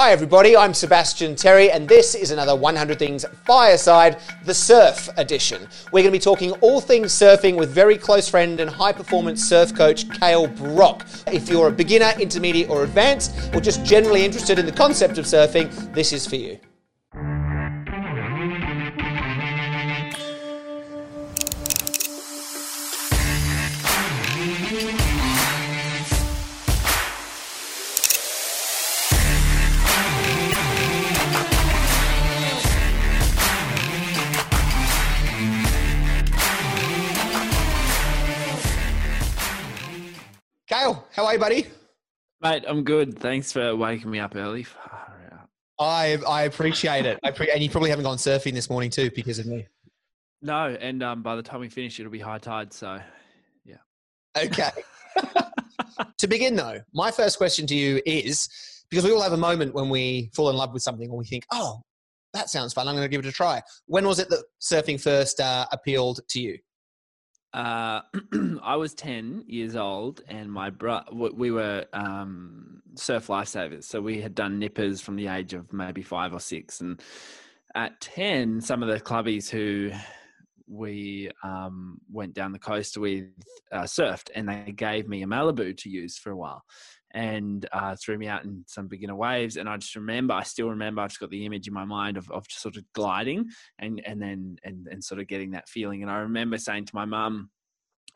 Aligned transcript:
Hi, 0.00 0.12
everybody. 0.12 0.56
I'm 0.56 0.72
Sebastian 0.72 1.36
Terry, 1.36 1.70
and 1.70 1.86
this 1.86 2.14
is 2.14 2.30
another 2.30 2.56
100 2.56 2.98
Things 2.98 3.26
Fireside, 3.44 4.16
the 4.46 4.54
Surf 4.54 5.10
Edition. 5.18 5.68
We're 5.92 6.00
going 6.00 6.06
to 6.06 6.10
be 6.12 6.18
talking 6.18 6.52
all 6.62 6.80
things 6.80 7.12
surfing 7.12 7.54
with 7.54 7.68
very 7.68 7.98
close 7.98 8.26
friend 8.26 8.60
and 8.60 8.70
high 8.70 8.92
performance 8.92 9.46
surf 9.46 9.74
coach, 9.74 10.08
Kale 10.18 10.46
Brock. 10.46 11.06
If 11.26 11.50
you're 11.50 11.68
a 11.68 11.70
beginner, 11.70 12.14
intermediate, 12.18 12.70
or 12.70 12.82
advanced, 12.82 13.54
or 13.54 13.60
just 13.60 13.84
generally 13.84 14.24
interested 14.24 14.58
in 14.58 14.64
the 14.64 14.72
concept 14.72 15.18
of 15.18 15.26
surfing, 15.26 15.68
this 15.92 16.14
is 16.14 16.26
for 16.26 16.36
you. 16.36 16.58
How 41.20 41.26
are 41.26 41.32
you, 41.34 41.38
buddy? 41.38 41.66
Mate, 42.40 42.64
I'm 42.66 42.82
good. 42.82 43.18
Thanks 43.18 43.52
for 43.52 43.76
waking 43.76 44.10
me 44.10 44.20
up 44.20 44.34
early. 44.34 44.66
I 45.78 46.18
I 46.26 46.42
appreciate 46.44 47.04
it. 47.04 47.18
I 47.22 47.30
pre- 47.30 47.50
and 47.50 47.62
you 47.62 47.68
probably 47.68 47.90
haven't 47.90 48.04
gone 48.04 48.16
surfing 48.16 48.54
this 48.54 48.70
morning 48.70 48.88
too 48.88 49.10
because 49.14 49.38
of 49.38 49.44
me. 49.44 49.66
No, 50.40 50.74
and 50.80 51.02
um, 51.02 51.22
by 51.22 51.36
the 51.36 51.42
time 51.42 51.60
we 51.60 51.68
finish, 51.68 52.00
it'll 52.00 52.10
be 52.10 52.20
high 52.20 52.38
tide. 52.38 52.72
So, 52.72 52.98
yeah. 53.66 53.76
Okay. 54.34 54.70
to 56.18 56.26
begin 56.26 56.56
though, 56.56 56.80
my 56.94 57.10
first 57.10 57.36
question 57.36 57.66
to 57.66 57.74
you 57.74 58.00
is 58.06 58.48
because 58.88 59.04
we 59.04 59.12
all 59.12 59.20
have 59.20 59.34
a 59.34 59.38
moment 59.38 59.74
when 59.74 59.90
we 59.90 60.30
fall 60.34 60.48
in 60.48 60.56
love 60.56 60.72
with 60.72 60.82
something 60.82 61.10
or 61.10 61.18
we 61.18 61.26
think, 61.26 61.44
oh, 61.52 61.82
that 62.32 62.48
sounds 62.48 62.72
fun. 62.72 62.88
I'm 62.88 62.94
going 62.94 63.04
to 63.04 63.10
give 63.10 63.22
it 63.22 63.28
a 63.28 63.32
try. 63.32 63.60
When 63.86 64.06
was 64.06 64.20
it 64.20 64.30
that 64.30 64.42
surfing 64.62 64.98
first 64.98 65.38
uh, 65.38 65.66
appealed 65.70 66.20
to 66.30 66.40
you? 66.40 66.58
Uh, 67.52 68.00
I 68.62 68.76
was 68.76 68.94
10 68.94 69.44
years 69.46 69.76
old, 69.76 70.22
and 70.28 70.50
my 70.50 70.70
bro, 70.70 71.00
we 71.12 71.50
were 71.50 71.84
um, 71.92 72.82
surf 72.94 73.26
lifesavers. 73.28 73.84
So 73.84 74.00
we 74.00 74.20
had 74.20 74.34
done 74.34 74.58
nippers 74.58 75.00
from 75.00 75.16
the 75.16 75.26
age 75.26 75.54
of 75.54 75.72
maybe 75.72 76.02
five 76.02 76.32
or 76.32 76.40
six. 76.40 76.80
And 76.80 77.02
at 77.74 78.00
10, 78.00 78.60
some 78.60 78.82
of 78.82 78.88
the 78.88 79.00
clubbies 79.00 79.48
who 79.48 79.90
we 80.68 81.30
um, 81.42 82.00
went 82.12 82.34
down 82.34 82.52
the 82.52 82.58
coast 82.58 82.96
with 82.96 83.24
uh, 83.72 83.82
surfed, 83.82 84.30
and 84.34 84.48
they 84.48 84.72
gave 84.72 85.08
me 85.08 85.22
a 85.22 85.26
Malibu 85.26 85.76
to 85.78 85.88
use 85.88 86.16
for 86.16 86.30
a 86.30 86.36
while 86.36 86.62
and 87.12 87.68
uh, 87.72 87.96
threw 87.96 88.18
me 88.18 88.28
out 88.28 88.44
in 88.44 88.64
some 88.66 88.86
beginner 88.86 89.14
waves. 89.14 89.56
And 89.56 89.68
I 89.68 89.76
just 89.76 89.96
remember, 89.96 90.34
I 90.34 90.42
still 90.42 90.70
remember, 90.70 91.02
I've 91.02 91.10
just 91.10 91.20
got 91.20 91.30
the 91.30 91.44
image 91.44 91.68
in 91.68 91.74
my 91.74 91.84
mind 91.84 92.16
of, 92.16 92.30
of 92.30 92.46
just 92.48 92.62
sort 92.62 92.76
of 92.76 92.84
gliding 92.92 93.46
and, 93.78 94.00
and 94.06 94.20
then, 94.20 94.56
and, 94.64 94.86
and 94.88 95.02
sort 95.02 95.20
of 95.20 95.26
getting 95.26 95.50
that 95.52 95.68
feeling. 95.68 96.02
And 96.02 96.10
I 96.10 96.18
remember 96.18 96.58
saying 96.58 96.86
to 96.86 96.94
my 96.94 97.04
mum, 97.04 97.50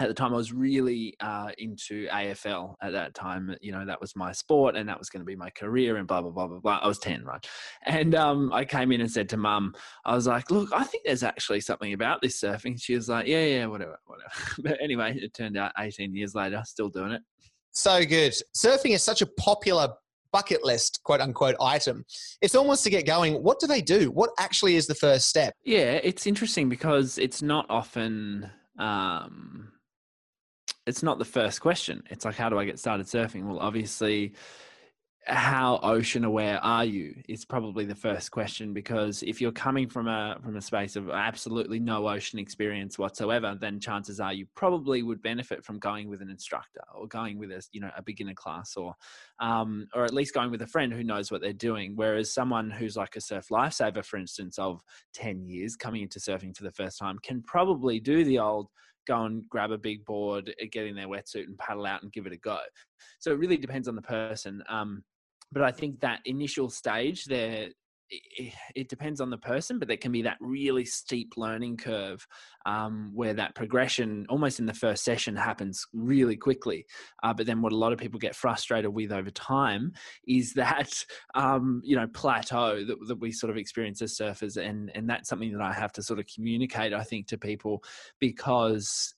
at 0.00 0.08
the 0.08 0.14
time 0.14 0.32
I 0.32 0.36
was 0.36 0.52
really 0.52 1.14
uh, 1.20 1.50
into 1.58 2.08
AFL 2.08 2.74
at 2.82 2.92
that 2.92 3.14
time. 3.14 3.54
You 3.60 3.72
know, 3.72 3.86
that 3.86 4.00
was 4.00 4.16
my 4.16 4.32
sport 4.32 4.76
and 4.76 4.88
that 4.88 4.98
was 4.98 5.08
going 5.08 5.20
to 5.20 5.26
be 5.26 5.36
my 5.36 5.50
career 5.50 5.96
and 5.96 6.08
blah, 6.08 6.20
blah, 6.20 6.30
blah, 6.30 6.48
blah, 6.48 6.58
blah. 6.58 6.80
I 6.82 6.88
was 6.88 6.98
10, 6.98 7.24
right? 7.24 7.46
And 7.86 8.14
um, 8.14 8.52
I 8.52 8.64
came 8.64 8.90
in 8.90 9.00
and 9.00 9.10
said 9.10 9.28
to 9.30 9.36
mum, 9.36 9.74
I 10.04 10.14
was 10.14 10.26
like, 10.26 10.50
look, 10.50 10.70
I 10.72 10.84
think 10.84 11.04
there's 11.04 11.22
actually 11.22 11.60
something 11.60 11.92
about 11.92 12.22
this 12.22 12.40
surfing. 12.40 12.80
She 12.80 12.96
was 12.96 13.08
like, 13.08 13.26
yeah, 13.26 13.44
yeah, 13.44 13.66
whatever, 13.66 13.98
whatever. 14.06 14.32
but 14.58 14.78
anyway, 14.82 15.16
it 15.16 15.32
turned 15.32 15.56
out 15.56 15.72
18 15.78 16.14
years 16.14 16.34
later, 16.34 16.60
still 16.64 16.88
doing 16.88 17.12
it. 17.12 17.22
So 17.74 18.04
good. 18.04 18.34
Surfing 18.56 18.94
is 18.94 19.02
such 19.02 19.20
a 19.20 19.26
popular 19.26 19.94
bucket 20.32 20.64
list, 20.64 21.00
quote 21.04 21.20
unquote, 21.20 21.56
item. 21.60 22.04
It's 22.40 22.54
almost 22.54 22.84
to 22.84 22.90
get 22.90 23.06
going. 23.06 23.34
What 23.42 23.60
do 23.60 23.66
they 23.66 23.80
do? 23.80 24.10
What 24.10 24.30
actually 24.38 24.76
is 24.76 24.86
the 24.86 24.94
first 24.94 25.28
step? 25.28 25.54
Yeah, 25.64 26.00
it's 26.02 26.26
interesting 26.26 26.68
because 26.68 27.18
it's 27.18 27.42
not 27.42 27.66
often. 27.68 28.50
Um, 28.78 29.72
it's 30.86 31.02
not 31.02 31.18
the 31.18 31.24
first 31.24 31.60
question. 31.60 32.02
It's 32.10 32.24
like, 32.24 32.36
how 32.36 32.48
do 32.48 32.58
I 32.58 32.64
get 32.64 32.78
started 32.78 33.06
surfing? 33.06 33.44
Well, 33.44 33.58
obviously, 33.58 34.34
how 35.26 35.80
ocean 35.82 36.24
aware 36.24 36.62
are 36.62 36.84
you 36.84 37.14
is 37.28 37.46
probably 37.46 37.86
the 37.86 37.94
first 37.94 38.30
question 38.30 38.74
because 38.74 39.22
if 39.22 39.40
you're 39.40 39.52
coming 39.52 39.88
from 39.88 40.06
a 40.06 40.36
from 40.42 40.56
a 40.56 40.60
space 40.60 40.96
of 40.96 41.08
absolutely 41.08 41.78
no 41.78 42.06
ocean 42.06 42.38
experience 42.38 42.98
whatsoever 42.98 43.56
then 43.58 43.80
chances 43.80 44.20
are 44.20 44.34
you 44.34 44.46
probably 44.54 45.02
would 45.02 45.22
benefit 45.22 45.64
from 45.64 45.78
going 45.78 46.10
with 46.10 46.20
an 46.20 46.28
instructor 46.28 46.82
or 46.94 47.06
going 47.08 47.38
with 47.38 47.50
a 47.50 47.66
you 47.72 47.80
know 47.80 47.90
a 47.96 48.02
beginner 48.02 48.34
class 48.34 48.76
or 48.76 48.94
um, 49.40 49.86
or 49.94 50.04
at 50.04 50.12
least 50.12 50.34
going 50.34 50.50
with 50.50 50.60
a 50.60 50.66
friend 50.66 50.92
who 50.92 51.02
knows 51.02 51.32
what 51.32 51.40
they're 51.40 51.54
doing 51.54 51.92
whereas 51.96 52.32
someone 52.32 52.70
who's 52.70 52.96
like 52.96 53.16
a 53.16 53.20
surf 53.20 53.46
lifesaver 53.50 54.04
for 54.04 54.18
instance 54.18 54.58
of 54.58 54.82
10 55.14 55.46
years 55.46 55.74
coming 55.74 56.02
into 56.02 56.18
surfing 56.18 56.54
for 56.54 56.64
the 56.64 56.70
first 56.70 56.98
time 56.98 57.18
can 57.22 57.42
probably 57.42 57.98
do 57.98 58.24
the 58.24 58.38
old 58.38 58.68
go 59.06 59.24
and 59.24 59.46
grab 59.50 59.70
a 59.70 59.76
big 59.76 60.04
board, 60.04 60.54
get 60.72 60.86
in 60.86 60.96
their 60.96 61.08
wetsuit 61.08 61.44
and 61.44 61.58
paddle 61.58 61.84
out 61.84 62.02
and 62.02 62.12
give 62.12 62.26
it 62.26 62.32
a 62.32 62.38
go. 62.38 62.58
So 63.18 63.32
it 63.32 63.38
really 63.38 63.58
depends 63.58 63.86
on 63.86 63.96
the 63.96 64.02
person. 64.02 64.62
Um, 64.68 65.02
but 65.54 65.62
I 65.62 65.70
think 65.70 66.00
that 66.00 66.20
initial 66.26 66.68
stage 66.68 67.24
there 67.24 67.68
it 68.74 68.88
depends 68.88 69.20
on 69.20 69.30
the 69.30 69.38
person, 69.38 69.78
but 69.78 69.88
there 69.88 69.96
can 69.96 70.12
be 70.12 70.22
that 70.22 70.36
really 70.40 70.84
steep 70.84 71.34
learning 71.36 71.76
curve 71.76 72.26
um, 72.66 73.10
where 73.14 73.34
that 73.34 73.54
progression, 73.54 74.26
almost 74.28 74.60
in 74.60 74.66
the 74.66 74.74
first 74.74 75.04
session, 75.04 75.36
happens 75.36 75.84
really 75.92 76.36
quickly. 76.36 76.84
Uh, 77.22 77.32
but 77.32 77.46
then, 77.46 77.62
what 77.62 77.72
a 77.72 77.76
lot 77.76 77.92
of 77.92 77.98
people 77.98 78.20
get 78.20 78.36
frustrated 78.36 78.92
with 78.92 79.12
over 79.12 79.30
time 79.30 79.92
is 80.26 80.52
that 80.54 80.92
um, 81.34 81.80
you 81.84 81.96
know 81.96 82.06
plateau 82.08 82.84
that, 82.84 82.96
that, 83.06 83.20
we 83.20 83.32
sort 83.32 83.50
of 83.50 83.56
experience 83.56 84.02
as 84.02 84.16
surfers, 84.16 84.56
and 84.56 84.90
and 84.94 85.08
that's 85.08 85.28
something 85.28 85.52
that 85.52 85.62
I 85.62 85.72
have 85.72 85.92
to 85.92 86.02
sort 86.02 86.18
of 86.18 86.26
communicate, 86.32 86.92
I 86.92 87.02
think, 87.02 87.26
to 87.28 87.38
people 87.38 87.82
because 88.20 89.14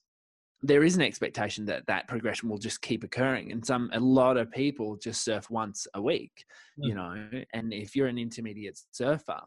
there 0.63 0.83
is 0.83 0.95
an 0.95 1.01
expectation 1.01 1.65
that 1.65 1.85
that 1.85 2.07
progression 2.07 2.49
will 2.49 2.57
just 2.57 2.81
keep 2.81 3.03
occurring 3.03 3.51
and 3.51 3.65
some 3.65 3.89
a 3.93 3.99
lot 3.99 4.37
of 4.37 4.51
people 4.51 4.95
just 4.95 5.23
surf 5.23 5.49
once 5.49 5.87
a 5.93 6.01
week 6.01 6.45
you 6.77 6.93
mm. 6.93 6.95
know 6.95 7.43
and 7.53 7.73
if 7.73 7.95
you're 7.95 8.07
an 8.07 8.17
intermediate 8.17 8.79
surfer 8.91 9.39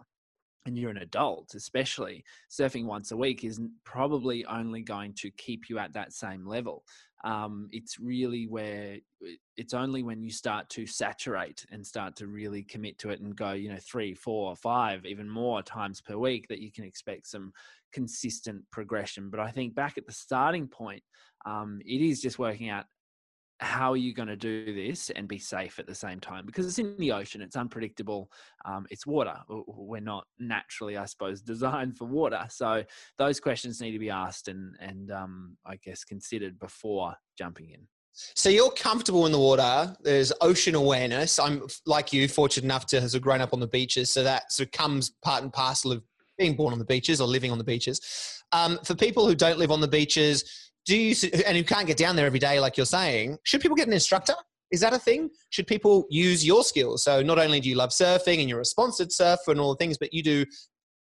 and 0.67 0.79
you're 0.79 0.91
an 0.91 0.99
adult 0.99 1.53
especially 1.55 2.23
surfing 2.51 2.85
once 2.85 3.11
a 3.11 3.17
week 3.17 3.45
is 3.45 3.61
probably 3.85 4.45
only 4.47 4.83
going 4.83 5.13
to 5.15 5.31
keep 5.33 5.69
you 5.69 5.79
at 5.79 5.93
that 5.93 6.13
same 6.13 6.47
level 6.47 6.85
um, 7.25 7.69
it's 7.71 7.99
really 7.99 8.47
where 8.47 8.97
it's 9.57 9.75
only 9.75 10.03
when 10.03 10.23
you 10.23 10.31
start 10.31 10.69
to 10.71 10.87
saturate 10.87 11.67
and 11.71 11.87
start 11.87 12.17
to 12.17 12.27
really 12.27 12.63
commit 12.63 12.99
to 12.99 13.11
it 13.11 13.21
and 13.21 13.37
go 13.37 13.53
you 13.53 13.71
know 13.71 13.79
three 13.79 14.15
four 14.15 14.57
five 14.57 15.05
even 15.05 15.29
more 15.29 15.63
times 15.63 16.01
per 16.01 16.17
week 16.17 16.49
that 16.49 16.61
you 16.61 16.73
can 16.73 16.85
expect 16.85 17.27
some 17.27 17.53
consistent 17.93 18.63
progression. 18.71 19.31
But 19.31 19.41
I 19.41 19.51
think 19.51 19.75
back 19.75 19.99
at 19.99 20.07
the 20.07 20.13
starting 20.13 20.69
point, 20.69 21.03
um, 21.45 21.81
it 21.85 22.01
is 22.01 22.23
just 22.23 22.39
working 22.39 22.69
out 22.69 22.87
how 23.61 23.93
are 23.93 23.97
you 23.97 24.15
going 24.15 24.29
to 24.29 24.37
do 24.37 24.75
this 24.75 25.11
and 25.11 25.29
be 25.29 25.39
safe 25.39 25.79
at 25.79 25.87
the 25.87 25.95
same 25.95 26.19
time 26.19 26.47
because 26.47 26.67
it's 26.67 26.79
in 26.79 26.97
the 26.99 27.13
ocean 27.13 27.43
it's 27.43 27.57
unpredictable 27.57 28.31
um, 28.65 28.87
it's 28.91 29.07
water 29.07 29.37
we're 29.49 30.01
not 30.01 30.25
naturally 30.39 30.97
i 30.97 31.05
suppose 31.05 31.41
designed 31.43 31.97
for 31.97 32.07
water 32.07 32.45
so 32.49 32.83
those 33.19 33.39
questions 33.39 33.81
need 33.81 33.93
to 33.93 33.99
be 33.99 34.11
asked 34.11 34.49
and 34.49 34.75
and 34.81 35.11
um, 35.11 35.57
i 35.67 35.77
guess 35.77 36.05
considered 36.05 36.59
before 36.59 37.15
jumping 37.37 37.71
in 37.71 37.87
so 38.13 38.49
you're 38.49 38.73
comfortable 38.73 39.25
in 39.27 39.33
the 39.33 39.39
water. 39.39 39.97
There's 40.03 40.33
ocean 40.41 40.75
awareness. 40.75 41.39
I'm 41.39 41.67
like 41.87 42.13
you, 42.13 42.27
fortunate 42.27 42.65
enough 42.65 42.85
to 42.87 43.01
have 43.01 43.21
grown 43.23 43.41
up 43.41 43.55
on 43.55 43.61
the 43.61 43.69
beaches, 43.69 44.13
so 44.13 44.25
that 44.25 44.53
sort 44.53 44.67
of 44.67 44.73
comes 44.73 45.13
part 45.23 45.45
and 45.45 45.53
parcel 45.53 45.93
of 45.93 46.03
being 46.37 46.57
born 46.57 46.73
on 46.73 46.79
the 46.79 46.85
beaches 46.85 47.21
or 47.21 47.29
living 47.29 47.53
on 47.53 47.59
the 47.59 47.65
beaches. 47.65 48.43
Um, 48.53 48.81
for 48.85 48.95
people 48.95 49.27
who 49.27 49.35
don't 49.35 49.59
live 49.59 49.71
on 49.71 49.81
the 49.81 49.89
beaches, 49.89 50.70
do 50.87 50.97
you 50.97 51.15
and 51.47 51.57
who 51.57 51.65
can't 51.65 51.87
get 51.87 51.97
down 51.97 52.17
there 52.17 52.27
every 52.27 52.39
day, 52.39 52.61
like 52.61 52.77
you're 52.77 52.87
saying, 52.87 53.39
should 53.45 53.61
people 53.61 53.77
get 53.77 53.87
an 53.87 53.93
instructor? 53.93 54.35
Is 54.71 54.81
that 54.81 54.93
a 54.93 54.99
thing? 54.99 55.31
Should 55.51 55.67
people 55.67 56.07
use 56.11 56.45
your 56.47 56.63
skills? 56.63 57.03
So 57.03 57.23
not 57.23 57.39
only 57.39 57.61
do 57.61 57.69
you 57.69 57.75
love 57.75 57.91
surfing 57.91 58.41
and 58.41 58.49
you're 58.49 58.61
a 58.61 58.65
sponsored 58.65 59.13
surfer 59.13 59.51
and 59.51 59.61
all 59.61 59.71
the 59.71 59.77
things, 59.77 59.99
but 59.99 60.13
you 60.13 60.23
do 60.23 60.45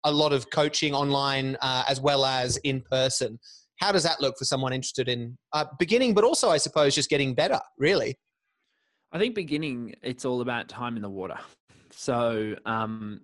a 0.04 0.10
lot 0.10 0.32
of 0.32 0.50
coaching 0.50 0.94
online 0.94 1.56
uh, 1.60 1.84
as 1.88 2.00
well 2.00 2.24
as 2.24 2.56
in 2.58 2.82
person. 2.90 3.38
How 3.76 3.92
does 3.92 4.02
that 4.02 4.20
look 4.20 4.36
for 4.38 4.44
someone 4.44 4.72
interested 4.72 5.08
in 5.08 5.38
uh, 5.52 5.64
beginning, 5.78 6.14
but 6.14 6.24
also 6.24 6.50
I 6.50 6.58
suppose 6.58 6.94
just 6.94 7.08
getting 7.08 7.34
better? 7.34 7.60
Really, 7.78 8.18
I 9.12 9.18
think 9.18 9.34
beginning 9.34 9.94
it's 10.02 10.24
all 10.24 10.40
about 10.40 10.68
time 10.68 10.96
in 10.96 11.02
the 11.02 11.10
water. 11.10 11.38
So 11.90 12.56
um, 12.66 13.20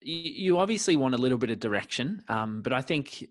you 0.00 0.58
obviously 0.58 0.96
want 0.96 1.14
a 1.14 1.18
little 1.18 1.38
bit 1.38 1.50
of 1.50 1.58
direction, 1.58 2.22
um, 2.28 2.62
but 2.62 2.72
I 2.72 2.82
think 2.82 3.28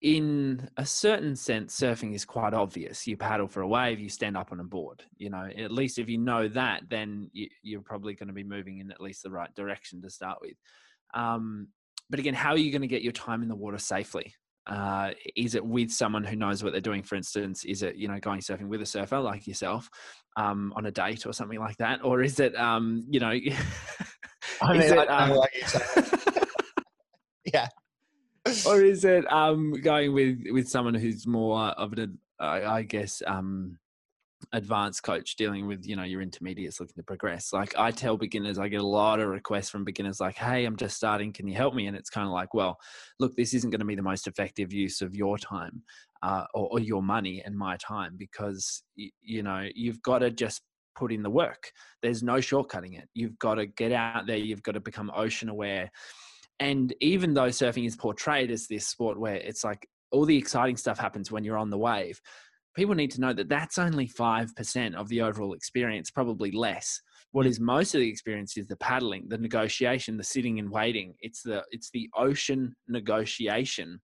in 0.00 0.68
a 0.76 0.86
certain 0.86 1.34
sense, 1.34 1.78
surfing 1.78 2.14
is 2.14 2.24
quite 2.24 2.54
obvious. 2.54 3.06
You 3.06 3.16
paddle 3.16 3.48
for 3.48 3.62
a 3.62 3.68
wave, 3.68 3.98
you 3.98 4.08
stand 4.08 4.36
up 4.36 4.52
on 4.52 4.60
a 4.60 4.64
board. 4.64 5.02
You 5.16 5.30
know, 5.30 5.48
at 5.56 5.72
least 5.72 5.98
if 5.98 6.08
you 6.08 6.18
know 6.18 6.48
that, 6.48 6.82
then 6.88 7.30
you, 7.32 7.78
are 7.78 7.82
probably 7.82 8.14
going 8.14 8.28
to 8.28 8.34
be 8.34 8.44
moving 8.44 8.78
in 8.78 8.90
at 8.90 9.00
least 9.00 9.22
the 9.22 9.30
right 9.30 9.52
direction 9.54 10.00
to 10.02 10.10
start 10.10 10.38
with. 10.40 10.56
Um, 11.14 11.68
but 12.10 12.20
again, 12.20 12.34
how 12.34 12.50
are 12.50 12.58
you 12.58 12.70
going 12.70 12.82
to 12.82 12.88
get 12.88 13.02
your 13.02 13.12
time 13.12 13.42
in 13.42 13.48
the 13.48 13.56
water 13.56 13.78
safely? 13.78 14.34
Uh, 14.66 15.12
is 15.34 15.54
it 15.54 15.64
with 15.64 15.90
someone 15.90 16.24
who 16.24 16.36
knows 16.36 16.62
what 16.62 16.72
they're 16.72 16.80
doing? 16.80 17.02
For 17.02 17.16
instance, 17.16 17.64
is 17.64 17.82
it 17.82 17.96
you 17.96 18.06
know 18.06 18.18
going 18.20 18.40
surfing 18.40 18.68
with 18.68 18.82
a 18.82 18.86
surfer 18.86 19.18
like 19.18 19.46
yourself 19.46 19.88
um, 20.36 20.72
on 20.76 20.84
a 20.86 20.90
date 20.90 21.26
or 21.26 21.32
something 21.32 21.58
like 21.58 21.78
that, 21.78 22.04
or 22.04 22.22
is 22.22 22.38
it 22.38 22.54
um, 22.54 23.04
you 23.08 23.18
know 23.18 23.30
I 24.62 24.72
mean, 24.72 24.82
it, 24.82 25.08
I 25.08 25.30
um, 25.30 25.40
yeah. 27.52 27.68
Or 28.66 28.82
is 28.82 29.04
it 29.04 29.30
um, 29.32 29.72
going 29.82 30.12
with 30.12 30.38
with 30.50 30.68
someone 30.68 30.94
who's 30.94 31.26
more 31.26 31.58
of 31.58 31.92
an, 31.94 32.18
I 32.40 32.82
guess, 32.82 33.22
um, 33.26 33.78
advanced 34.52 35.02
coach 35.02 35.34
dealing 35.36 35.66
with 35.66 35.84
you 35.84 35.96
know 35.96 36.04
your 36.04 36.22
intermediates 36.22 36.80
looking 36.80 36.94
to 36.96 37.02
progress? 37.02 37.52
Like 37.52 37.76
i 37.76 37.90
tell 37.90 38.16
beginners 38.16 38.58
i 38.58 38.68
get 38.68 38.80
a 38.80 38.86
lot 38.86 39.20
of 39.20 39.28
requests 39.28 39.68
from 39.68 39.84
beginners 39.84 40.20
like 40.20 40.36
hey 40.36 40.64
i'm 40.64 40.76
just 40.76 40.96
starting. 40.96 41.32
Can 41.32 41.48
you 41.48 41.54
help 41.54 41.74
me? 41.74 41.86
And 41.86 41.96
it's 41.96 42.10
kind 42.10 42.26
of 42.26 42.32
like 42.32 42.54
well 42.54 42.78
look 43.18 43.36
this 43.36 43.54
isn't 43.54 43.70
going 43.70 43.80
to 43.80 43.86
be 43.86 43.96
the 43.96 44.02
most 44.02 44.26
effective 44.26 44.72
use 44.72 45.00
of 45.02 45.14
your 45.14 45.38
time 45.38 45.82
uh, 46.22 46.44
or, 46.54 46.68
or, 46.72 46.80
your 46.80 47.02
money 47.02 47.42
and 47.44 47.56
my 47.56 47.76
time 47.76 48.16
because 48.16 48.82
y- 48.96 49.10
you 49.20 49.42
know 49.42 49.68
you've 49.74 50.02
got 50.02 50.18
to 50.18 50.30
just 50.30 50.62
put 50.98 51.12
in 51.12 51.22
the 51.22 51.30
work. 51.30 51.70
There's 52.02 52.22
no 52.22 52.34
shortcutting 52.34 52.98
it. 52.98 53.08
You've 53.14 53.38
got 53.38 53.54
to 53.54 53.66
get 53.66 53.92
out 53.92 54.26
there. 54.26 54.36
You've 54.36 54.62
got 54.64 54.72
to 54.72 54.80
become 54.80 55.12
ocean 55.14 55.48
aware 55.48 55.90
and 56.60 56.94
even 57.00 57.34
though 57.34 57.48
surfing 57.48 57.86
is 57.86 57.96
portrayed 57.96 58.50
as 58.50 58.66
this 58.66 58.86
sport 58.86 59.18
where 59.18 59.36
it's 59.36 59.64
like 59.64 59.88
all 60.10 60.24
the 60.24 60.36
exciting 60.36 60.76
stuff 60.76 60.98
happens 60.98 61.30
when 61.30 61.44
you're 61.44 61.58
on 61.58 61.70
the 61.70 61.78
wave 61.78 62.20
people 62.78 62.94
need 62.94 63.10
to 63.10 63.20
know 63.20 63.32
that 63.32 63.48
that's 63.48 63.76
only 63.76 64.06
5% 64.06 64.94
of 64.94 65.08
the 65.08 65.20
overall 65.20 65.52
experience, 65.52 66.12
probably 66.12 66.52
less. 66.52 67.00
What 67.32 67.44
mm. 67.44 67.58
most 67.58 67.92
of 67.94 68.00
the 68.00 68.08
experience 68.08 68.56
is 68.56 68.68
the 68.68 68.76
paddling, 68.76 69.28
the 69.28 69.36
negotiation, 69.36 70.16
the 70.16 70.22
sitting 70.22 70.60
and 70.60 70.70
waiting. 70.70 71.14
It's 71.20 71.42
the 71.42 71.64
it's 71.72 71.90
the 71.90 72.08
ocean 72.16 72.76
negotiation 72.86 74.00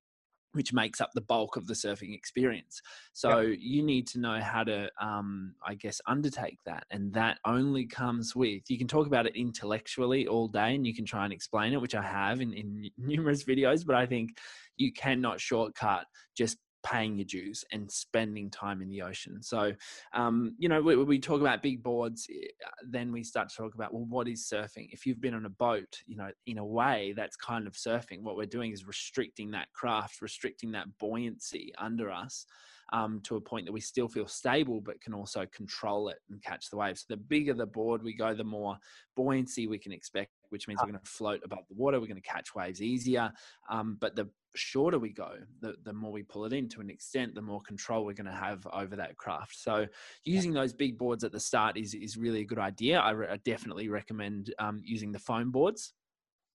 which 0.54 0.72
makes 0.72 1.00
up 1.00 1.10
the 1.14 1.20
bulk 1.20 1.56
of 1.56 1.66
the 1.66 1.74
surfing 1.74 2.14
experience. 2.14 2.80
So 3.12 3.40
yep. 3.40 3.58
you 3.60 3.82
need 3.82 4.06
to 4.08 4.20
know 4.20 4.40
how 4.40 4.64
to, 4.64 4.88
um, 5.00 5.54
I 5.66 5.74
guess, 5.74 6.00
undertake 6.06 6.58
that. 6.64 6.84
And 6.90 7.12
that 7.14 7.38
only 7.44 7.86
comes 7.86 8.36
with, 8.36 8.62
you 8.68 8.78
can 8.78 8.86
talk 8.86 9.06
about 9.06 9.26
it 9.26 9.36
intellectually 9.36 10.26
all 10.28 10.46
day 10.48 10.76
and 10.76 10.86
you 10.86 10.94
can 10.94 11.04
try 11.04 11.24
and 11.24 11.32
explain 11.32 11.72
it, 11.72 11.80
which 11.80 11.96
I 11.96 12.02
have 12.02 12.40
in, 12.40 12.52
in 12.52 12.88
numerous 12.98 13.44
videos, 13.44 13.84
but 13.84 13.96
I 13.96 14.06
think 14.06 14.38
you 14.76 14.92
cannot 14.92 15.40
shortcut 15.40 16.06
just 16.36 16.58
paying 16.84 17.16
your 17.16 17.24
dues 17.24 17.64
and 17.72 17.90
spending 17.90 18.50
time 18.50 18.82
in 18.82 18.88
the 18.88 19.02
ocean. 19.02 19.42
So, 19.42 19.72
um, 20.12 20.54
you 20.58 20.68
know, 20.68 20.80
we 20.80 21.18
talk 21.18 21.40
about 21.40 21.62
big 21.62 21.82
boards, 21.82 22.28
eh, 22.30 22.48
then 22.86 23.10
we 23.10 23.24
start 23.24 23.48
to 23.48 23.56
talk 23.56 23.74
about, 23.74 23.92
well, 23.92 24.04
what 24.04 24.28
is 24.28 24.48
surfing? 24.48 24.88
If 24.92 25.06
you've 25.06 25.20
been 25.20 25.34
on 25.34 25.46
a 25.46 25.50
boat, 25.50 26.02
you 26.06 26.16
know, 26.16 26.30
in 26.46 26.58
a 26.58 26.64
way, 26.64 27.14
that's 27.16 27.36
kind 27.36 27.66
of 27.66 27.72
surfing. 27.72 28.22
What 28.22 28.36
we're 28.36 28.46
doing 28.46 28.72
is 28.72 28.86
restricting 28.86 29.50
that 29.52 29.72
craft, 29.72 30.20
restricting 30.20 30.72
that 30.72 30.86
buoyancy 30.98 31.72
under 31.78 32.10
us 32.10 32.46
um, 32.94 33.20
to 33.24 33.34
a 33.34 33.40
point 33.40 33.66
that 33.66 33.72
we 33.72 33.80
still 33.80 34.06
feel 34.06 34.28
stable, 34.28 34.80
but 34.80 35.00
can 35.00 35.12
also 35.12 35.44
control 35.52 36.08
it 36.08 36.18
and 36.30 36.40
catch 36.42 36.70
the 36.70 36.76
waves. 36.76 37.00
So 37.00 37.06
the 37.14 37.16
bigger 37.16 37.52
the 37.52 37.66
board 37.66 38.04
we 38.04 38.14
go, 38.14 38.32
the 38.34 38.44
more 38.44 38.76
buoyancy 39.16 39.66
we 39.66 39.80
can 39.80 39.90
expect, 39.90 40.30
which 40.50 40.68
means 40.68 40.78
we're 40.80 40.92
going 40.92 41.02
to 41.04 41.10
float 41.10 41.40
above 41.44 41.66
the 41.68 41.74
water. 41.74 41.98
We're 41.98 42.06
going 42.06 42.22
to 42.22 42.28
catch 42.28 42.54
waves 42.54 42.80
easier. 42.80 43.32
Um, 43.68 43.98
but 44.00 44.14
the 44.14 44.30
shorter 44.54 45.00
we 45.00 45.12
go, 45.12 45.32
the, 45.60 45.74
the 45.82 45.92
more 45.92 46.12
we 46.12 46.22
pull 46.22 46.44
it 46.44 46.52
in 46.52 46.68
to 46.68 46.80
an 46.80 46.88
extent, 46.88 47.34
the 47.34 47.42
more 47.42 47.60
control 47.62 48.04
we're 48.04 48.12
going 48.12 48.26
to 48.26 48.32
have 48.32 48.64
over 48.72 48.94
that 48.94 49.16
craft. 49.16 49.56
So 49.56 49.86
using 50.22 50.52
those 50.52 50.72
big 50.72 50.96
boards 50.96 51.24
at 51.24 51.32
the 51.32 51.40
start 51.40 51.76
is, 51.76 51.94
is 51.94 52.16
really 52.16 52.42
a 52.42 52.46
good 52.46 52.60
idea. 52.60 53.00
I, 53.00 53.10
re- 53.10 53.28
I 53.28 53.38
definitely 53.38 53.88
recommend 53.88 54.54
um, 54.60 54.80
using 54.84 55.10
the 55.10 55.18
foam 55.18 55.50
boards 55.50 55.94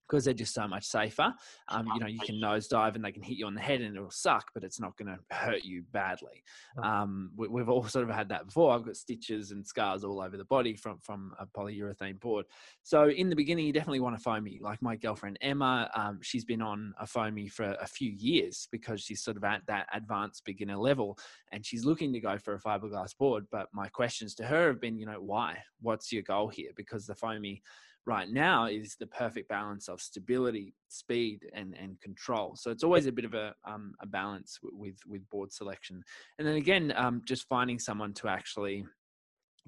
because 0.09 0.25
they're 0.25 0.35
just 0.35 0.55
so 0.55 0.69
much 0.69 0.85
safer. 0.85 1.33
Um, 1.69 1.89
you 1.95 2.01
know, 2.01 2.07
you 2.07 2.21
can 2.21 2.37
nosedive 2.37 2.95
and 2.95 3.05
they 3.05 3.13
can 3.13 3.23
hit 3.23 3.37
you 3.37 3.47
on 3.47 3.55
the 3.55 3.61
head 3.61 3.81
and 3.81 3.97
it'll 3.97 4.11
suck, 4.11 4.51
but 4.55 4.65
it's 4.65 4.81
not 4.81 4.97
going 4.97 5.09
to 5.09 5.35
hurt 5.35 5.65
you 5.65 5.83
badly. 5.93 6.43
Um, 6.83 7.31
we, 7.37 7.61
have 7.61 7.69
all 7.69 7.85
sort 7.85 8.09
of 8.09 8.15
had 8.15 8.29
that 8.29 8.47
before. 8.47 8.73
I've 8.73 8.85
got 8.85 8.97
stitches 8.97 9.51
and 9.51 9.67
scars 9.67 10.05
all 10.05 10.21
over 10.21 10.37
the 10.37 10.45
body 10.45 10.75
from 10.77 10.99
from 10.99 11.33
a 11.39 11.47
polyurethane 11.47 12.21
board. 12.21 12.47
So 12.83 13.09
in 13.09 13.29
the 13.29 13.37
beginning, 13.37 13.67
you 13.67 13.73
definitely 13.73 14.01
want 14.01 14.17
a 14.17 14.19
foamy. 14.19 14.59
Like 14.61 14.81
my 14.83 14.97
girlfriend 14.97 15.39
Emma, 15.41 15.91
um, 15.95 16.19
she's 16.23 16.45
been 16.45 16.63
on 16.63 16.95
a 17.01 17.07
foamy 17.07 17.49
for 17.49 17.77
a 17.81 17.87
few 17.87 18.11
years 18.11 18.69
because 18.71 19.01
she's 19.01 19.23
sort 19.23 19.37
of 19.37 19.45
at 19.45 19.63
that 19.67 19.87
advanced 19.93 20.45
beginner 20.45 20.77
level, 20.77 21.19
and 21.53 21.65
she's 21.65 21.85
looking 21.85 22.13
to 22.13 22.21
go 22.21 22.39
for 22.39 22.55
a 22.55 22.61
fiberglass 22.61 23.17
board. 23.17 23.47
But 23.51 23.69
my 23.73 23.89
questions 23.89 24.35
to 24.37 24.45
her 24.45 24.69
have 24.69 24.81
been, 24.81 24.99
you 24.99 25.07
know, 25.07 25.21
why? 25.21 25.59
What's 25.81 26.13
your 26.13 26.23
goal 26.23 26.49
here? 26.49 26.71
Because 26.77 27.07
the 27.07 27.15
foamy 27.15 27.63
right 28.07 28.31
now 28.31 28.67
is 28.67 28.97
the 28.99 29.07
perfect 29.07 29.49
balance 29.49 29.89
of 29.89 30.01
stability, 30.01 30.75
speed, 30.89 31.41
and 31.53 31.75
and 31.75 32.01
control. 32.01 32.55
So 32.57 32.71
it's 32.71 32.85
always 32.85 33.07
a 33.07 33.13
bit 33.13 33.25
of 33.25 33.35
a 33.35 33.55
um, 33.65 33.95
a 34.01 34.07
balance 34.07 34.59
with 34.63 34.97
with 35.07 35.29
board 35.29 35.53
selection, 35.53 36.03
and 36.39 36.47
then 36.47 36.57
again, 36.57 36.93
um, 36.97 37.23
just 37.25 37.49
finding 37.49 37.79
someone 37.79 38.15
to 38.15 38.29
actually 38.29 38.85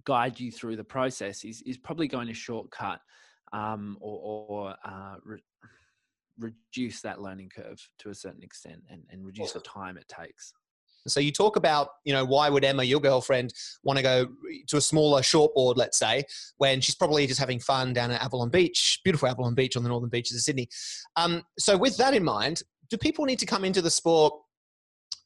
guide 0.05 0.39
you 0.39 0.51
through 0.53 0.77
the 0.77 0.85
process 0.85 1.45
is 1.45 1.63
is 1.63 1.77
probably 1.77 2.07
going 2.09 2.29
to 2.29 2.35
shortcut 2.35 3.01
um, 3.53 3.99
or, 4.01 4.47
or 4.49 4.75
uh, 4.85 5.17
re- 5.25 5.43
reduce 6.39 7.01
that 7.03 7.21
learning 7.21 7.51
curve 7.55 7.81
to 7.99 8.11
a 8.11 8.15
certain 8.15 8.43
extent 8.43 8.81
and, 8.91 9.03
and 9.11 9.25
reduce 9.25 9.53
the 9.53 9.61
time 9.61 9.97
it 9.97 10.09
takes. 10.09 10.53
So 11.07 11.21
you 11.21 11.33
talk 11.33 11.57
about, 11.57 11.89
you 12.05 12.13
know, 12.13 12.25
why 12.25 12.51
would 12.51 12.65
Emma, 12.65 12.83
your 12.83 13.01
girlfriend, 13.01 13.53
want 13.83 13.99
to 13.99 14.03
go 14.03 14.29
to 14.69 14.77
a 14.77 14.81
smaller 14.81 15.23
shortboard, 15.23 15.77
let's 15.77 15.99
say, 15.99 16.25
when 16.59 16.81
she's 16.81 16.95
probably 16.95 17.27
just 17.27 17.41
having 17.41 17.61
fun 17.61 17.93
down 17.93 18.11
at 18.11 18.23
Avalon 18.23 18.51
Beach, 18.51 19.01
beautiful 19.05 19.29
Avalon 19.29 19.55
Beach 19.55 19.77
on 19.77 19.83
the 19.83 19.89
northern 19.89 20.11
beaches 20.11 20.37
of 20.37 20.43
Sydney. 20.43 20.69
Um, 21.17 21.43
so 21.59 21.77
with 21.77 21.97
that 21.99 22.15
in 22.15 22.25
mind, 22.25 22.63
do 22.91 22.97
people 22.97 23.25
need 23.25 23.39
to 23.39 23.47
come 23.47 23.65
into 23.65 23.81
the 23.81 23.91
sport 23.91 24.35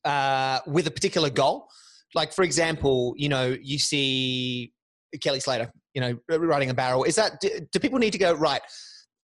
uh, 0.04 0.60
with 0.66 0.86
a 0.86 0.90
particular 0.90 1.30
goal? 1.30 1.69
Like, 2.14 2.32
for 2.32 2.42
example, 2.42 3.14
you 3.16 3.28
know, 3.28 3.56
you 3.60 3.78
see 3.78 4.72
Kelly 5.20 5.40
Slater, 5.40 5.72
you 5.94 6.00
know, 6.00 6.18
riding 6.28 6.70
a 6.70 6.75
barrel. 6.75 7.04
Is 7.04 7.16
that, 7.16 7.40
do, 7.40 7.48
do 7.72 7.78
people 7.78 7.98
need 7.98 8.12
to 8.12 8.18
go, 8.18 8.34
right, 8.34 8.60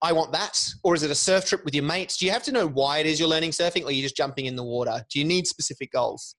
I 0.00 0.12
want 0.12 0.32
that? 0.32 0.58
Or 0.84 0.94
is 0.94 1.02
it 1.02 1.10
a 1.10 1.14
surf 1.14 1.44
trip 1.46 1.64
with 1.64 1.74
your 1.74 1.84
mates? 1.84 2.16
Do 2.16 2.26
you 2.26 2.32
have 2.32 2.44
to 2.44 2.52
know 2.52 2.66
why 2.66 2.98
it 2.98 3.06
is 3.06 3.18
you're 3.18 3.28
learning 3.28 3.50
surfing 3.50 3.84
or 3.84 3.90
you're 3.90 4.04
just 4.04 4.16
jumping 4.16 4.46
in 4.46 4.56
the 4.56 4.64
water? 4.64 5.04
Do 5.10 5.18
you 5.18 5.24
need 5.24 5.46
specific 5.46 5.92
goals? 5.92 6.36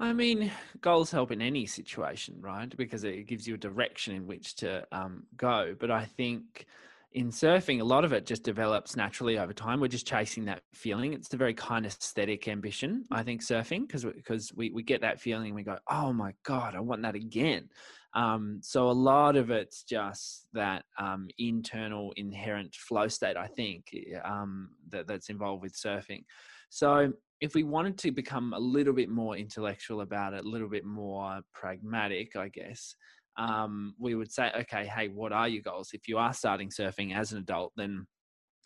I 0.00 0.14
mean, 0.14 0.50
goals 0.80 1.10
help 1.10 1.30
in 1.30 1.42
any 1.42 1.66
situation, 1.66 2.36
right? 2.40 2.74
Because 2.74 3.04
it 3.04 3.26
gives 3.26 3.46
you 3.46 3.54
a 3.54 3.58
direction 3.58 4.14
in 4.14 4.26
which 4.26 4.56
to 4.56 4.86
um, 4.92 5.24
go. 5.36 5.76
But 5.78 5.90
I 5.90 6.06
think 6.06 6.64
in 7.12 7.30
surfing, 7.30 7.82
a 7.82 7.84
lot 7.84 8.06
of 8.06 8.14
it 8.14 8.24
just 8.24 8.42
develops 8.42 8.96
naturally 8.96 9.38
over 9.38 9.52
time. 9.52 9.78
We're 9.78 9.88
just 9.88 10.06
chasing 10.06 10.46
that 10.46 10.62
feeling. 10.72 11.12
It's 11.12 11.34
a 11.34 11.36
very 11.36 11.52
kind 11.52 11.84
of 11.84 11.92
aesthetic 11.92 12.48
ambition, 12.48 13.04
I 13.10 13.22
think, 13.22 13.42
surfing, 13.42 13.86
because 13.86 14.04
because 14.04 14.54
we, 14.54 14.70
we 14.70 14.82
get 14.82 15.02
that 15.02 15.20
feeling 15.20 15.48
and 15.48 15.56
we 15.56 15.64
go, 15.64 15.76
oh 15.90 16.14
my 16.14 16.32
God, 16.44 16.74
I 16.74 16.80
want 16.80 17.02
that 17.02 17.14
again. 17.14 17.68
Um, 18.14 18.60
so 18.62 18.88
a 18.88 18.92
lot 18.92 19.36
of 19.36 19.50
it's 19.50 19.82
just 19.82 20.46
that 20.54 20.84
um, 20.98 21.28
internal 21.38 22.14
inherent 22.16 22.74
flow 22.74 23.06
state, 23.08 23.36
I 23.36 23.48
think, 23.48 23.94
um, 24.24 24.70
that, 24.88 25.06
that's 25.06 25.28
involved 25.28 25.62
with 25.62 25.74
surfing. 25.74 26.24
So 26.70 27.12
if 27.40 27.54
we 27.54 27.62
wanted 27.62 27.98
to 27.98 28.10
become 28.10 28.52
a 28.52 28.58
little 28.58 28.92
bit 28.92 29.08
more 29.08 29.36
intellectual 29.36 30.02
about 30.02 30.34
it, 30.34 30.44
a 30.44 30.48
little 30.48 30.68
bit 30.68 30.84
more 30.84 31.40
pragmatic, 31.54 32.36
I 32.36 32.48
guess, 32.48 32.94
um, 33.38 33.94
we 33.98 34.14
would 34.14 34.30
say, 34.30 34.50
okay, 34.58 34.86
hey, 34.86 35.08
what 35.08 35.32
are 35.32 35.48
your 35.48 35.62
goals? 35.62 35.90
If 35.92 36.06
you 36.06 36.18
are 36.18 36.34
starting 36.34 36.68
surfing 36.68 37.16
as 37.16 37.32
an 37.32 37.38
adult, 37.38 37.72
then 37.76 38.06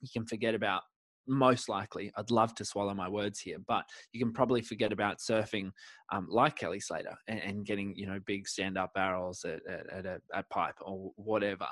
you 0.01 0.09
can 0.13 0.27
forget 0.27 0.55
about 0.55 0.83
most 1.27 1.69
likely, 1.69 2.13
I'd 2.17 2.31
love 2.31 2.55
to 2.57 2.65
swallow 2.65 2.95
my 2.95 3.09
words 3.09 3.41
here, 3.41 3.57
but 3.67 3.85
you 4.13 4.21
can 4.21 4.33
probably 4.33 4.61
forget 4.61 4.93
about 4.93 5.19
surfing 5.19 5.71
um, 6.13 6.27
like 6.29 6.57
Kelly 6.57 6.81
Slater 6.81 7.17
and, 7.29 7.41
and, 7.41 7.67
getting, 7.67 7.95
you 7.97 8.07
know, 8.07 8.19
big 8.27 8.47
stand 8.47 8.77
up 8.77 8.93
barrels 8.95 9.45
at, 9.45 9.61
at, 9.67 9.91
at, 9.91 10.07
a, 10.07 10.21
at 10.35 10.51
pipe 10.51 10.75
or 10.83 11.13
whatever. 11.17 11.67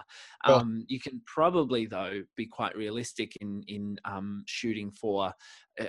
Um, 0.45 0.85
you 0.89 1.01
can 1.01 1.21
probably, 1.27 1.87
though, 1.87 2.23
be 2.37 2.47
quite 2.47 2.77
realistic 2.77 3.37
in, 3.41 3.63
in 3.69 3.99
um, 4.05 4.43
shooting 4.47 4.91
for 4.91 5.33
uh, 5.81 5.85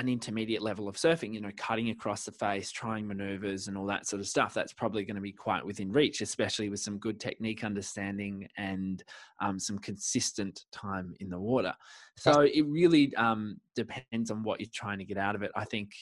an 0.00 0.08
intermediate 0.08 0.62
level 0.62 0.88
of 0.88 0.96
surfing, 0.96 1.34
you 1.34 1.40
know, 1.40 1.50
cutting 1.56 1.90
across 1.90 2.24
the 2.24 2.32
face, 2.32 2.70
trying 2.70 3.06
maneuvers 3.06 3.68
and 3.68 3.76
all 3.76 3.86
that 3.86 4.06
sort 4.06 4.20
of 4.20 4.26
stuff, 4.26 4.54
that's 4.54 4.72
probably 4.72 5.04
going 5.04 5.16
to 5.16 5.22
be 5.22 5.32
quite 5.32 5.64
within 5.64 5.92
reach, 5.92 6.20
especially 6.20 6.68
with 6.68 6.80
some 6.80 6.98
good 6.98 7.20
technique 7.20 7.62
understanding 7.62 8.48
and 8.56 9.04
um, 9.40 9.58
some 9.58 9.78
consistent 9.78 10.64
time 10.72 11.14
in 11.20 11.28
the 11.28 11.38
water. 11.38 11.74
So 12.16 12.40
it 12.40 12.66
really 12.66 13.14
um, 13.16 13.58
depends 13.76 14.30
on 14.30 14.42
what 14.42 14.60
you're 14.60 14.70
trying 14.72 14.98
to 14.98 15.04
get 15.04 15.18
out 15.18 15.34
of 15.34 15.42
it. 15.42 15.52
I 15.54 15.64
think 15.64 15.92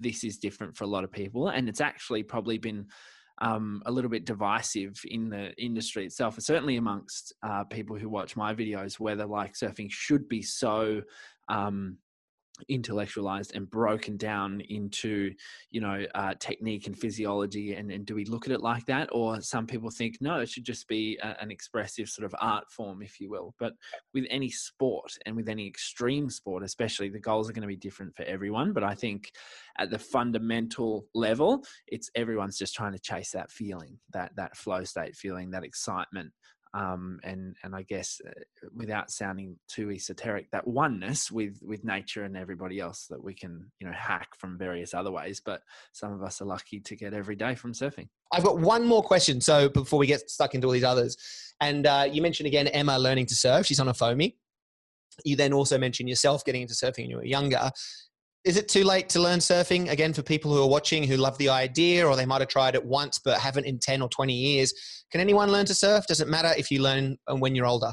this 0.00 0.24
is 0.24 0.38
different 0.38 0.76
for 0.76 0.84
a 0.84 0.88
lot 0.88 1.04
of 1.04 1.12
people, 1.12 1.48
and 1.48 1.68
it's 1.68 1.80
actually 1.80 2.22
probably 2.22 2.58
been 2.58 2.86
um, 3.42 3.82
a 3.86 3.90
little 3.90 4.10
bit 4.10 4.24
divisive 4.24 4.94
in 5.04 5.28
the 5.28 5.52
industry 5.62 6.06
itself, 6.06 6.40
certainly 6.40 6.76
amongst 6.76 7.34
uh, 7.42 7.64
people 7.64 7.96
who 7.96 8.08
watch 8.08 8.36
my 8.36 8.54
videos, 8.54 8.98
whether 9.00 9.26
like 9.26 9.54
surfing 9.54 9.90
should 9.90 10.28
be 10.28 10.40
so 10.40 11.02
um, 11.48 11.98
intellectualized 12.68 13.54
and 13.54 13.68
broken 13.68 14.16
down 14.16 14.60
into 14.68 15.32
you 15.70 15.80
know 15.80 16.04
uh, 16.14 16.34
technique 16.38 16.86
and 16.86 16.96
physiology 16.96 17.74
and, 17.74 17.90
and 17.90 18.06
do 18.06 18.14
we 18.14 18.24
look 18.24 18.46
at 18.46 18.52
it 18.52 18.60
like 18.60 18.84
that? 18.86 19.08
Or 19.12 19.40
some 19.40 19.66
people 19.66 19.90
think 19.90 20.18
no 20.20 20.40
it 20.40 20.48
should 20.48 20.64
just 20.64 20.86
be 20.86 21.18
a, 21.22 21.36
an 21.40 21.50
expressive 21.50 22.08
sort 22.08 22.26
of 22.26 22.34
art 22.40 22.70
form 22.70 23.02
if 23.02 23.20
you 23.20 23.28
will. 23.28 23.54
But 23.58 23.72
with 24.12 24.24
any 24.30 24.50
sport 24.50 25.12
and 25.26 25.34
with 25.34 25.48
any 25.48 25.66
extreme 25.66 26.30
sport 26.30 26.62
especially 26.62 27.08
the 27.08 27.18
goals 27.18 27.48
are 27.50 27.52
going 27.52 27.62
to 27.62 27.68
be 27.68 27.76
different 27.76 28.14
for 28.14 28.24
everyone. 28.24 28.72
But 28.72 28.84
i 28.84 28.94
think 28.94 29.32
at 29.78 29.90
the 29.90 29.98
fundamental 29.98 31.06
level 31.14 31.64
it's 31.88 32.10
everyone's 32.14 32.58
just 32.58 32.74
trying 32.74 32.92
to 32.92 32.98
chase 32.98 33.32
that 33.32 33.50
feeling 33.50 33.98
that 34.12 34.34
that 34.36 34.56
flow 34.56 34.84
state 34.84 35.16
feeling 35.16 35.50
that 35.50 35.64
excitement 35.64 36.32
um, 36.74 37.20
and 37.22 37.54
and 37.62 37.74
I 37.74 37.82
guess 37.82 38.20
uh, 38.26 38.32
without 38.74 39.10
sounding 39.10 39.56
too 39.68 39.90
esoteric, 39.92 40.50
that 40.50 40.66
oneness 40.66 41.30
with 41.30 41.60
with 41.62 41.84
nature 41.84 42.24
and 42.24 42.36
everybody 42.36 42.80
else 42.80 43.06
that 43.10 43.22
we 43.22 43.32
can 43.32 43.70
you 43.78 43.86
know 43.86 43.92
hack 43.92 44.30
from 44.36 44.58
various 44.58 44.92
other 44.92 45.12
ways. 45.12 45.40
But 45.44 45.62
some 45.92 46.12
of 46.12 46.22
us 46.22 46.42
are 46.42 46.46
lucky 46.46 46.80
to 46.80 46.96
get 46.96 47.14
every 47.14 47.36
day 47.36 47.54
from 47.54 47.72
surfing. 47.72 48.08
I've 48.32 48.44
got 48.44 48.58
one 48.58 48.84
more 48.84 49.02
question. 49.02 49.40
So 49.40 49.68
before 49.68 50.00
we 50.00 50.08
get 50.08 50.28
stuck 50.28 50.54
into 50.54 50.66
all 50.66 50.72
these 50.72 50.84
others, 50.84 51.16
and 51.60 51.86
uh, 51.86 52.08
you 52.10 52.20
mentioned 52.20 52.48
again 52.48 52.66
Emma 52.66 52.98
learning 52.98 53.26
to 53.26 53.36
surf. 53.36 53.66
She's 53.66 53.80
on 53.80 53.88
a 53.88 53.94
foamy. 53.94 54.36
You 55.24 55.36
then 55.36 55.52
also 55.52 55.78
mentioned 55.78 56.08
yourself 56.08 56.44
getting 56.44 56.62
into 56.62 56.74
surfing 56.74 57.04
when 57.04 57.10
you 57.10 57.16
were 57.18 57.24
younger 57.24 57.70
is 58.44 58.56
it 58.56 58.68
too 58.68 58.84
late 58.84 59.08
to 59.10 59.20
learn 59.20 59.38
surfing? 59.38 59.90
Again 59.90 60.12
for 60.12 60.22
people 60.22 60.52
who 60.52 60.62
are 60.62 60.68
watching 60.68 61.04
who 61.04 61.16
love 61.16 61.36
the 61.38 61.48
idea 61.48 62.06
or 62.06 62.16
they 62.16 62.26
might 62.26 62.40
have 62.40 62.48
tried 62.48 62.74
it 62.74 62.84
once 62.84 63.18
but 63.18 63.38
haven't 63.38 63.64
in 63.64 63.78
10 63.78 64.02
or 64.02 64.08
20 64.08 64.32
years 64.32 64.72
can 65.10 65.20
anyone 65.20 65.50
learn 65.50 65.66
to 65.66 65.74
surf? 65.74 66.06
Does 66.06 66.20
it 66.20 66.28
matter 66.28 66.52
if 66.56 66.70
you 66.70 66.82
learn 66.82 67.16
uh, 67.30 67.36
when 67.36 67.54
you're 67.54 67.66
older? 67.66 67.92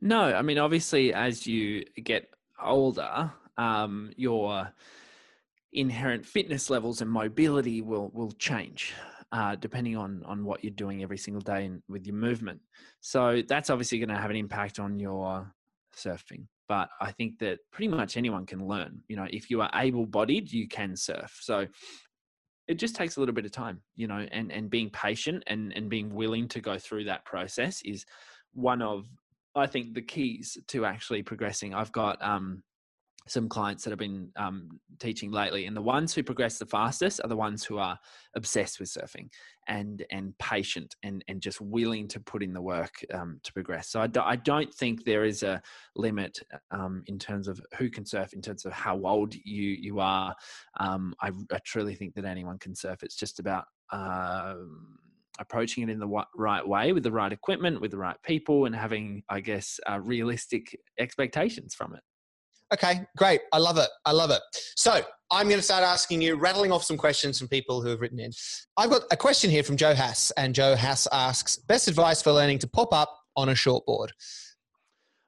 No 0.00 0.34
i 0.34 0.42
mean 0.42 0.58
obviously 0.58 1.12
as 1.12 1.46
you 1.46 1.84
get 2.02 2.28
older 2.62 3.32
um, 3.58 4.10
your 4.16 4.72
inherent 5.72 6.24
fitness 6.24 6.70
levels 6.70 7.00
and 7.00 7.10
mobility 7.10 7.82
will 7.82 8.10
will 8.14 8.32
change 8.32 8.94
uh, 9.32 9.56
depending 9.56 9.96
on 9.96 10.22
on 10.26 10.44
what 10.44 10.62
you're 10.62 10.70
doing 10.70 11.02
every 11.02 11.18
single 11.18 11.40
day 11.40 11.64
and 11.64 11.82
with 11.88 12.06
your 12.06 12.14
movement. 12.14 12.60
So 13.00 13.42
that's 13.48 13.70
obviously 13.70 13.98
going 13.98 14.10
to 14.10 14.16
have 14.16 14.30
an 14.30 14.36
impact 14.36 14.78
on 14.78 14.98
your 14.98 15.52
surfing 15.96 16.46
but 16.72 16.88
I 17.02 17.12
think 17.12 17.38
that 17.40 17.58
pretty 17.70 17.88
much 17.88 18.16
anyone 18.16 18.46
can 18.46 18.66
learn. 18.66 19.02
You 19.06 19.16
know, 19.16 19.26
if 19.28 19.50
you 19.50 19.60
are 19.60 19.70
able 19.74 20.06
bodied, 20.06 20.50
you 20.50 20.66
can 20.66 20.96
surf. 20.96 21.38
So 21.42 21.66
it 22.66 22.78
just 22.78 22.96
takes 22.96 23.18
a 23.18 23.20
little 23.20 23.34
bit 23.34 23.44
of 23.44 23.52
time, 23.52 23.82
you 23.94 24.06
know, 24.06 24.26
and, 24.32 24.50
and 24.50 24.70
being 24.70 24.88
patient 24.88 25.42
and, 25.48 25.70
and 25.76 25.90
being 25.90 26.14
willing 26.14 26.48
to 26.48 26.62
go 26.62 26.78
through 26.78 27.04
that 27.04 27.26
process 27.26 27.82
is 27.82 28.06
one 28.54 28.80
of, 28.80 29.04
I 29.54 29.66
think, 29.66 29.92
the 29.92 30.00
keys 30.00 30.56
to 30.68 30.86
actually 30.86 31.22
progressing. 31.22 31.74
I've 31.74 31.92
got 31.92 32.16
um, 32.22 32.62
some 33.28 33.50
clients 33.50 33.84
that 33.84 33.90
have 33.90 33.98
been 33.98 34.30
um, 34.36 34.80
teaching 34.98 35.30
lately, 35.30 35.66
and 35.66 35.76
the 35.76 35.82
ones 35.82 36.14
who 36.14 36.22
progress 36.22 36.58
the 36.58 36.64
fastest 36.64 37.20
are 37.22 37.28
the 37.28 37.36
ones 37.36 37.64
who 37.64 37.76
are 37.76 37.98
obsessed 38.34 38.80
with 38.80 38.88
surfing 38.88 39.28
and 39.68 40.04
and 40.10 40.36
patient 40.38 40.96
and 41.02 41.24
and 41.28 41.40
just 41.40 41.60
willing 41.60 42.08
to 42.08 42.20
put 42.20 42.42
in 42.42 42.52
the 42.52 42.62
work 42.62 43.04
um, 43.12 43.40
to 43.42 43.52
progress. 43.52 43.88
So 43.88 44.00
I, 44.00 44.06
do, 44.06 44.20
I 44.20 44.36
don't 44.36 44.72
think 44.72 45.04
there 45.04 45.24
is 45.24 45.42
a 45.42 45.62
limit 45.96 46.38
um, 46.70 47.02
in 47.06 47.18
terms 47.18 47.48
of 47.48 47.60
who 47.76 47.90
can 47.90 48.04
surf, 48.04 48.32
in 48.32 48.42
terms 48.42 48.64
of 48.64 48.72
how 48.72 49.00
old 49.04 49.34
you 49.34 49.62
you 49.80 50.00
are. 50.00 50.34
Um, 50.80 51.14
I, 51.20 51.30
I, 51.52 51.58
truly 51.64 51.94
think 51.94 52.14
that 52.14 52.24
anyone 52.24 52.58
can 52.58 52.74
surf. 52.74 53.02
It's 53.02 53.16
just 53.16 53.38
about 53.38 53.66
um, 53.90 54.98
approaching 55.38 55.84
it 55.84 55.90
in 55.90 55.98
the 55.98 56.24
right 56.34 56.66
way 56.66 56.92
with 56.92 57.02
the 57.02 57.12
right 57.12 57.32
equipment, 57.32 57.80
with 57.80 57.90
the 57.90 57.98
right 57.98 58.16
people, 58.22 58.66
and 58.66 58.74
having, 58.74 59.22
I 59.28 59.40
guess, 59.40 59.78
uh, 59.88 60.00
realistic 60.00 60.78
expectations 60.98 61.74
from 61.74 61.94
it. 61.94 62.02
Okay, 62.72 63.02
great. 63.16 63.42
I 63.52 63.58
love 63.58 63.76
it. 63.76 63.90
I 64.06 64.12
love 64.12 64.30
it. 64.30 64.40
So 64.76 65.02
I'm 65.30 65.46
going 65.46 65.58
to 65.58 65.64
start 65.64 65.84
asking 65.84 66.22
you, 66.22 66.36
rattling 66.36 66.72
off 66.72 66.84
some 66.84 66.96
questions 66.96 67.38
from 67.38 67.48
people 67.48 67.82
who 67.82 67.88
have 67.88 68.00
written 68.00 68.18
in. 68.18 68.32
I've 68.76 68.88
got 68.88 69.02
a 69.10 69.16
question 69.16 69.50
here 69.50 69.62
from 69.62 69.76
Joe 69.76 69.94
Hass, 69.94 70.30
and 70.38 70.54
Joe 70.54 70.74
Hass 70.74 71.06
asks, 71.12 71.56
best 71.56 71.86
advice 71.86 72.22
for 72.22 72.32
learning 72.32 72.60
to 72.60 72.66
pop 72.66 72.94
up 72.94 73.14
on 73.36 73.50
a 73.50 73.52
shortboard? 73.52 74.08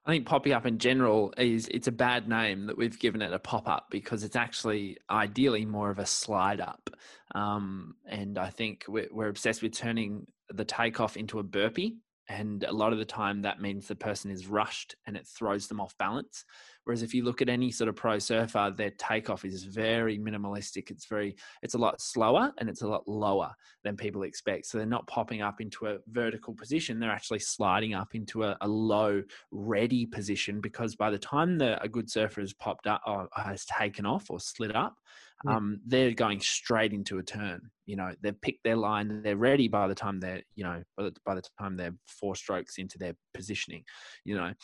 I 0.06 0.10
think 0.10 0.26
popping 0.26 0.52
up 0.52 0.66
in 0.66 0.78
general 0.78 1.32
is 1.38 1.68
it's 1.68 1.88
a 1.88 1.92
bad 1.92 2.28
name 2.28 2.66
that 2.66 2.76
we've 2.76 2.98
given 2.98 3.22
it 3.22 3.32
a 3.32 3.38
pop 3.38 3.68
up 3.68 3.86
because 3.90 4.22
it's 4.22 4.36
actually 4.36 4.98
ideally 5.10 5.64
more 5.64 5.90
of 5.90 5.98
a 5.98 6.06
slide 6.06 6.60
up. 6.60 6.90
Um, 7.34 7.94
and 8.06 8.38
I 8.38 8.50
think 8.50 8.84
we're, 8.86 9.08
we're 9.10 9.28
obsessed 9.28 9.62
with 9.62 9.72
turning 9.72 10.26
the 10.50 10.64
takeoff 10.64 11.16
into 11.16 11.38
a 11.38 11.42
burpee 11.42 11.96
and 12.28 12.64
a 12.64 12.72
lot 12.72 12.92
of 12.92 12.98
the 12.98 13.04
time 13.04 13.42
that 13.42 13.60
means 13.60 13.86
the 13.86 13.94
person 13.94 14.30
is 14.30 14.46
rushed 14.46 14.94
and 15.06 15.16
it 15.16 15.26
throws 15.26 15.68
them 15.68 15.80
off 15.80 15.96
balance 15.98 16.44
whereas 16.84 17.02
if 17.02 17.14
you 17.14 17.24
look 17.24 17.42
at 17.42 17.48
any 17.48 17.70
sort 17.70 17.88
of 17.88 17.96
pro 17.96 18.18
surfer 18.18 18.72
their 18.76 18.90
takeoff 18.90 19.44
is 19.44 19.64
very 19.64 20.18
minimalistic. 20.18 20.90
It's 20.90 21.06
very 21.06 21.36
it's 21.62 21.74
a 21.74 21.78
lot 21.78 22.00
slower 22.00 22.52
and 22.58 22.68
it's 22.68 22.82
a 22.82 22.88
lot 22.88 23.06
lower 23.06 23.52
than 23.82 23.96
people 23.96 24.22
expect. 24.22 24.66
So 24.66 24.78
they're 24.78 24.86
not 24.86 25.06
popping 25.06 25.42
up 25.42 25.60
into 25.60 25.86
a 25.86 25.98
vertical 26.08 26.54
position. 26.54 27.00
They're 27.00 27.10
actually 27.10 27.40
sliding 27.40 27.94
up 27.94 28.14
into 28.14 28.44
a, 28.44 28.56
a 28.60 28.68
low 28.68 29.22
ready 29.50 30.06
position 30.06 30.60
because 30.60 30.94
by 30.96 31.10
the 31.10 31.18
time 31.18 31.58
the, 31.58 31.82
a 31.82 31.88
good 31.88 32.10
surfer 32.10 32.40
has 32.40 32.52
popped 32.52 32.86
up 32.86 33.02
or 33.06 33.28
has 33.34 33.64
taken 33.64 34.06
off 34.06 34.30
or 34.30 34.40
slid 34.40 34.74
up 34.74 34.96
um, 35.46 35.80
they're 35.86 36.12
going 36.12 36.40
straight 36.40 36.92
into 36.92 37.18
a 37.18 37.22
turn. 37.22 37.60
You 37.84 37.96
know, 37.96 38.14
they've 38.22 38.40
picked 38.40 38.64
their 38.64 38.76
line, 38.76 39.20
they're 39.22 39.36
ready 39.36 39.68
by 39.68 39.88
the 39.88 39.94
time 39.94 40.18
they're, 40.18 40.42
you 40.54 40.64
know, 40.64 40.82
by 40.96 41.02
the, 41.04 41.14
by 41.26 41.34
the 41.34 41.42
time 41.60 41.76
they're 41.76 41.94
four 42.06 42.34
strokes 42.34 42.78
into 42.78 42.96
their 42.96 43.14
positioning, 43.34 43.84
you 44.24 44.36
know 44.36 44.54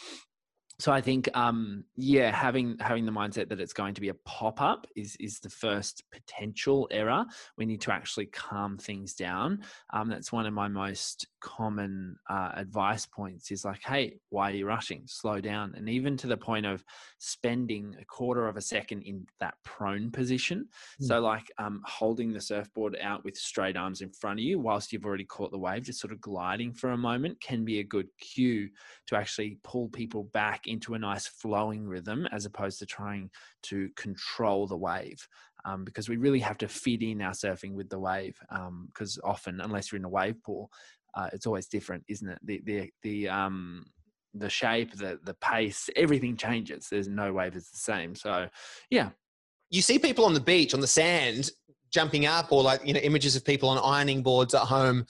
so 0.80 0.92
I 0.92 1.00
think, 1.00 1.28
um, 1.34 1.84
yeah, 1.96 2.34
having 2.34 2.76
having 2.80 3.04
the 3.04 3.12
mindset 3.12 3.48
that 3.50 3.60
it's 3.60 3.72
going 3.72 3.94
to 3.94 4.00
be 4.00 4.08
a 4.08 4.14
pop 4.14 4.60
up 4.62 4.86
is 4.96 5.16
is 5.20 5.38
the 5.38 5.50
first 5.50 6.04
potential 6.10 6.88
error. 6.90 7.24
We 7.58 7.66
need 7.66 7.82
to 7.82 7.92
actually 7.92 8.26
calm 8.26 8.78
things 8.78 9.14
down. 9.14 9.60
Um, 9.92 10.08
that's 10.08 10.32
one 10.32 10.46
of 10.46 10.54
my 10.54 10.68
most 10.68 11.26
common 11.40 12.16
uh, 12.28 12.52
advice 12.54 13.06
points. 13.06 13.50
Is 13.50 13.64
like, 13.64 13.82
hey, 13.84 14.18
why 14.28 14.50
are 14.50 14.54
you 14.54 14.66
rushing? 14.66 15.02
Slow 15.06 15.40
down, 15.40 15.74
and 15.76 15.88
even 15.88 16.16
to 16.18 16.26
the 16.26 16.36
point 16.36 16.66
of 16.66 16.84
spending 17.18 17.96
a 18.00 18.04
quarter 18.04 18.48
of 18.48 18.56
a 18.56 18.60
second 18.60 19.02
in 19.02 19.26
that 19.40 19.54
prone 19.64 20.10
position. 20.10 20.68
Mm. 21.02 21.06
So 21.06 21.20
like 21.20 21.50
um, 21.58 21.82
holding 21.84 22.32
the 22.32 22.40
surfboard 22.40 22.96
out 23.00 23.24
with 23.24 23.36
straight 23.36 23.76
arms 23.76 24.00
in 24.00 24.10
front 24.10 24.40
of 24.40 24.44
you 24.44 24.58
whilst 24.58 24.92
you've 24.92 25.04
already 25.04 25.24
caught 25.24 25.50
the 25.50 25.58
wave, 25.58 25.84
just 25.84 26.00
sort 26.00 26.12
of 26.12 26.20
gliding 26.20 26.72
for 26.72 26.90
a 26.90 26.96
moment 26.96 27.40
can 27.40 27.64
be 27.64 27.80
a 27.80 27.84
good 27.84 28.08
cue 28.20 28.68
to 29.06 29.16
actually 29.16 29.58
pull 29.62 29.88
people 29.88 30.24
back 30.32 30.66
into 30.66 30.94
a 30.94 30.98
nice 30.98 31.26
flowing 31.26 31.86
rhythm 31.86 32.26
as 32.32 32.44
opposed 32.46 32.78
to 32.78 32.86
trying 32.86 33.30
to 33.62 33.88
control 33.96 34.66
the 34.66 34.76
wave. 34.76 35.26
Um, 35.66 35.84
because 35.84 36.08
we 36.08 36.16
really 36.16 36.40
have 36.40 36.56
to 36.58 36.68
fit 36.68 37.02
in 37.02 37.20
our 37.20 37.32
surfing 37.32 37.74
with 37.74 37.90
the 37.90 37.98
wave. 37.98 38.38
Because 38.48 39.18
um, 39.18 39.30
often, 39.30 39.60
unless 39.60 39.92
you're 39.92 39.98
in 39.98 40.06
a 40.06 40.08
wave 40.08 40.42
pool, 40.42 40.70
uh, 41.14 41.28
it's 41.32 41.46
always 41.46 41.66
different, 41.66 42.04
isn't 42.08 42.28
it? 42.28 42.38
The 42.44 42.60
the 42.64 42.90
the 43.02 43.28
um 43.28 43.86
the 44.34 44.50
shape, 44.50 44.94
the 44.94 45.18
the 45.24 45.34
pace, 45.34 45.88
everything 45.96 46.36
changes. 46.36 46.88
There's 46.90 47.08
no 47.08 47.32
wave 47.32 47.56
is 47.56 47.70
the 47.70 47.78
same. 47.78 48.14
So, 48.14 48.48
yeah. 48.90 49.10
You 49.70 49.82
see 49.82 49.98
people 49.98 50.24
on 50.24 50.34
the 50.34 50.40
beach 50.40 50.74
on 50.74 50.80
the 50.80 50.86
sand 50.86 51.50
jumping 51.92 52.26
up, 52.26 52.52
or 52.52 52.62
like 52.62 52.84
you 52.84 52.92
know 52.92 53.00
images 53.00 53.36
of 53.36 53.44
people 53.44 53.68
on 53.68 53.78
ironing 53.78 54.22
boards 54.22 54.54
at 54.54 54.62
home. 54.62 55.06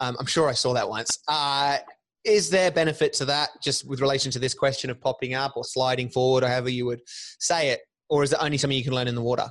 Um, 0.00 0.16
I'm 0.18 0.26
sure 0.26 0.48
I 0.48 0.52
saw 0.52 0.72
that 0.74 0.88
once. 0.88 1.18
Uh, 1.28 1.78
is 2.24 2.48
there 2.48 2.70
benefit 2.70 3.12
to 3.12 3.24
that 3.26 3.50
just 3.62 3.86
with 3.86 4.00
relation 4.00 4.32
to 4.32 4.38
this 4.38 4.54
question 4.54 4.88
of 4.88 5.00
popping 5.00 5.34
up 5.34 5.52
or 5.56 5.64
sliding 5.64 6.08
forward 6.08 6.42
or 6.42 6.48
however 6.48 6.70
you 6.70 6.86
would 6.86 7.00
say 7.38 7.68
it 7.68 7.80
or 8.08 8.22
is 8.22 8.32
it 8.32 8.38
only 8.40 8.56
something 8.56 8.78
you 8.78 8.82
can 8.84 8.94
learn 8.94 9.08
in 9.08 9.14
the 9.14 9.22
water 9.22 9.46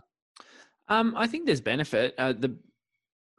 um, 0.88 1.14
i 1.16 1.28
think 1.28 1.46
there's 1.46 1.62
benefit 1.62 2.16
uh, 2.18 2.34
the 2.34 2.58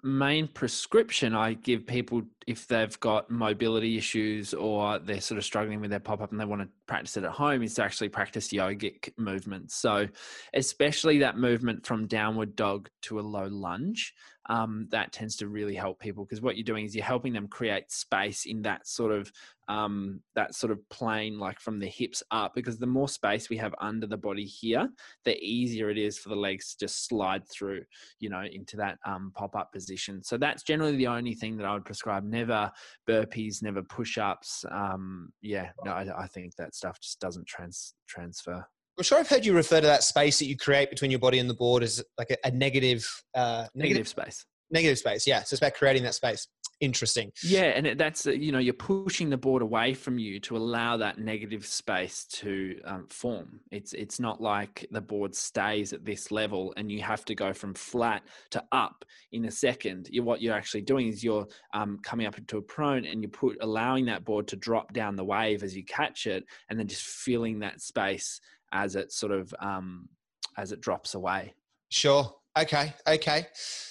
main 0.05 0.47
prescription 0.47 1.35
I 1.35 1.55
give 1.55 1.87
people 1.87 2.23
if 2.47 2.67
they've 2.67 2.99
got 3.01 3.31
mobility 3.31 3.97
issues 3.97 4.55
or 4.55 4.99
they're 4.99 5.21
sort 5.21 5.39
of 5.39 5.45
struggling 5.45 5.81
with 5.81 5.91
their 5.91 6.01
pop 6.01 6.21
up 6.21 6.31
and 6.31 6.41
they 6.41 6.45
want 6.45 6.63
to 6.63 6.69
practice 6.87 7.17
it 7.17 7.25
at 7.25 7.31
home 7.31 7.63
is 7.63 7.75
to 7.75 7.85
actually 7.85 8.09
practice 8.09 8.49
yogic 8.49 9.11
movements. 9.17 9.75
So, 9.75 10.09
especially 10.53 11.19
that 11.19 11.39
movement 11.39 11.87
from 11.87 12.07
downward 12.07 12.57
dog 12.57 12.89
to 13.03 13.19
a 13.19 13.23
low 13.23 13.47
lunge, 13.47 14.15
um, 14.47 14.89
that 14.91 15.13
tends 15.13 15.37
to 15.37 15.49
really 15.49 15.75
help 15.75 15.99
people 15.99 16.25
because 16.25 16.43
what 16.43 16.57
you're 16.57 16.65
doing 16.65 16.85
is 16.85 16.95
you're 16.95 17.05
helping 17.05 17.33
them 17.33 17.49
create 17.49 17.91
space 17.91 18.45
in 18.45 18.61
that 18.63 18.87
sort 18.87 19.13
of 19.13 19.33
um, 19.69 20.21
that 20.35 20.55
sort 20.55 20.71
of 20.71 20.87
plane, 20.91 21.39
like 21.39 21.59
from 21.59 21.79
the 21.79 21.87
hips 21.87 22.23
up. 22.31 22.55
Because 22.55 22.79
the 22.79 22.87
more 22.87 23.09
space 23.09 23.49
we 23.49 23.57
have 23.57 23.75
under 23.81 24.07
the 24.07 24.17
body 24.17 24.45
here, 24.45 24.89
the 25.25 25.43
easier 25.43 25.89
it 25.89 25.97
is 25.97 26.19
for 26.19 26.29
the 26.29 26.37
legs 26.37 26.75
to 26.75 26.85
just 26.85 27.07
slide 27.07 27.49
through, 27.49 27.85
you 28.21 28.29
know, 28.29 28.43
into 28.43 28.77
that 28.77 28.99
um, 29.07 29.33
pop 29.35 29.57
up 29.57 29.73
position. 29.73 30.23
So 30.23 30.37
that's 30.37 30.63
generally 30.63 30.97
the 30.97 31.07
only 31.07 31.35
thing 31.35 31.57
that 31.57 31.67
I 31.67 31.73
would 31.73 31.87
prescribe. 31.87 32.25
Never 32.35 32.71
burpees, 33.09 33.63
never 33.63 33.83
push 33.83 34.19
ups. 34.19 34.65
Um, 34.71 35.33
yeah, 35.41 35.71
no, 35.85 35.93
I, 35.93 36.25
I 36.25 36.27
think 36.27 36.57
that 36.57 36.75
stuff 36.75 36.99
just 37.01 37.21
doesn't 37.21 37.47
trans 37.47 37.95
transfer. 38.09 38.67
I'm 38.99 39.05
sure 39.05 39.19
I've 39.19 39.29
heard 39.29 39.47
you 39.47 39.55
refer 39.55 39.81
to 39.81 39.87
that 39.87 40.03
space 40.03 40.41
that 40.41 40.47
you 40.47 40.57
create 40.57 40.91
between 40.91 41.13
your 41.13 41.21
body 41.21 41.39
and 41.39 41.49
the 41.49 41.55
board 41.55 41.85
as 41.85 42.03
like 42.19 42.31
a, 42.31 42.37
a 42.45 42.51
negative, 42.51 43.07
uh, 43.35 43.67
negative, 43.75 43.75
negative 43.77 44.09
space. 44.09 44.47
Negative 44.71 44.99
space, 44.99 45.27
yeah. 45.27 45.43
So 45.45 45.55
it's 45.55 45.63
about 45.63 45.75
creating 45.75 46.03
that 46.05 46.15
space. 46.15 46.49
Interesting. 46.85 47.33
Yeah, 47.43 47.65
and 47.65 47.99
that's 47.99 48.27
uh, 48.27 48.33
you 48.33 48.53
know 48.53 48.59
you're 48.59 48.75
pushing 48.75 49.31
the 49.31 49.39
board 49.39 49.63
away 49.63 49.95
from 49.95 50.19
you 50.19 50.39
to 50.41 50.57
allow 50.57 50.99
that 50.99 51.19
negative 51.19 51.65
space 51.65 52.27
to 52.33 52.79
um, 52.85 53.07
form. 53.09 53.61
It's 53.71 53.95
it's 53.95 54.21
not 54.21 54.43
like 54.43 54.87
the 54.91 55.01
board 55.01 55.35
stays 55.35 55.95
at 55.95 56.05
this 56.05 56.31
level 56.31 56.75
and 56.77 56.93
you 56.93 57.01
have 57.01 57.25
to 57.25 57.35
go 57.35 57.55
from 57.55 57.73
flat 57.73 58.23
to 58.51 58.63
up 58.71 59.05
in 59.33 59.47
a 59.47 59.51
second. 59.51 60.09
You, 60.11 60.23
what 60.23 60.43
you're 60.43 60.55
actually 60.55 60.83
doing 60.83 61.09
is 61.09 61.25
you're 61.25 61.47
um, 61.73 61.99
coming 62.03 62.27
up 62.27 62.37
into 62.37 62.59
a 62.59 62.63
prone 62.63 63.07
and 63.07 63.23
you 63.23 63.29
put 63.29 63.57
allowing 63.63 64.05
that 64.07 64.25
board 64.25 64.47
to 64.49 64.57
drop 64.57 64.93
down 64.93 65.17
the 65.17 65.25
wave 65.25 65.63
as 65.63 65.75
you 65.75 65.85
catch 65.85 66.27
it, 66.27 66.45
and 66.69 66.79
then 66.79 66.87
just 66.87 67.07
filling 67.07 67.61
that 67.61 67.81
space 67.81 68.41
as 68.73 68.95
it 68.95 69.11
sort 69.11 69.33
of 69.33 69.55
um, 69.59 70.07
as 70.59 70.71
it 70.71 70.83
drops 70.83 71.15
away. 71.15 71.55
Sure. 71.89 72.35
Okay, 72.57 72.95
okay. 73.07 73.47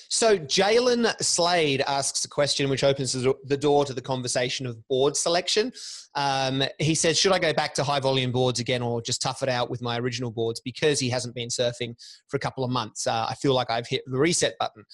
So 0.09 0.37
Jalen 0.37 1.11
Slade 1.21 1.81
asks 1.87 2.23
a 2.23 2.29
question 2.29 2.69
which 2.69 2.83
opens 2.83 3.13
the 3.13 3.57
door 3.57 3.83
to 3.83 3.93
the 3.93 4.01
conversation 4.01 4.67
of 4.67 4.87
board 4.87 5.17
selection. 5.17 5.73
Um, 6.13 6.63
he 6.77 6.93
says, 6.93 7.17
"Should 7.17 7.31
I 7.31 7.39
go 7.39 7.51
back 7.51 7.73
to 7.73 7.83
high 7.83 7.99
volume 7.99 8.31
boards 8.31 8.59
again, 8.59 8.83
or 8.83 9.01
just 9.01 9.23
tough 9.23 9.41
it 9.41 9.49
out 9.49 9.71
with 9.71 9.81
my 9.81 9.97
original 9.97 10.29
boards 10.29 10.61
because 10.63 10.99
he 10.99 11.09
hasn't 11.09 11.33
been 11.33 11.49
surfing 11.49 11.95
for 12.27 12.37
a 12.37 12.39
couple 12.39 12.63
of 12.63 12.69
months? 12.69 13.07
Uh, 13.07 13.25
I 13.27 13.33
feel 13.33 13.55
like 13.55 13.71
I've 13.71 13.87
hit 13.87 14.03
the 14.05 14.19
reset 14.19 14.53
button." 14.59 14.85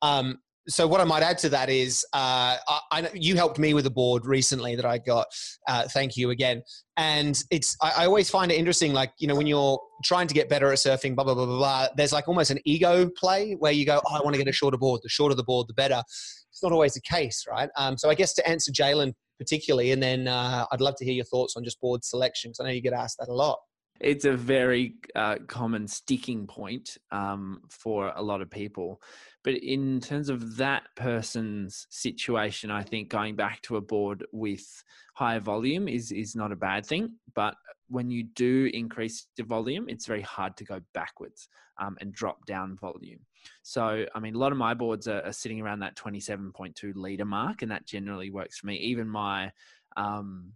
Um, 0.00 0.38
so 0.68 0.86
what 0.86 1.00
I 1.00 1.04
might 1.04 1.22
add 1.22 1.38
to 1.38 1.48
that 1.50 1.70
is, 1.70 2.04
uh, 2.12 2.56
I, 2.68 2.80
I, 2.92 3.10
you 3.14 3.36
helped 3.36 3.58
me 3.58 3.74
with 3.74 3.86
a 3.86 3.90
board 3.90 4.26
recently 4.26 4.76
that 4.76 4.84
I 4.84 4.98
got. 4.98 5.26
Uh, 5.66 5.88
thank 5.88 6.16
you 6.16 6.30
again. 6.30 6.62
And 6.96 7.42
it's 7.50 7.76
I, 7.82 7.92
I, 7.98 8.06
always 8.06 8.28
find 8.28 8.52
it 8.52 8.56
interesting, 8.56 8.92
like 8.92 9.12
you 9.18 9.28
know, 9.28 9.34
when 9.34 9.46
you're 9.46 9.80
trying 10.04 10.26
to 10.26 10.34
get 10.34 10.48
better 10.48 10.70
at 10.70 10.78
surfing, 10.78 11.14
blah 11.14 11.24
blah 11.24 11.34
blah 11.34 11.46
blah 11.46 11.56
blah. 11.56 11.88
There's 11.96 12.12
like 12.12 12.28
almost 12.28 12.50
an 12.50 12.58
ego 12.64 13.08
play 13.16 13.54
where 13.54 13.72
you 13.72 13.86
go, 13.86 14.00
oh, 14.06 14.14
I 14.14 14.20
want 14.22 14.34
to 14.34 14.38
get 14.38 14.48
a 14.48 14.52
shorter 14.52 14.76
board. 14.76 15.00
The 15.02 15.08
shorter 15.08 15.34
the 15.34 15.44
board, 15.44 15.68
the 15.68 15.74
better. 15.74 16.02
It's 16.50 16.62
not 16.62 16.72
always 16.72 16.94
the 16.94 17.00
case, 17.00 17.44
right? 17.48 17.70
Um, 17.76 17.96
so 17.96 18.10
I 18.10 18.14
guess 18.14 18.34
to 18.34 18.48
answer 18.48 18.72
Jalen 18.72 19.12
particularly, 19.38 19.92
and 19.92 20.02
then 20.02 20.26
uh, 20.26 20.66
I'd 20.72 20.80
love 20.80 20.96
to 20.96 21.04
hear 21.04 21.14
your 21.14 21.24
thoughts 21.24 21.56
on 21.56 21.62
just 21.62 21.80
board 21.80 22.04
selection 22.04 22.50
because 22.50 22.60
I 22.60 22.64
know 22.64 22.74
you 22.74 22.82
get 22.82 22.92
asked 22.92 23.18
that 23.20 23.28
a 23.28 23.34
lot 23.34 23.58
it's 24.00 24.24
a 24.24 24.36
very 24.36 24.94
uh, 25.14 25.36
common 25.46 25.88
sticking 25.88 26.46
point 26.46 26.96
um, 27.10 27.62
for 27.68 28.12
a 28.14 28.22
lot 28.22 28.40
of 28.40 28.50
people. 28.50 29.00
But 29.42 29.54
in 29.54 30.00
terms 30.00 30.28
of 30.28 30.56
that 30.56 30.84
person's 30.94 31.86
situation, 31.90 32.70
I 32.70 32.82
think 32.82 33.08
going 33.08 33.34
back 33.34 33.62
to 33.62 33.76
a 33.76 33.80
board 33.80 34.24
with 34.32 34.84
higher 35.14 35.40
volume 35.40 35.88
is 35.88 36.12
is 36.12 36.36
not 36.36 36.52
a 36.52 36.56
bad 36.56 36.86
thing. 36.86 37.14
But 37.34 37.54
when 37.88 38.10
you 38.10 38.24
do 38.24 38.70
increase 38.72 39.26
the 39.36 39.42
volume, 39.42 39.88
it's 39.88 40.06
very 40.06 40.22
hard 40.22 40.56
to 40.58 40.64
go 40.64 40.80
backwards 40.92 41.48
um, 41.78 41.96
and 42.00 42.12
drop 42.12 42.44
down 42.46 42.76
volume. 42.76 43.20
So, 43.62 44.04
I 44.14 44.20
mean, 44.20 44.34
a 44.34 44.38
lot 44.38 44.52
of 44.52 44.58
my 44.58 44.74
boards 44.74 45.08
are, 45.08 45.22
are 45.22 45.32
sitting 45.32 45.60
around 45.60 45.80
that 45.80 45.96
27.2 45.96 46.92
liter 46.94 47.24
mark, 47.24 47.62
and 47.62 47.70
that 47.70 47.86
generally 47.86 48.30
works 48.30 48.58
for 48.58 48.66
me. 48.66 48.76
Even 48.76 49.08
my 49.08 49.50
um, 49.96 50.52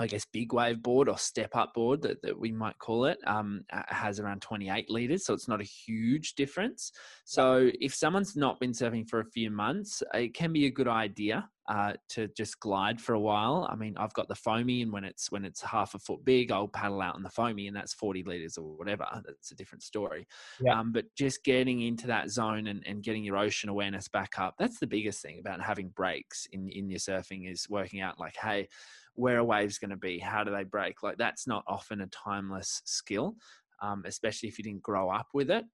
I 0.00 0.06
guess 0.06 0.24
big 0.24 0.54
wave 0.54 0.82
board 0.82 1.10
or 1.10 1.18
step 1.18 1.54
up 1.54 1.74
board 1.74 2.00
that, 2.02 2.22
that 2.22 2.40
we 2.40 2.52
might 2.52 2.78
call 2.78 3.04
it 3.04 3.18
um, 3.26 3.64
has 3.70 4.18
around 4.18 4.40
28 4.40 4.88
liters, 4.88 5.26
so 5.26 5.34
it's 5.34 5.46
not 5.46 5.60
a 5.60 5.64
huge 5.64 6.34
difference. 6.36 6.92
So 7.26 7.70
if 7.80 7.94
someone's 7.94 8.34
not 8.34 8.58
been 8.58 8.72
surfing 8.72 9.06
for 9.06 9.20
a 9.20 9.26
few 9.26 9.50
months, 9.50 10.02
it 10.14 10.32
can 10.32 10.54
be 10.54 10.64
a 10.64 10.70
good 10.70 10.88
idea 10.88 11.50
uh, 11.68 11.92
to 12.08 12.28
just 12.28 12.58
glide 12.60 12.98
for 12.98 13.12
a 13.12 13.20
while. 13.20 13.68
I 13.70 13.76
mean, 13.76 13.94
I've 13.98 14.14
got 14.14 14.26
the 14.26 14.34
foamy, 14.34 14.80
and 14.80 14.90
when 14.90 15.04
it's 15.04 15.30
when 15.30 15.44
it's 15.44 15.60
half 15.60 15.94
a 15.94 15.98
foot 15.98 16.24
big, 16.24 16.50
I'll 16.50 16.66
paddle 16.66 17.02
out 17.02 17.14
on 17.14 17.22
the 17.22 17.28
foamy, 17.28 17.66
and 17.66 17.76
that's 17.76 17.92
40 17.92 18.22
liters 18.22 18.56
or 18.56 18.74
whatever. 18.76 19.06
That's 19.26 19.52
a 19.52 19.54
different 19.54 19.82
story. 19.82 20.26
Yeah. 20.62 20.80
Um, 20.80 20.92
but 20.92 21.04
just 21.14 21.44
getting 21.44 21.82
into 21.82 22.06
that 22.06 22.30
zone 22.30 22.68
and, 22.68 22.82
and 22.86 23.02
getting 23.02 23.22
your 23.22 23.36
ocean 23.36 23.68
awareness 23.68 24.08
back 24.08 24.38
up, 24.38 24.54
that's 24.58 24.80
the 24.80 24.86
biggest 24.86 25.20
thing 25.20 25.40
about 25.40 25.60
having 25.60 25.90
breaks 25.90 26.46
in 26.52 26.70
in 26.70 26.88
your 26.88 26.98
surfing 27.00 27.50
is 27.50 27.68
working 27.68 28.00
out 28.00 28.18
like, 28.18 28.36
hey 28.36 28.66
where 29.14 29.38
a 29.38 29.44
wave's 29.44 29.78
going 29.78 29.90
to 29.90 29.96
be, 29.96 30.18
how 30.18 30.44
do 30.44 30.50
they 30.50 30.64
break? 30.64 31.02
Like 31.02 31.18
that's 31.18 31.46
not 31.46 31.64
often 31.66 32.00
a 32.00 32.06
timeless 32.06 32.82
skill, 32.84 33.36
um, 33.82 34.04
especially 34.06 34.48
if 34.48 34.58
you 34.58 34.64
didn't 34.64 34.82
grow 34.82 35.10
up 35.10 35.28
with 35.34 35.50
it. 35.50 35.64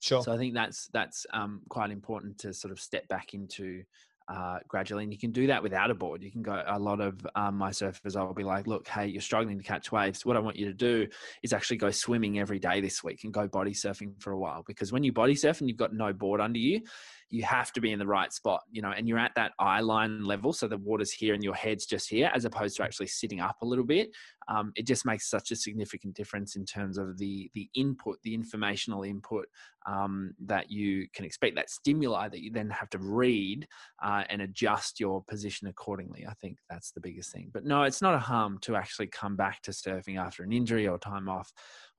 Sure. 0.00 0.22
So 0.22 0.32
I 0.32 0.38
think 0.38 0.54
that's 0.54 0.88
that's 0.92 1.26
um, 1.32 1.62
quite 1.68 1.90
important 1.90 2.38
to 2.38 2.52
sort 2.52 2.72
of 2.72 2.80
step 2.80 3.08
back 3.08 3.34
into 3.34 3.82
uh, 4.28 4.58
gradually, 4.66 5.04
and 5.04 5.12
you 5.12 5.18
can 5.18 5.30
do 5.30 5.46
that 5.46 5.62
without 5.62 5.90
a 5.90 5.94
board. 5.94 6.22
You 6.22 6.32
can 6.32 6.42
go. 6.42 6.62
A 6.66 6.78
lot 6.78 7.00
of 7.00 7.26
um, 7.36 7.56
my 7.56 7.70
surfers, 7.70 8.16
I'll 8.16 8.34
be 8.34 8.42
like, 8.42 8.66
"Look, 8.66 8.88
hey, 8.88 9.06
you're 9.06 9.20
struggling 9.20 9.56
to 9.56 9.64
catch 9.64 9.92
waves. 9.92 10.26
What 10.26 10.36
I 10.36 10.40
want 10.40 10.56
you 10.56 10.66
to 10.66 10.74
do 10.74 11.06
is 11.42 11.52
actually 11.52 11.76
go 11.76 11.90
swimming 11.90 12.38
every 12.38 12.58
day 12.58 12.80
this 12.80 13.04
week 13.04 13.22
and 13.24 13.32
go 13.32 13.46
body 13.46 13.72
surfing 13.72 14.20
for 14.20 14.32
a 14.32 14.38
while. 14.38 14.64
Because 14.66 14.92
when 14.92 15.04
you 15.04 15.12
body 15.12 15.34
surf 15.34 15.60
and 15.60 15.68
you've 15.68 15.78
got 15.78 15.94
no 15.94 16.12
board 16.12 16.40
under 16.40 16.58
you, 16.58 16.82
you 17.30 17.42
have 17.42 17.72
to 17.72 17.80
be 17.80 17.92
in 17.92 17.98
the 17.98 18.06
right 18.06 18.32
spot, 18.32 18.62
you 18.70 18.80
know, 18.80 18.92
and 18.96 19.08
you're 19.08 19.18
at 19.18 19.34
that 19.34 19.52
eye 19.58 19.80
line 19.80 20.24
level. 20.24 20.52
So 20.52 20.68
the 20.68 20.78
water's 20.78 21.10
here 21.10 21.34
and 21.34 21.42
your 21.42 21.54
head's 21.54 21.86
just 21.86 22.08
here, 22.08 22.30
as 22.34 22.44
opposed 22.44 22.76
to 22.76 22.84
actually 22.84 23.08
sitting 23.08 23.40
up 23.40 23.56
a 23.62 23.66
little 23.66 23.84
bit. 23.84 24.10
Um, 24.48 24.72
it 24.76 24.86
just 24.86 25.04
makes 25.04 25.28
such 25.28 25.50
a 25.50 25.56
significant 25.56 26.14
difference 26.14 26.54
in 26.54 26.64
terms 26.64 26.98
of 26.98 27.18
the 27.18 27.50
the 27.54 27.68
input, 27.74 28.18
the 28.22 28.34
informational 28.34 29.02
input 29.02 29.46
um, 29.86 30.34
that 30.44 30.70
you 30.70 31.08
can 31.12 31.24
expect, 31.24 31.56
that 31.56 31.70
stimuli 31.70 32.28
that 32.28 32.40
you 32.40 32.50
then 32.50 32.70
have 32.70 32.90
to 32.90 32.98
read 32.98 33.66
uh, 34.02 34.22
and 34.28 34.42
adjust 34.42 35.00
your 35.00 35.22
position 35.24 35.68
accordingly. 35.68 36.26
I 36.28 36.34
think 36.34 36.58
that's 36.70 36.92
the 36.92 37.00
biggest 37.00 37.32
thing. 37.32 37.50
But 37.52 37.64
no, 37.64 37.82
it's 37.82 38.02
not 38.02 38.14
a 38.14 38.20
harm 38.20 38.58
to 38.62 38.76
actually 38.76 39.08
come 39.08 39.36
back 39.36 39.62
to 39.62 39.72
surfing 39.72 40.18
after 40.18 40.42
an 40.42 40.52
injury 40.52 40.86
or 40.86 40.98
time 40.98 41.28
off 41.28 41.52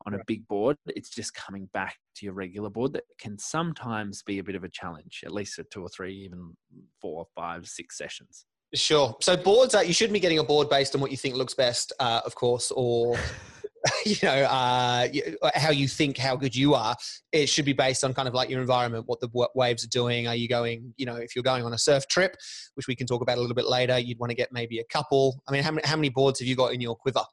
on 0.07 0.13
a 0.15 0.23
big 0.25 0.47
board. 0.47 0.77
It's 0.87 1.09
just 1.09 1.33
coming 1.33 1.69
back 1.73 1.97
to 2.15 2.25
your 2.25 2.33
regular 2.33 2.69
board 2.69 2.93
that 2.93 3.03
can 3.19 3.37
sometimes 3.37 4.23
be 4.23 4.39
a 4.39 4.43
bit 4.43 4.55
of 4.55 4.63
a 4.63 4.69
challenge, 4.69 5.21
at 5.25 5.33
least 5.33 5.55
for 5.55 5.63
two 5.63 5.81
or 5.81 5.89
three, 5.89 6.15
even 6.25 6.55
four, 7.01 7.27
five, 7.35 7.67
six 7.67 7.97
sessions. 7.97 8.45
Sure. 8.73 9.15
So 9.21 9.37
boards, 9.37 9.75
uh, 9.75 9.81
you 9.81 9.93
shouldn't 9.93 10.13
be 10.13 10.19
getting 10.19 10.39
a 10.39 10.43
board 10.43 10.69
based 10.69 10.95
on 10.95 11.01
what 11.01 11.11
you 11.11 11.17
think 11.17 11.35
looks 11.35 11.53
best, 11.53 11.93
uh, 11.99 12.21
of 12.25 12.35
course, 12.35 12.71
or 12.71 13.17
you 14.05 14.15
know 14.23 14.43
uh, 14.43 15.07
how 15.55 15.71
you 15.71 15.87
think 15.87 16.17
how 16.17 16.35
good 16.35 16.55
you 16.55 16.73
are. 16.73 16.95
It 17.31 17.47
should 17.47 17.65
be 17.65 17.73
based 17.73 18.03
on 18.03 18.13
kind 18.13 18.27
of 18.27 18.33
like 18.33 18.49
your 18.49 18.61
environment, 18.61 19.05
what 19.07 19.19
the 19.19 19.29
waves 19.55 19.83
are 19.83 19.89
doing. 19.89 20.27
Are 20.27 20.35
you 20.35 20.47
going? 20.47 20.93
You 20.97 21.05
know, 21.05 21.15
if 21.15 21.35
you're 21.35 21.43
going 21.43 21.63
on 21.63 21.73
a 21.73 21.77
surf 21.77 22.07
trip, 22.07 22.35
which 22.75 22.87
we 22.87 22.95
can 22.95 23.07
talk 23.07 23.21
about 23.21 23.37
a 23.37 23.41
little 23.41 23.55
bit 23.55 23.67
later, 23.67 23.97
you'd 23.97 24.19
want 24.19 24.31
to 24.31 24.35
get 24.35 24.51
maybe 24.51 24.79
a 24.79 24.83
couple. 24.85 25.41
I 25.47 25.51
mean, 25.51 25.63
how 25.63 25.71
many, 25.71 25.87
how 25.87 25.95
many 25.95 26.09
boards 26.09 26.39
have 26.39 26.47
you 26.47 26.55
got 26.55 26.73
in 26.73 26.81
your 26.81 26.95
quiver? 26.95 27.23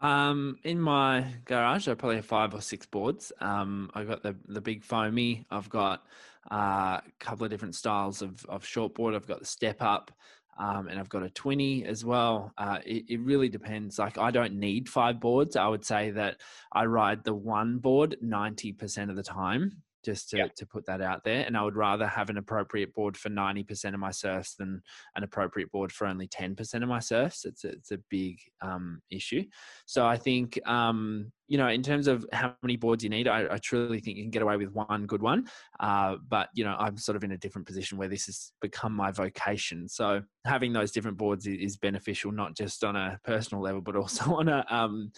Um, 0.00 0.58
in 0.64 0.80
my 0.80 1.26
garage, 1.44 1.88
I 1.88 1.94
probably 1.94 2.16
have 2.16 2.26
five 2.26 2.54
or 2.54 2.60
six 2.60 2.86
boards. 2.86 3.32
Um, 3.40 3.90
I've 3.94 4.08
got 4.08 4.22
the 4.22 4.36
the 4.48 4.60
big 4.60 4.84
foamy. 4.84 5.46
I've 5.50 5.70
got 5.70 6.04
uh, 6.50 7.00
a 7.00 7.02
couple 7.20 7.44
of 7.44 7.50
different 7.50 7.74
styles 7.74 8.20
of 8.22 8.44
of 8.46 8.64
shortboard. 8.64 9.14
I've 9.14 9.26
got 9.26 9.40
the 9.40 9.46
step 9.46 9.80
up, 9.80 10.12
um, 10.58 10.88
and 10.88 10.98
I've 10.98 11.08
got 11.08 11.22
a 11.22 11.30
twenty 11.30 11.84
as 11.84 12.04
well. 12.04 12.52
Uh, 12.58 12.80
it, 12.84 13.04
it 13.08 13.20
really 13.20 13.48
depends. 13.48 13.98
Like 13.98 14.18
I 14.18 14.30
don't 14.30 14.54
need 14.54 14.88
five 14.88 15.20
boards. 15.20 15.56
I 15.56 15.68
would 15.68 15.84
say 15.84 16.10
that 16.10 16.36
I 16.72 16.84
ride 16.84 17.24
the 17.24 17.34
one 17.34 17.78
board 17.78 18.16
ninety 18.20 18.72
percent 18.72 19.10
of 19.10 19.16
the 19.16 19.22
time 19.22 19.83
just 20.04 20.30
to, 20.30 20.48
to 20.56 20.66
put 20.66 20.86
that 20.86 21.00
out 21.00 21.24
there. 21.24 21.44
And 21.46 21.56
I 21.56 21.62
would 21.62 21.76
rather 21.76 22.06
have 22.06 22.30
an 22.30 22.36
appropriate 22.36 22.94
board 22.94 23.16
for 23.16 23.28
90% 23.28 23.94
of 23.94 24.00
my 24.00 24.10
surfs 24.10 24.54
than 24.54 24.82
an 25.16 25.24
appropriate 25.24 25.70
board 25.72 25.92
for 25.92 26.06
only 26.06 26.28
10% 26.28 26.82
of 26.82 26.88
my 26.88 26.98
surfs. 26.98 27.44
It's 27.44 27.64
a, 27.64 27.68
it's 27.68 27.90
a 27.90 27.98
big 28.10 28.38
um, 28.60 29.00
issue. 29.10 29.44
So 29.86 30.06
I 30.06 30.16
think, 30.16 30.58
um, 30.66 31.32
you 31.46 31.58
know, 31.58 31.68
in 31.68 31.82
terms 31.82 32.08
of 32.08 32.26
how 32.32 32.54
many 32.62 32.76
boards 32.76 33.04
you 33.04 33.10
need, 33.10 33.28
I, 33.28 33.54
I 33.54 33.58
truly 33.58 34.00
think 34.00 34.16
you 34.16 34.24
can 34.24 34.30
get 34.30 34.42
away 34.42 34.56
with 34.56 34.72
one 34.72 35.06
good 35.06 35.22
one. 35.22 35.46
Uh, 35.80 36.16
but, 36.28 36.48
you 36.54 36.64
know, 36.64 36.74
I'm 36.78 36.96
sort 36.96 37.16
of 37.16 37.24
in 37.24 37.32
a 37.32 37.38
different 37.38 37.66
position 37.66 37.98
where 37.98 38.08
this 38.08 38.26
has 38.26 38.52
become 38.60 38.94
my 38.94 39.10
vocation. 39.10 39.88
So 39.88 40.22
having 40.44 40.72
those 40.72 40.90
different 40.90 41.18
boards 41.18 41.46
is, 41.46 41.58
is 41.58 41.76
beneficial, 41.76 42.32
not 42.32 42.56
just 42.56 42.82
on 42.82 42.96
a 42.96 43.18
personal 43.24 43.62
level, 43.62 43.80
but 43.80 43.96
also 43.96 44.34
on 44.36 44.48
a, 44.48 44.64
um, 44.70 45.12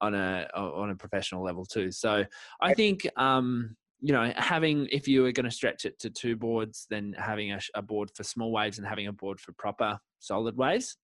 on 0.00 0.14
a, 0.14 0.48
on 0.54 0.90
a 0.90 0.96
professional 0.96 1.42
level 1.42 1.64
too. 1.64 1.90
So 1.90 2.24
I 2.60 2.74
think, 2.74 3.08
um, 3.16 3.76
you 4.04 4.12
know, 4.12 4.30
having 4.36 4.86
if 4.92 5.08
you 5.08 5.22
were 5.22 5.32
going 5.32 5.48
to 5.48 5.50
stretch 5.50 5.86
it 5.86 5.98
to 6.00 6.10
two 6.10 6.36
boards, 6.36 6.86
then 6.90 7.14
having 7.18 7.52
a, 7.52 7.60
a, 7.74 7.80
board 7.80 8.10
for 8.14 8.22
small 8.22 8.52
waves 8.52 8.76
and 8.76 8.86
having 8.86 9.06
a 9.06 9.12
board 9.14 9.40
for 9.40 9.52
proper 9.52 9.98
solid 10.18 10.58
waves 10.58 10.98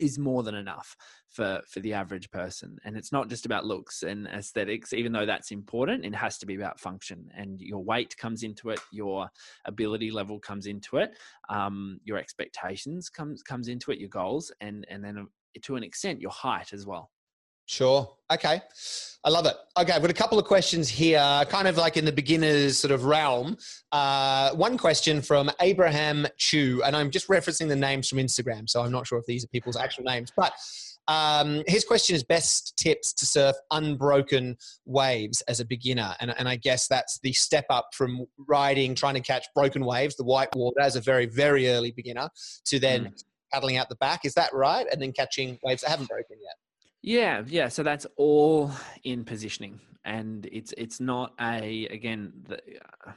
is 0.00 0.18
more 0.18 0.42
than 0.42 0.54
enough 0.54 0.96
for 1.28 1.60
for 1.68 1.80
the 1.80 1.92
average 1.92 2.30
person. 2.30 2.78
And 2.86 2.96
it's 2.96 3.12
not 3.12 3.28
just 3.28 3.44
about 3.44 3.66
looks 3.66 4.02
and 4.02 4.26
aesthetics, 4.28 4.94
even 4.94 5.12
though 5.12 5.26
that's 5.26 5.50
important. 5.50 6.06
It 6.06 6.14
has 6.14 6.38
to 6.38 6.46
be 6.46 6.54
about 6.54 6.80
function, 6.80 7.28
and 7.36 7.60
your 7.60 7.84
weight 7.84 8.16
comes 8.16 8.44
into 8.44 8.70
it, 8.70 8.80
your 8.90 9.28
ability 9.66 10.10
level 10.10 10.40
comes 10.40 10.64
into 10.64 10.96
it, 10.96 11.10
um, 11.50 12.00
your 12.02 12.16
expectations 12.16 13.10
comes 13.10 13.42
comes 13.42 13.68
into 13.68 13.90
it, 13.90 13.98
your 13.98 14.08
goals, 14.08 14.50
and 14.62 14.86
and 14.88 15.04
then 15.04 15.18
uh, 15.18 15.24
to 15.60 15.76
an 15.76 15.82
extent 15.82 16.22
your 16.22 16.30
height 16.30 16.72
as 16.72 16.86
well. 16.86 17.10
Sure. 17.66 18.16
Okay. 18.32 18.60
I 19.24 19.30
love 19.30 19.46
it. 19.46 19.54
Okay. 19.78 19.92
I've 19.92 20.02
got 20.02 20.10
a 20.10 20.14
couple 20.14 20.38
of 20.38 20.44
questions 20.44 20.88
here, 20.88 21.44
kind 21.48 21.68
of 21.68 21.76
like 21.76 21.96
in 21.96 22.04
the 22.04 22.12
beginner's 22.12 22.78
sort 22.78 22.90
of 22.90 23.04
realm. 23.04 23.56
Uh, 23.92 24.50
one 24.54 24.76
question 24.76 25.22
from 25.22 25.50
Abraham 25.60 26.26
Chu, 26.38 26.82
and 26.84 26.96
I'm 26.96 27.10
just 27.10 27.28
referencing 27.28 27.68
the 27.68 27.76
names 27.76 28.08
from 28.08 28.18
Instagram, 28.18 28.68
so 28.68 28.82
I'm 28.82 28.90
not 28.90 29.06
sure 29.06 29.18
if 29.18 29.26
these 29.26 29.44
are 29.44 29.48
people's 29.48 29.76
actual 29.76 30.04
names, 30.04 30.32
but 30.36 30.52
um, 31.08 31.62
his 31.66 31.84
question 31.84 32.14
is 32.14 32.22
best 32.22 32.76
tips 32.76 33.12
to 33.14 33.26
surf 33.26 33.56
unbroken 33.70 34.56
waves 34.84 35.40
as 35.42 35.60
a 35.60 35.64
beginner. 35.64 36.14
And, 36.20 36.34
and 36.38 36.48
I 36.48 36.56
guess 36.56 36.86
that's 36.88 37.18
the 37.22 37.32
step 37.32 37.66
up 37.70 37.88
from 37.94 38.26
riding, 38.48 38.94
trying 38.94 39.14
to 39.14 39.20
catch 39.20 39.46
broken 39.54 39.84
waves, 39.84 40.16
the 40.16 40.24
white 40.24 40.54
water 40.54 40.80
as 40.80 40.96
a 40.96 41.00
very, 41.00 41.26
very 41.26 41.68
early 41.68 41.92
beginner, 41.92 42.28
to 42.66 42.78
then 42.78 43.06
mm. 43.06 43.24
paddling 43.52 43.76
out 43.76 43.88
the 43.88 43.96
back. 43.96 44.24
Is 44.24 44.34
that 44.34 44.52
right? 44.54 44.86
And 44.92 45.02
then 45.02 45.12
catching 45.12 45.58
waves 45.62 45.82
that 45.82 45.90
haven't 45.90 46.08
broken 46.08 46.36
yet. 46.40 46.54
Yeah, 47.02 47.42
yeah. 47.46 47.68
So 47.68 47.82
that's 47.82 48.06
all 48.16 48.70
in 49.02 49.24
positioning, 49.24 49.80
and 50.04 50.46
it's 50.52 50.72
it's 50.78 51.00
not 51.00 51.34
a 51.40 51.86
again. 51.86 52.32
The, 52.44 52.58
uh, 53.06 53.12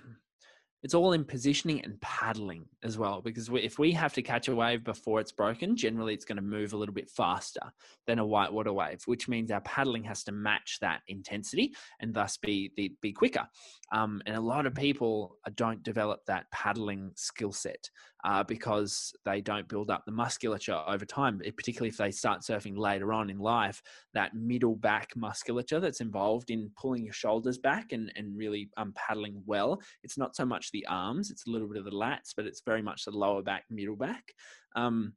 it's 0.81 0.93
all 0.93 1.13
in 1.13 1.25
positioning 1.25 1.81
and 1.83 1.99
paddling 1.99 2.67
as 2.83 2.95
well. 2.95 3.19
Because 3.19 3.49
we, 3.49 3.61
if 3.61 3.79
we 3.79 3.91
have 3.93 4.13
to 4.13 4.21
catch 4.21 4.49
a 4.49 4.55
wave 4.55 4.83
before 4.83 5.19
it's 5.19 5.31
broken, 5.31 5.75
generally 5.75 6.13
it's 6.13 6.25
going 6.25 6.35
to 6.35 6.43
move 6.43 6.73
a 6.73 6.77
little 6.77 6.93
bit 6.93 7.09
faster 7.09 7.61
than 8.05 8.19
a 8.19 8.25
whitewater 8.25 8.71
wave, 8.71 9.01
which 9.05 9.27
means 9.27 9.49
our 9.49 9.61
paddling 9.61 10.03
has 10.03 10.23
to 10.25 10.31
match 10.31 10.77
that 10.81 11.01
intensity 11.07 11.73
and 12.01 12.13
thus 12.13 12.37
be 12.37 12.71
be, 12.75 12.95
be 13.01 13.11
quicker. 13.11 13.47
Um, 13.91 14.21
and 14.27 14.35
a 14.35 14.41
lot 14.41 14.67
of 14.67 14.75
people 14.75 15.37
don't 15.55 15.81
develop 15.81 16.21
that 16.27 16.51
paddling 16.51 17.13
skill 17.15 17.51
set 17.51 17.89
uh, 18.25 18.43
because 18.43 19.13
they 19.23 19.39
don't 19.39 19.67
build 19.67 19.91
up 19.91 20.03
the 20.05 20.11
musculature 20.11 20.81
over 20.87 21.05
time, 21.05 21.39
particularly 21.55 21.89
if 21.89 21.97
they 21.97 22.09
start 22.09 22.41
surfing 22.41 22.75
later 22.75 23.13
on 23.13 23.29
in 23.29 23.37
life. 23.37 23.83
That 24.15 24.33
middle 24.33 24.75
back 24.75 25.11
musculature 25.15 25.79
that's 25.79 26.01
involved 26.01 26.49
in 26.49 26.71
pulling 26.75 27.05
your 27.05 27.13
shoulders 27.13 27.59
back 27.59 27.91
and, 27.91 28.11
and 28.15 28.35
really 28.35 28.69
um, 28.77 28.93
paddling 28.95 29.43
well. 29.45 29.79
It's 30.03 30.17
not 30.17 30.35
so 30.35 30.43
much 30.43 30.71
the 30.71 30.85
arms, 30.87 31.29
it's 31.29 31.45
a 31.45 31.51
little 31.51 31.67
bit 31.67 31.77
of 31.77 31.85
the 31.85 31.91
lats, 31.91 32.33
but 32.35 32.47
it's 32.47 32.63
very 32.65 32.81
much 32.81 33.05
the 33.05 33.11
lower 33.11 33.43
back, 33.43 33.65
middle 33.69 33.95
back. 33.95 34.33
Um, 34.75 35.13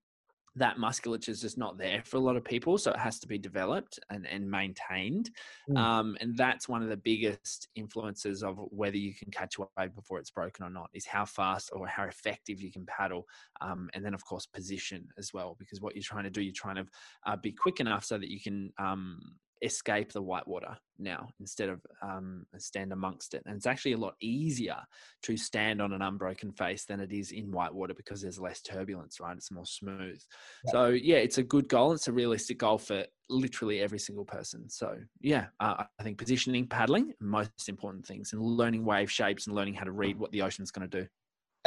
that 0.57 0.79
musculature 0.79 1.31
is 1.31 1.41
just 1.41 1.59
not 1.59 1.79
there 1.79 2.03
for 2.05 2.17
a 2.17 2.21
lot 2.21 2.37
of 2.37 2.45
people 2.45 2.79
so 2.79 2.91
it 2.91 2.99
has 2.99 3.19
to 3.19 3.29
be 3.29 3.39
developed 3.39 3.99
and, 4.11 4.27
and 4.27 4.51
maintained 4.51 5.31
mm. 5.71 5.79
um, 5.79 6.17
and 6.21 6.37
that's 6.37 6.69
one 6.69 6.83
of 6.83 6.89
the 6.89 6.97
biggest 6.97 7.69
influences 7.75 8.43
of 8.43 8.59
whether 8.71 8.97
you 8.97 9.15
can 9.15 9.31
catch 9.31 9.57
a 9.59 9.63
wave 9.79 9.95
before 9.95 10.19
it's 10.19 10.31
broken 10.31 10.65
or 10.65 10.71
not 10.71 10.91
is 10.95 11.07
how 11.07 11.25
fast 11.25 11.71
or 11.73 11.87
how 11.87 12.05
effective 12.05 12.61
you 12.61 12.71
can 12.71 12.85
paddle 12.87 13.27
um, 13.61 13.89
and 13.95 14.05
then 14.05 14.15
of 14.15 14.25
course 14.25 14.47
position 14.47 15.07
as 15.19 15.33
well 15.33 15.57
because 15.59 15.81
what 15.81 15.95
you're 15.95 16.03
trying 16.03 16.25
to 16.25 16.31
do 16.31 16.43
you're 16.43 16.53
trying 16.55 16.77
to 16.77 16.87
uh, 17.27 17.37
be 17.37 17.53
quick 17.53 17.81
enough 17.81 18.05
so 18.05 18.19
that 18.19 18.31
you 18.31 18.41
can 18.41 18.73
um, 18.79 19.21
escape 19.63 20.13
the 20.13 20.23
white 20.23 20.47
water 20.47 20.77
now 20.99 21.29
instead 21.41 21.69
of 21.69 21.81
um, 22.03 22.45
stand 22.59 22.93
amongst 22.93 23.35
it. 23.35 23.43
And 23.47 23.57
it's 23.57 23.67
actually 23.67 23.93
a 23.93 23.99
lot 23.99 24.15
easier 24.21 24.77
to 25.23 25.37
stand 25.37 25.81
on 25.81 25.93
an 25.93 26.03
unbroken 26.03 26.53
face 26.53 26.85
than 26.85 27.01
it 27.01 27.13
is 27.13 27.31
in 27.31 27.51
white 27.51 27.73
water 27.73 27.95
because 27.95 28.21
there's 28.21 28.39
less 28.39 28.61
turbulence, 28.61 29.21
right? 29.21 29.37
It's 29.37 29.51
more 29.51 29.67
smooth. 29.67 30.21
Yeah. 30.67 30.73
So, 30.73 30.87
yeah, 30.89 31.19
it's 31.19 31.39
a 31.39 31.43
good 31.43 31.69
goal. 31.69 31.93
It's 31.93 32.09
a 32.09 32.13
realistic 32.13 32.59
goal 32.59 32.79
for 32.79 33.05
literally 33.29 33.81
every 33.81 33.99
single 33.99 34.25
person. 34.25 34.69
So, 34.69 34.97
yeah, 35.21 35.47
uh, 35.61 35.85
I 35.99 36.03
think 36.03 36.19
positioning, 36.19 36.67
paddling, 36.67 37.13
most 37.21 37.69
important 37.69 38.07
things, 38.07 38.33
and 38.33 38.43
learning 38.43 38.85
wave 38.85 39.11
shapes 39.11 39.47
and 39.47 39.55
learning 39.55 39.75
how 39.75 39.85
to 39.85 39.93
read 39.93 40.19
what 40.19 40.33
the 40.33 40.43
ocean's 40.43 40.71
going 40.71 40.89
to 40.89 41.03
do 41.03 41.09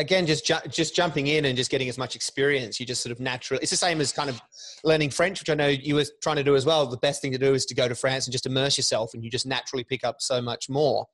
again 0.01 0.25
just 0.25 0.45
ju- 0.45 0.55
just 0.69 0.95
jumping 0.95 1.27
in 1.27 1.45
and 1.45 1.55
just 1.55 1.71
getting 1.71 1.87
as 1.87 1.97
much 1.97 2.15
experience 2.15 2.79
you 2.79 2.85
just 2.85 3.01
sort 3.01 3.11
of 3.11 3.19
naturally 3.19 3.61
it's 3.61 3.71
the 3.71 3.77
same 3.77 4.01
as 4.01 4.11
kind 4.11 4.29
of 4.29 4.41
learning 4.83 5.09
french 5.09 5.39
which 5.39 5.49
i 5.49 5.53
know 5.53 5.67
you 5.67 5.95
were 5.95 6.05
trying 6.21 6.35
to 6.35 6.43
do 6.43 6.55
as 6.55 6.65
well. 6.65 6.85
The 6.87 6.97
best 6.97 7.21
thing 7.21 7.31
to 7.31 7.37
do 7.37 7.53
is 7.53 7.65
to 7.65 7.75
go 7.75 7.87
to 7.87 7.95
france 7.95 8.25
and 8.27 8.31
just 8.31 8.45
immerse 8.45 8.77
yourself 8.77 9.13
and 9.13 9.23
you 9.23 9.29
just 9.29 9.45
naturally 9.45 9.83
pick 9.83 10.03
up 10.03 10.17
so 10.19 10.41
much 10.41 10.69
more. 10.69 11.07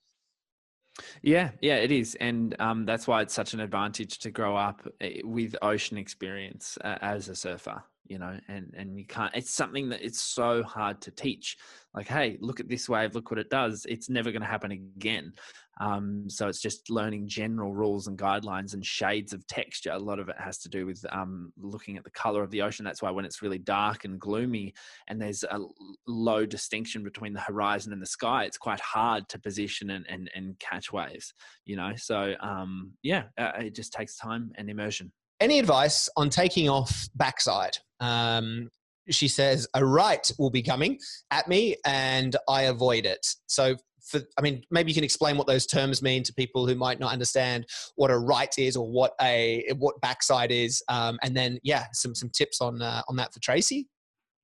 Yeah 1.22 1.52
yeah 1.62 1.76
it 1.76 1.92
is. 1.92 2.16
And 2.16 2.56
um, 2.60 2.86
that's 2.86 3.08
why 3.08 3.22
it's 3.22 3.34
such 3.34 3.54
an 3.54 3.60
advantage 3.60 4.20
to 4.20 4.32
grow 4.32 4.56
up 4.56 4.88
eh, 5.02 5.22
with 5.24 5.56
ocean 5.62 5.98
experience 5.98 6.78
uh, 6.84 6.98
as 7.02 7.30
a 7.30 7.36
surfer 7.36 7.84
you 8.10 8.20
know 8.20 8.40
and 8.48 8.74
and 8.78 8.98
you 8.98 9.06
can't 9.06 9.34
it's 9.36 9.52
something 9.52 9.90
that 9.90 10.04
it's 10.04 10.22
so 10.22 10.64
hard 10.64 11.02
to 11.02 11.12
teach. 11.12 11.58
Like 11.94 12.08
hey 12.08 12.38
look 12.42 12.60
at 12.60 12.68
this 12.70 12.88
wave 12.88 13.16
look 13.16 13.32
what 13.32 13.40
it 13.40 13.50
does 13.50 13.86
it's 13.90 14.10
never 14.10 14.32
going 14.32 14.42
to 14.42 14.48
happen 14.48 14.72
again. 14.72 15.34
Um, 15.80 16.28
so 16.28 16.48
it's 16.48 16.62
just 16.62 16.90
learning 16.90 17.28
general 17.28 17.72
rules 17.72 18.08
and 18.08 18.18
guidelines 18.18 18.74
and 18.74 18.84
shades 18.84 19.32
of 19.32 19.46
texture. 19.46 19.92
A 19.92 20.00
lot 20.00 20.18
of 20.18 20.28
it 20.28 20.36
has 20.40 20.58
to 20.60 20.70
do 20.70 20.88
with 20.88 21.06
um, 21.12 21.54
looking 21.56 21.98
at 21.98 22.04
the 22.04 22.10
color 22.10 22.42
of 22.42 22.50
the 22.50 22.64
ocean. 22.64 22.84
That's 22.84 23.04
why 23.04 23.12
when 23.12 23.26
it's 23.26 23.44
really 23.44 23.60
dark 23.60 24.04
and 24.04 24.20
gloomy 24.20 24.74
and 25.08 25.22
there's 25.22 25.44
a 25.44 25.60
low 26.08 26.48
distinction 26.48 27.04
between 27.04 27.34
the 27.34 27.42
horizon 27.42 27.94
and 27.94 28.02
the 28.02 28.08
sky 28.08 28.46
it's 28.46 28.58
quite 28.58 28.80
hard 28.80 29.28
to 29.30 29.40
position 29.40 29.92
and 29.92 30.06
and, 30.10 30.30
and 30.36 30.58
catch 30.60 30.92
waves 30.92 31.34
you 31.66 31.76
know? 31.76 31.94
So 31.96 32.34
um, 32.40 32.92
yeah 33.04 33.24
uh, 33.38 33.52
it 33.60 33.76
just 33.76 33.94
takes 33.94 34.18
time 34.18 34.52
and 34.56 34.70
immersion 34.70 35.12
any 35.40 35.60
advice 35.60 36.10
on 36.18 36.30
taking 36.30 36.70
off 36.70 37.08
backside? 37.16 37.78
Um, 38.00 38.70
she 39.10 39.28
says 39.28 39.68
a 39.74 39.86
right 39.86 40.32
will 40.38 40.50
be 40.50 40.62
coming 40.62 41.00
at 41.32 41.48
me 41.48 41.78
and 41.86 42.36
I 42.50 42.64
avoid 42.64 43.06
it. 43.06 43.26
So 43.48 43.76
for, 44.02 44.22
I 44.38 44.42
mean, 44.42 44.64
maybe 44.72 44.92
you 44.92 44.96
can 44.96 45.04
explain 45.04 45.38
what 45.38 45.48
those 45.48 45.66
terms 45.66 46.02
mean 46.02 46.24
to 46.24 46.34
people 46.34 46.66
who 46.66 46.76
might 46.76 47.00
not 47.00 47.12
understand 47.12 47.66
what 47.96 48.12
a 48.12 48.18
right 48.18 48.54
is 48.58 48.78
or 48.78 48.90
what 48.90 49.14
a 49.22 49.66
what 49.78 50.00
backside 50.02 50.52
is, 50.52 50.82
um, 50.88 51.20
and 51.24 51.36
then 51.36 51.60
yeah, 51.64 51.86
some 51.94 52.16
some 52.16 52.30
tips 52.30 52.62
on 52.62 52.82
uh, 52.82 53.02
on 53.10 53.18
that 53.18 53.34
for 53.34 53.40
Tracy. 53.42 53.88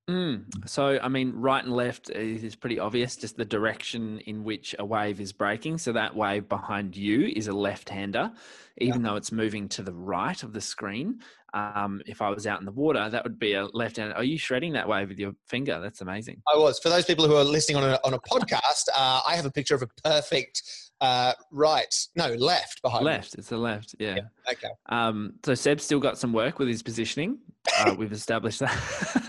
Mm. 0.08 0.68
So, 0.68 0.98
I 1.02 1.08
mean, 1.08 1.32
right 1.34 1.64
and 1.64 1.72
left 1.72 2.10
is 2.10 2.54
pretty 2.54 2.78
obvious, 2.78 3.16
just 3.16 3.36
the 3.36 3.44
direction 3.44 4.20
in 4.26 4.44
which 4.44 4.74
a 4.78 4.84
wave 4.84 5.20
is 5.20 5.32
breaking. 5.32 5.78
So, 5.78 5.92
that 5.92 6.14
wave 6.14 6.48
behind 6.48 6.96
you 6.96 7.32
is 7.34 7.48
a 7.48 7.52
left 7.52 7.88
hander, 7.88 8.30
even 8.78 9.00
yeah. 9.02 9.10
though 9.10 9.16
it's 9.16 9.32
moving 9.32 9.68
to 9.70 9.82
the 9.82 9.94
right 9.94 10.42
of 10.42 10.52
the 10.52 10.60
screen. 10.60 11.20
Um, 11.54 12.02
if 12.04 12.20
I 12.20 12.30
was 12.30 12.46
out 12.46 12.58
in 12.58 12.66
the 12.66 12.72
water, 12.72 13.08
that 13.08 13.22
would 13.22 13.38
be 13.38 13.54
a 13.54 13.66
left 13.66 13.96
hander. 13.96 14.14
Are 14.14 14.24
you 14.24 14.36
shredding 14.36 14.72
that 14.72 14.88
wave 14.88 15.08
with 15.08 15.18
your 15.18 15.32
finger? 15.46 15.80
That's 15.80 16.00
amazing. 16.00 16.42
I 16.52 16.58
was. 16.58 16.78
For 16.80 16.88
those 16.90 17.04
people 17.04 17.26
who 17.26 17.36
are 17.36 17.44
listening 17.44 17.76
on 17.76 17.84
a, 17.84 18.00
on 18.04 18.12
a 18.12 18.18
podcast, 18.18 18.88
uh, 18.94 19.20
I 19.26 19.36
have 19.36 19.46
a 19.46 19.50
picture 19.50 19.74
of 19.74 19.82
a 19.82 19.88
perfect 20.02 20.62
uh, 21.00 21.32
right, 21.50 21.94
no, 22.16 22.28
left 22.34 22.82
behind. 22.82 23.04
Left, 23.04 23.36
me. 23.36 23.40
it's 23.40 23.48
the 23.48 23.58
left, 23.58 23.94
yeah. 23.98 24.16
yeah. 24.16 24.52
Okay. 24.52 24.68
Um, 24.88 25.34
so 25.44 25.54
Seb's 25.54 25.84
still 25.84 26.00
got 26.00 26.18
some 26.18 26.32
work 26.32 26.58
with 26.58 26.68
his 26.68 26.82
positioning. 26.82 27.38
Uh, 27.78 27.94
we've 27.98 28.12
established 28.12 28.60
that. 28.60 28.70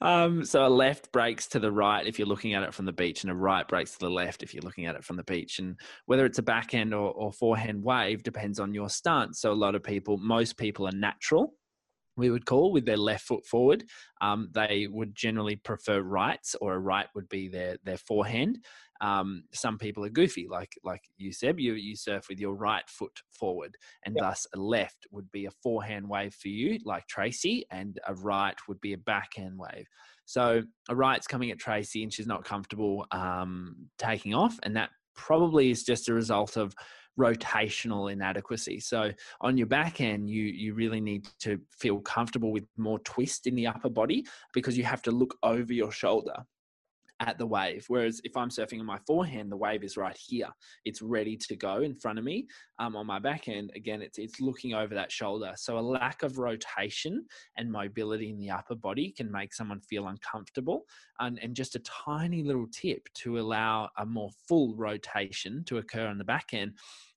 um, 0.00 0.44
so 0.44 0.66
a 0.66 0.68
left 0.68 1.12
breaks 1.12 1.46
to 1.48 1.58
the 1.58 1.72
right 1.72 2.06
if 2.06 2.18
you're 2.18 2.28
looking 2.28 2.54
at 2.54 2.62
it 2.62 2.74
from 2.74 2.86
the 2.86 2.92
beach, 2.92 3.22
and 3.22 3.30
a 3.30 3.34
right 3.34 3.66
breaks 3.66 3.92
to 3.92 3.98
the 3.98 4.10
left 4.10 4.42
if 4.42 4.54
you're 4.54 4.62
looking 4.62 4.86
at 4.86 4.96
it 4.96 5.04
from 5.04 5.16
the 5.16 5.24
beach. 5.24 5.58
And 5.58 5.76
whether 6.06 6.24
it's 6.26 6.38
a 6.38 6.42
backhand 6.42 6.94
or, 6.94 7.12
or 7.12 7.32
forehand 7.32 7.82
wave 7.82 8.22
depends 8.22 8.60
on 8.60 8.74
your 8.74 8.88
stance. 8.88 9.40
So 9.40 9.52
a 9.52 9.54
lot 9.54 9.74
of 9.74 9.82
people, 9.82 10.16
most 10.18 10.56
people 10.56 10.86
are 10.86 10.92
natural 10.92 11.54
we 12.20 12.30
would 12.30 12.46
call 12.46 12.70
with 12.70 12.84
their 12.84 12.96
left 12.96 13.26
foot 13.26 13.44
forward. 13.46 13.84
Um, 14.20 14.50
they 14.52 14.86
would 14.88 15.14
generally 15.14 15.56
prefer 15.56 16.02
rights, 16.02 16.54
or 16.60 16.74
a 16.74 16.78
right 16.78 17.06
would 17.14 17.28
be 17.28 17.48
their 17.48 17.78
their 17.84 17.96
forehand. 17.96 18.58
Um, 19.00 19.44
some 19.52 19.78
people 19.78 20.04
are 20.04 20.10
goofy, 20.10 20.46
like 20.48 20.72
like 20.84 21.02
you 21.16 21.32
said, 21.32 21.58
you 21.58 21.74
you 21.74 21.96
surf 21.96 22.26
with 22.28 22.38
your 22.38 22.54
right 22.54 22.88
foot 22.88 23.22
forward, 23.30 23.76
and 24.04 24.14
yep. 24.14 24.24
thus 24.24 24.46
a 24.54 24.58
left 24.58 25.06
would 25.10 25.30
be 25.32 25.46
a 25.46 25.50
forehand 25.62 26.08
wave 26.08 26.34
for 26.34 26.48
you, 26.48 26.78
like 26.84 27.06
Tracy, 27.06 27.64
and 27.70 27.98
a 28.06 28.14
right 28.14 28.56
would 28.68 28.80
be 28.80 28.92
a 28.92 28.98
backhand 28.98 29.58
wave. 29.58 29.86
So 30.26 30.62
a 30.88 30.94
right's 30.94 31.26
coming 31.26 31.50
at 31.50 31.58
Tracy, 31.58 32.02
and 32.02 32.12
she's 32.12 32.26
not 32.26 32.44
comfortable 32.44 33.06
um, 33.10 33.88
taking 33.98 34.34
off, 34.34 34.58
and 34.62 34.76
that 34.76 34.90
probably 35.14 35.70
is 35.70 35.82
just 35.84 36.08
a 36.08 36.14
result 36.14 36.56
of 36.56 36.74
rotational 37.18 38.12
inadequacy. 38.12 38.80
So 38.80 39.10
on 39.40 39.56
your 39.56 39.66
backhand, 39.66 40.28
you 40.28 40.44
you 40.44 40.74
really 40.74 41.00
need 41.00 41.26
to 41.40 41.58
feel 41.70 42.00
comfortable 42.00 42.52
with 42.52 42.66
more 42.76 42.98
twist 43.00 43.46
in 43.46 43.54
the 43.54 43.66
upper 43.66 43.90
body 43.90 44.26
because 44.52 44.76
you 44.76 44.84
have 44.84 45.02
to 45.02 45.10
look 45.10 45.36
over 45.42 45.72
your 45.72 45.92
shoulder 45.92 46.44
at 47.20 47.38
the 47.38 47.46
wave. 47.46 47.84
Whereas 47.88 48.20
if 48.24 48.36
I'm 48.36 48.48
surfing 48.48 48.80
on 48.80 48.86
my 48.86 48.98
forehand, 49.06 49.52
the 49.52 49.56
wave 49.56 49.84
is 49.84 49.96
right 49.96 50.16
here. 50.18 50.48
It's 50.84 51.02
ready 51.02 51.36
to 51.36 51.56
go 51.56 51.82
in 51.82 51.94
front 51.94 52.18
of 52.18 52.24
me. 52.24 52.48
Um, 52.78 52.96
on 52.96 53.06
my 53.06 53.18
backhand, 53.18 53.70
again, 53.76 54.02
it's 54.02 54.18
it's 54.18 54.40
looking 54.40 54.74
over 54.74 54.94
that 54.94 55.12
shoulder. 55.12 55.52
So 55.56 55.78
a 55.78 55.80
lack 55.80 56.22
of 56.22 56.38
rotation 56.38 57.26
and 57.56 57.70
mobility 57.70 58.30
in 58.30 58.38
the 58.38 58.50
upper 58.50 58.74
body 58.74 59.12
can 59.16 59.30
make 59.30 59.52
someone 59.54 59.80
feel 59.82 60.08
uncomfortable. 60.08 60.86
And, 61.20 61.38
and 61.42 61.54
just 61.54 61.76
a 61.76 61.80
tiny 61.80 62.42
little 62.42 62.66
tip 62.72 63.06
to 63.16 63.38
allow 63.38 63.90
a 63.98 64.06
more 64.06 64.30
full 64.48 64.74
rotation 64.74 65.62
to 65.66 65.78
occur 65.78 66.06
on 66.06 66.18
the 66.18 66.24
backhand 66.24 66.72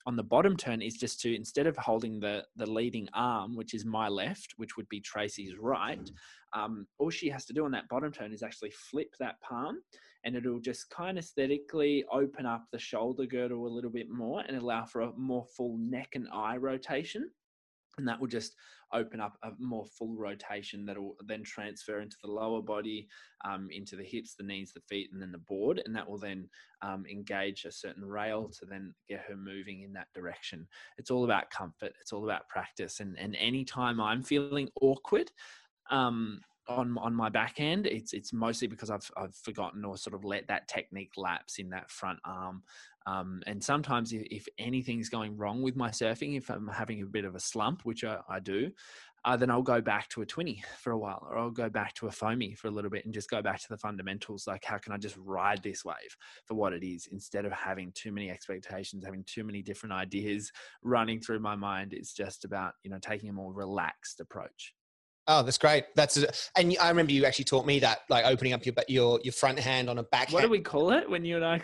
on 0.05 0.15
the 0.15 0.23
bottom 0.23 0.57
turn 0.57 0.81
is 0.81 0.95
just 0.95 1.21
to 1.21 1.33
instead 1.33 1.67
of 1.67 1.77
holding 1.77 2.19
the 2.19 2.43
the 2.57 2.69
leading 2.69 3.07
arm, 3.13 3.55
which 3.55 3.73
is 3.73 3.85
my 3.85 4.07
left, 4.09 4.53
which 4.57 4.75
would 4.75 4.89
be 4.89 4.99
Tracy's 4.99 5.53
right, 5.57 6.11
um, 6.53 6.85
all 6.99 7.09
she 7.09 7.29
has 7.29 7.45
to 7.45 7.53
do 7.53 7.65
on 7.65 7.71
that 7.71 7.87
bottom 7.89 8.11
turn 8.11 8.33
is 8.33 8.43
actually 8.43 8.71
flip 8.71 9.13
that 9.19 9.39
palm, 9.41 9.79
and 10.23 10.35
it'll 10.35 10.59
just 10.59 10.89
kind 10.89 11.17
of 11.17 11.23
aesthetically 11.23 12.03
open 12.11 12.45
up 12.45 12.65
the 12.71 12.79
shoulder 12.79 13.25
girdle 13.25 13.67
a 13.67 13.75
little 13.75 13.89
bit 13.89 14.09
more 14.09 14.41
and 14.47 14.57
allow 14.57 14.85
for 14.85 15.01
a 15.01 15.13
more 15.17 15.45
full 15.55 15.77
neck 15.77 16.09
and 16.15 16.27
eye 16.33 16.57
rotation 16.57 17.29
and 17.97 18.07
that 18.07 18.19
will 18.19 18.27
just 18.27 18.55
open 18.91 19.19
up 19.19 19.37
a 19.43 19.49
more 19.59 19.85
full 19.85 20.15
rotation 20.15 20.85
that 20.85 20.97
will 20.97 21.15
then 21.25 21.43
transfer 21.43 21.99
into 21.99 22.15
the 22.23 22.29
lower 22.29 22.61
body, 22.61 23.07
um, 23.43 23.67
into 23.71 23.95
the 23.95 24.03
hips, 24.03 24.35
the 24.35 24.43
knees, 24.43 24.71
the 24.73 24.81
feet, 24.87 25.09
and 25.11 25.21
then 25.21 25.31
the 25.31 25.37
board. 25.39 25.81
And 25.83 25.95
that 25.95 26.07
will 26.07 26.19
then 26.19 26.47
um, 26.81 27.03
engage 27.11 27.65
a 27.65 27.71
certain 27.71 28.05
rail 28.05 28.51
to 28.59 28.65
then 28.65 28.93
get 29.09 29.21
her 29.27 29.35
moving 29.35 29.81
in 29.81 29.93
that 29.93 30.07
direction. 30.13 30.67
It's 30.97 31.09
all 31.09 31.23
about 31.23 31.49
comfort. 31.49 31.93
It's 32.01 32.13
all 32.13 32.23
about 32.23 32.47
practice. 32.49 32.99
And, 32.99 33.17
and 33.17 33.35
anytime 33.35 33.99
I'm 33.99 34.21
feeling 34.21 34.69
awkward, 34.81 35.31
um, 35.89 36.41
on 36.67 36.97
on 36.97 37.13
my 37.13 37.29
backhand, 37.29 37.87
it's 37.87 38.13
it's 38.13 38.33
mostly 38.33 38.67
because 38.67 38.89
I've 38.89 39.09
I've 39.17 39.35
forgotten 39.35 39.83
or 39.83 39.97
sort 39.97 40.13
of 40.13 40.23
let 40.23 40.47
that 40.47 40.67
technique 40.67 41.13
lapse 41.17 41.59
in 41.59 41.69
that 41.69 41.89
front 41.91 42.19
arm. 42.25 42.63
Um, 43.05 43.41
and 43.47 43.61
sometimes, 43.61 44.13
if, 44.13 44.23
if, 44.31 44.47
anything's 44.57 45.09
going 45.09 45.35
wrong 45.35 45.61
with 45.61 45.75
my 45.75 45.89
surfing, 45.89 46.37
if 46.37 46.49
I'm 46.49 46.69
having 46.69 47.01
a 47.01 47.05
bit 47.05 47.25
of 47.25 47.35
a 47.35 47.39
slump, 47.39 47.81
which 47.83 48.05
I, 48.05 48.19
I 48.29 48.39
do, 48.39 48.71
uh, 49.25 49.37
then 49.37 49.49
I'll 49.49 49.61
go 49.61 49.81
back 49.81 50.09
to 50.09 50.21
a 50.21 50.25
20 50.25 50.63
for 50.79 50.91
a 50.91 50.97
while, 50.97 51.25
or 51.29 51.37
I'll 51.37 51.51
go 51.51 51.69
back 51.69 51.93
to 51.95 52.07
a 52.07 52.11
foamy 52.11 52.55
for 52.55 52.67
a 52.67 52.71
little 52.71 52.89
bit 52.89 53.05
and 53.05 53.13
just 53.13 53.29
go 53.29 53.41
back 53.41 53.59
to 53.59 53.67
the 53.69 53.77
fundamentals. 53.77 54.47
Like, 54.47 54.63
how 54.65 54.77
can 54.77 54.93
I 54.93 54.97
just 54.97 55.17
ride 55.17 55.61
this 55.63 55.83
wave 55.85 56.15
for 56.45 56.55
what 56.55 56.73
it 56.73 56.85
is 56.85 57.07
instead 57.11 57.45
of 57.45 57.51
having 57.51 57.91
too 57.93 58.11
many 58.11 58.29
expectations, 58.29 59.05
having 59.05 59.23
too 59.25 59.43
many 59.43 59.61
different 59.61 59.93
ideas 60.03 60.51
running 60.81 61.19
through 61.19 61.39
my 61.39 61.55
mind? 61.55 61.93
It's 61.93 62.13
just 62.13 62.45
about, 62.45 62.73
you 62.83 62.89
know, 62.89 62.99
taking 62.99 63.29
a 63.29 63.33
more 63.33 63.53
relaxed 63.53 64.19
approach. 64.19 64.73
Oh, 65.27 65.41
that's 65.41 65.57
great. 65.57 65.85
That's 65.95 66.17
and 66.57 66.75
I 66.81 66.89
remember 66.89 67.13
you 67.13 67.25
actually 67.25 67.45
taught 67.45 67.65
me 67.65 67.79
that, 67.79 67.99
like 68.09 68.25
opening 68.25 68.53
up 68.53 68.65
your 68.65 68.75
your 68.87 69.19
your 69.23 69.33
front 69.33 69.59
hand 69.59 69.89
on 69.89 69.97
a 69.97 70.03
back. 70.03 70.31
What 70.31 70.41
do 70.41 70.49
we 70.49 70.59
call 70.59 70.91
it 70.91 71.09
when 71.09 71.23
you 71.23 71.37
and 71.37 71.45
I? 71.45 71.61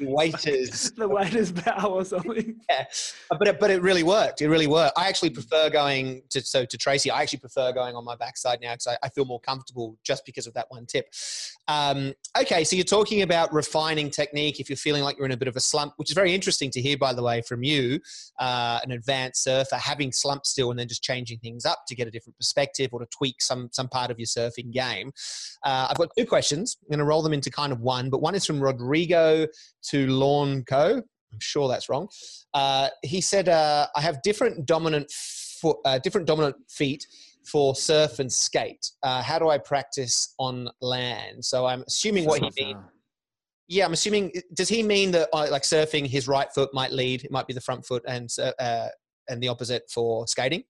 Waiter's 0.00 0.90
the 0.96 1.08
waiter's 1.08 1.52
bow 1.52 1.86
or 1.86 2.04
something. 2.04 2.56
Yeah, 2.70 2.84
but 3.30 3.48
it, 3.48 3.60
but 3.60 3.70
it 3.70 3.82
really 3.82 4.02
worked. 4.02 4.42
It 4.42 4.48
really 4.48 4.68
worked. 4.68 4.96
I 4.96 5.08
actually 5.08 5.30
prefer 5.30 5.70
going 5.70 6.22
to 6.30 6.40
so 6.40 6.64
to 6.64 6.78
Tracy. 6.78 7.10
I 7.10 7.22
actually 7.22 7.40
prefer 7.40 7.72
going 7.72 7.96
on 7.96 8.04
my 8.04 8.14
backside 8.14 8.60
now 8.60 8.72
because 8.74 8.86
I, 8.86 8.96
I, 9.02 9.08
feel 9.08 9.24
more 9.24 9.40
comfortable 9.40 9.98
just 10.04 10.24
because 10.24 10.46
of 10.46 10.54
that 10.54 10.66
one 10.68 10.86
tip. 10.86 11.06
Um, 11.66 12.14
okay, 12.38 12.62
so 12.62 12.76
you're 12.76 12.84
talking 12.84 13.22
about 13.22 13.52
refining 13.52 14.10
technique 14.10 14.60
if 14.60 14.68
you're 14.68 14.76
feeling 14.76 15.02
like 15.02 15.16
you're 15.16 15.26
in 15.26 15.32
a 15.32 15.36
bit 15.36 15.48
of 15.48 15.56
a 15.56 15.60
slump, 15.60 15.94
which 15.96 16.10
is 16.10 16.14
very 16.14 16.32
interesting 16.32 16.70
to 16.72 16.80
hear, 16.80 16.96
by 16.96 17.12
the 17.12 17.22
way, 17.22 17.42
from 17.42 17.64
you, 17.64 17.98
uh, 18.38 18.78
an 18.84 18.92
advanced 18.92 19.42
surfer, 19.42 19.76
having 19.76 20.12
slump 20.12 20.46
still 20.46 20.70
and 20.70 20.78
then 20.78 20.86
just 20.86 21.02
changing 21.02 21.38
things 21.38 21.64
up 21.64 21.80
to 21.88 21.96
get 21.96 22.06
a 22.06 22.10
different 22.10 22.36
perspective 22.36 22.90
or 22.92 23.00
to 23.00 23.06
tweak 23.06 23.42
some 23.42 23.68
some 23.72 23.88
part 23.88 24.10
of 24.10 24.18
your 24.18 24.26
surfing 24.26 24.70
game. 24.70 25.10
Uh, 25.64 25.88
I've 25.90 25.98
got 25.98 26.10
two 26.16 26.26
questions. 26.26 26.76
I'm 26.82 26.88
going 26.88 26.98
to 26.98 27.04
roll 27.04 27.22
them 27.22 27.32
into 27.32 27.50
kind 27.50 27.72
of 27.72 27.80
one, 27.80 28.10
but 28.10 28.22
one 28.22 28.34
is 28.34 28.46
from 28.46 28.60
Rodrigo 28.60 29.46
to 29.90 30.06
Lawn 30.06 30.64
Co. 30.64 31.02
I'm 31.32 31.40
sure 31.40 31.68
that's 31.68 31.88
wrong. 31.88 32.08
Uh, 32.54 32.88
he 33.02 33.20
said, 33.20 33.48
uh, 33.48 33.86
"I 33.94 34.00
have 34.00 34.22
different 34.22 34.66
dominant 34.66 35.10
foot, 35.60 35.78
uh, 35.84 35.98
different 35.98 36.26
dominant 36.26 36.56
feet 36.68 37.06
for 37.50 37.74
surf 37.74 38.18
and 38.18 38.32
skate. 38.32 38.90
Uh, 39.02 39.22
how 39.22 39.38
do 39.38 39.48
I 39.48 39.58
practice 39.58 40.34
on 40.38 40.68
land?" 40.80 41.44
So 41.44 41.66
I'm 41.66 41.84
assuming 41.86 42.24
what 42.24 42.42
he 42.42 42.64
means. 42.64 42.80
Yeah, 43.68 43.84
I'm 43.84 43.92
assuming. 43.92 44.32
Does 44.54 44.68
he 44.68 44.82
mean 44.82 45.12
that 45.12 45.28
uh, 45.32 45.46
like 45.50 45.62
surfing, 45.62 46.06
his 46.06 46.26
right 46.26 46.52
foot 46.52 46.70
might 46.74 46.90
lead? 46.92 47.24
It 47.24 47.30
might 47.30 47.46
be 47.46 47.54
the 47.54 47.60
front 47.60 47.86
foot, 47.86 48.02
and 48.08 48.28
uh, 48.58 48.88
and 49.28 49.40
the 49.40 49.48
opposite 49.48 49.84
for 49.90 50.26
skating. 50.26 50.64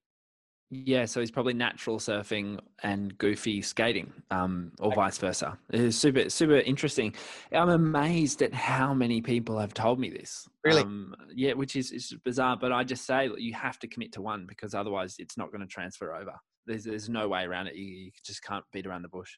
Yeah, 0.72 1.04
so 1.06 1.18
he's 1.18 1.33
probably 1.33 1.54
natural 1.54 1.98
surfing 1.98 2.61
and 2.85 3.16
goofy 3.18 3.61
skating, 3.61 4.12
um, 4.30 4.70
or 4.78 4.94
vice 4.94 5.18
versa. 5.18 5.59
It's 5.70 5.96
super, 5.96 6.30
super 6.30 6.59
interesting. 6.59 7.12
I'm 7.52 7.70
amazed 7.70 8.40
at 8.40 8.54
how 8.54 8.94
many 8.94 9.20
people 9.20 9.59
have 9.59 9.74
told 9.74 9.98
me 9.98 10.11
this. 10.11 10.48
Really? 10.62 10.83
Um, 10.83 11.16
yeah, 11.35 11.54
which 11.54 11.74
is, 11.74 11.90
is 11.90 12.14
bizarre. 12.24 12.56
But 12.56 12.70
I 12.70 12.85
just 12.85 13.04
say 13.04 13.26
that 13.26 13.40
you 13.40 13.52
have 13.54 13.80
to 13.80 13.88
commit 13.88 14.12
to 14.12 14.22
one 14.22 14.46
because 14.46 14.72
otherwise 14.72 15.16
it's 15.18 15.37
not 15.37 15.50
going 15.50 15.61
to 15.61 15.66
transfer 15.66 16.14
over. 16.14 16.35
There's, 16.66 16.85
there's 16.85 17.09
no 17.09 17.28
way 17.28 17.42
around 17.42 17.66
it. 17.66 17.74
You, 17.74 17.85
you, 17.85 18.11
just 18.24 18.44
can't 18.44 18.64
beat 18.72 18.87
around 18.87 19.02
the 19.02 19.09
bush. 19.09 19.33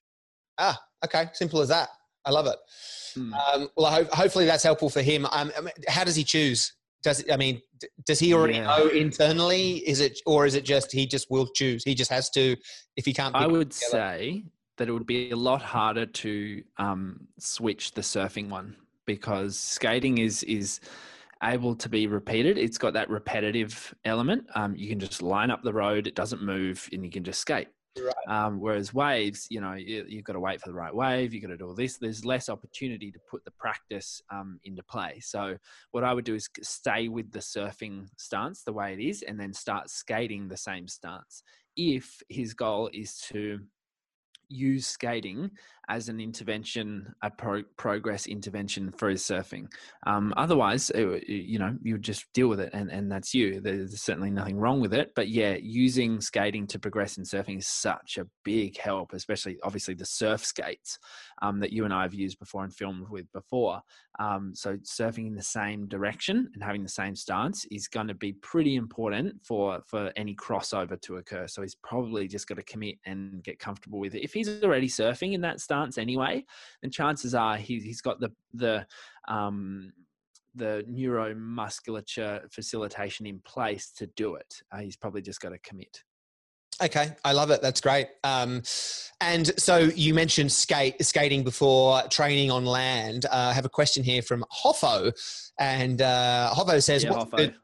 Ah, 0.59 0.79
okay. 1.03 1.31
Simple 1.33 1.63
as 1.63 1.69
that. 1.69 1.89
I 2.27 2.31
love 2.31 2.47
it. 2.47 2.59
Mm. 3.17 3.33
Um, 3.33 3.69
well, 3.75 3.91
ho- 3.91 4.09
hopefully 4.13 4.45
that's 4.45 4.65
helpful 4.65 4.91
for 4.91 5.01
him. 5.01 5.27
Um, 5.33 5.51
how 5.89 6.05
does 6.05 6.15
he 6.15 6.25
choose? 6.25 6.75
Does 7.03 7.25
I 7.31 7.37
mean 7.37 7.61
does 8.07 8.19
he 8.19 8.33
already 8.35 8.55
yeah. 8.55 8.67
know 8.67 8.89
internally? 8.89 9.79
Is 9.89 10.01
it 10.01 10.21
or 10.27 10.47
is 10.47 10.55
it 10.55 10.65
just 10.65 10.93
he 10.93 11.07
just 11.07 11.31
will 11.31 11.47
choose 11.47 11.85
he 11.85 11.95
just 11.95 12.11
has 12.11 12.31
to 12.31 12.57
if 12.97 13.05
he 13.05 13.13
can't 13.13 13.35
I 13.35 13.47
would 13.47 13.73
say 13.73 14.45
that 14.79 14.89
it 14.89 14.93
would 14.93 15.07
be 15.07 15.31
a 15.31 15.37
lot 15.37 15.63
harder 15.63 16.07
to 16.07 16.63
um, 16.79 17.29
switch 17.39 17.93
the 17.93 18.01
surfing 18.01 18.49
one 18.49 18.77
because 19.07 19.59
skating 19.59 20.19
is 20.19 20.43
is 20.45 20.81
able 21.43 21.75
to 21.75 21.89
be 21.89 22.07
repeated. 22.07 22.57
It's 22.57 22.79
got 22.79 22.93
that 22.93 23.11
repetitive 23.11 23.93
element. 24.05 24.45
Um, 24.55 24.77
you 24.77 24.89
can 24.89 25.01
just 25.01 25.23
line 25.23 25.51
up 25.51 25.63
the 25.63 25.73
road 25.73 26.07
it 26.07 26.15
doesn't 26.15 26.43
move 26.43 26.89
and 26.93 27.05
you 27.05 27.11
can 27.11 27.25
just 27.25 27.41
skate 27.41 27.69
Right. 27.99 28.15
Um, 28.27 28.59
whereas 28.59 28.95
waves, 28.95 29.47
you 29.51 29.61
know, 29.61 29.75
you, 29.75 30.05
have 30.17 30.25
got 30.25 30.33
to 30.33 30.41
wait 30.41 30.61
for 30.61 30.69
the 30.69 30.75
right 30.75 30.95
wave. 30.95 31.35
You've 31.35 31.43
got 31.43 31.51
to 31.51 31.59
do 31.59 31.67
all 31.67 31.75
this. 31.75 31.99
There's 31.99 32.25
less 32.25 32.49
opportunity 32.49 33.13
to 33.13 33.19
put 33.31 33.45
the 33.45 33.51
practice 33.53 34.23
um, 34.31 34.59
into 34.65 34.83
play. 34.83 35.21
So 35.21 35.57
what 35.91 36.03
I 36.03 36.15
would 36.15 36.25
do 36.25 36.35
is 36.35 36.49
stay 36.63 37.09
with 37.09 37.31
the 37.33 37.41
surfing 37.41 38.07
stance 38.17 38.63
the 38.63 38.73
way 38.73 38.95
it 38.95 39.01
is, 39.01 39.23
and 39.23 39.39
then 39.39 39.53
start 39.53 39.91
skating 39.91 40.49
the 40.49 40.57
same 40.57 40.89
stance. 40.89 41.43
If 41.77 42.23
his 42.29 42.55
goal 42.55 42.89
is 42.95 43.19
to 43.33 43.61
use 44.49 44.87
skating 44.87 45.51
as 45.89 46.09
an 46.09 46.21
intervention, 46.21 47.15
a 47.23 47.31
pro- 47.31 47.65
progress 47.77 48.27
intervention 48.27 48.91
for 48.93 49.09
his 49.09 49.23
surfing. 49.23 49.67
Um, 50.07 50.33
otherwise, 50.37 50.91
it, 50.91 51.29
you 51.29 51.59
know, 51.59 51.77
you 51.83 51.95
would 51.95 52.03
just 52.03 52.27
deal 52.33 52.49
with 52.49 52.61
it, 52.61 52.71
and, 52.73 52.91
and 52.91 53.11
that's 53.11 53.35
you. 53.35 53.61
There's 53.61 54.01
certainly 54.01 54.31
nothing 54.31 54.59
wrong 54.59 54.81
with 54.81 54.95
it. 54.95 55.13
But 55.15 55.29
yeah, 55.29 55.57
using 55.61 56.21
skating 56.21 56.67
to 56.69 56.79
progress 56.79 57.19
in 57.19 57.25
surfing 57.25 57.59
is 57.59 57.67
such 57.67 58.19
a 58.19 58.27
big 58.45 58.79
help, 58.79 59.13
especially 59.13 59.59
obviously 59.63 59.95
the 59.95 60.07
surf 60.07 60.45
skates 60.45 60.99
um, 61.43 61.61
that 61.61 61.73
you 61.73 61.85
and 61.85 61.93
I 61.93 62.03
have 62.03 62.15
used 62.15 62.39
before 62.39 62.65
and 62.65 62.75
filmed 62.75 63.09
with 63.09 63.31
before. 63.33 63.81
Um, 64.21 64.53
so 64.55 64.77
surfing 64.79 65.27
in 65.27 65.35
the 65.35 65.43
same 65.43 65.89
direction 65.89 66.51
and 66.55 66.63
having 66.63 66.83
the 66.83 66.89
same 66.89 67.17
stance 67.17 67.65
is 67.71 67.89
going 67.89 68.09
to 68.09 68.15
be 68.15 68.35
pretty 68.35 68.77
important 68.77 69.35
for 69.43 69.81
for 69.87 70.13
any 70.17 70.35
crossover 70.35 71.01
to 71.03 71.17
occur. 71.17 71.47
So 71.49 71.63
he's 71.63 71.75
probably 71.75 72.29
just 72.29 72.47
got 72.47 72.57
to 72.57 72.63
commit 72.63 72.97
and 73.07 73.43
get 73.43 73.59
comfortable 73.59 73.99
with 73.99 74.15
it. 74.15 74.23
If 74.23 74.33
he's 74.33 74.63
already 74.63 74.89
surfing 74.89 75.33
in 75.33 75.41
that 75.43 75.61
stance 75.61 75.73
anyway, 75.99 76.45
then 76.83 76.91
chances 76.91 77.35
are 77.35 77.57
he, 77.57 77.81
he's 77.81 78.01
got 78.01 78.21
the 78.21 78.31
the 78.55 78.87
um, 79.29 79.93
the 80.55 80.85
neuromusculature 80.91 82.53
facilitation 82.53 83.27
in 83.27 83.41
place 83.41 83.91
to 83.91 84.07
do 84.09 84.35
it. 84.35 84.63
Uh, 84.71 84.79
he's 84.79 84.97
probably 84.97 85.23
just 85.23 85.41
got 85.41 85.51
to 85.51 85.59
commit. 85.59 86.03
Okay, 86.83 87.13
I 87.25 87.33
love 87.33 87.51
it. 87.51 87.63
That's 87.63 87.81
great. 87.81 88.09
Um, 88.25 88.63
and 89.21 89.53
so 89.59 89.79
you 89.79 90.15
mentioned 90.15 90.51
skate 90.51 91.05
skating 91.05 91.45
before 91.45 92.03
training 92.11 92.51
on 92.51 92.65
land. 92.65 93.27
Uh, 93.27 93.51
I 93.51 93.53
have 93.53 93.65
a 93.65 93.71
question 93.71 94.03
here 94.03 94.23
from 94.23 94.45
Hoffo, 94.53 95.13
and 95.61 96.03
uh, 96.03 96.51
Hoffo 96.53 96.83
says, 96.83 97.05
yeah, 97.05 97.11
what's, 97.11 97.31
Hoffo. 97.31 97.37
Good, 97.37 97.55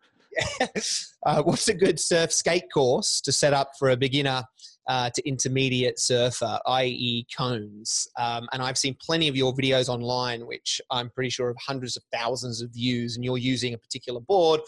uh, 1.26 1.42
"What's 1.42 1.68
a 1.68 1.74
good 1.74 1.98
surf 1.98 2.32
skate 2.32 2.70
course 2.72 3.20
to 3.22 3.32
set 3.32 3.52
up 3.52 3.72
for 3.78 3.90
a 3.90 3.96
beginner 3.96 4.44
uh, 4.88 5.10
to 5.10 5.28
intermediate 5.28 5.98
surfer, 5.98 6.58
i.e., 6.66 7.26
cones?" 7.36 8.08
Um, 8.18 8.48
and 8.52 8.62
I've 8.62 8.78
seen 8.78 8.96
plenty 9.00 9.28
of 9.28 9.36
your 9.36 9.54
videos 9.54 9.88
online, 9.88 10.46
which 10.46 10.80
I'm 10.90 11.10
pretty 11.10 11.30
sure 11.30 11.48
have 11.48 11.56
hundreds 11.60 11.96
of 11.96 12.02
thousands 12.12 12.62
of 12.62 12.70
views, 12.70 13.16
and 13.16 13.24
you're 13.24 13.38
using 13.38 13.74
a 13.74 13.78
particular 13.78 14.20
board 14.20 14.60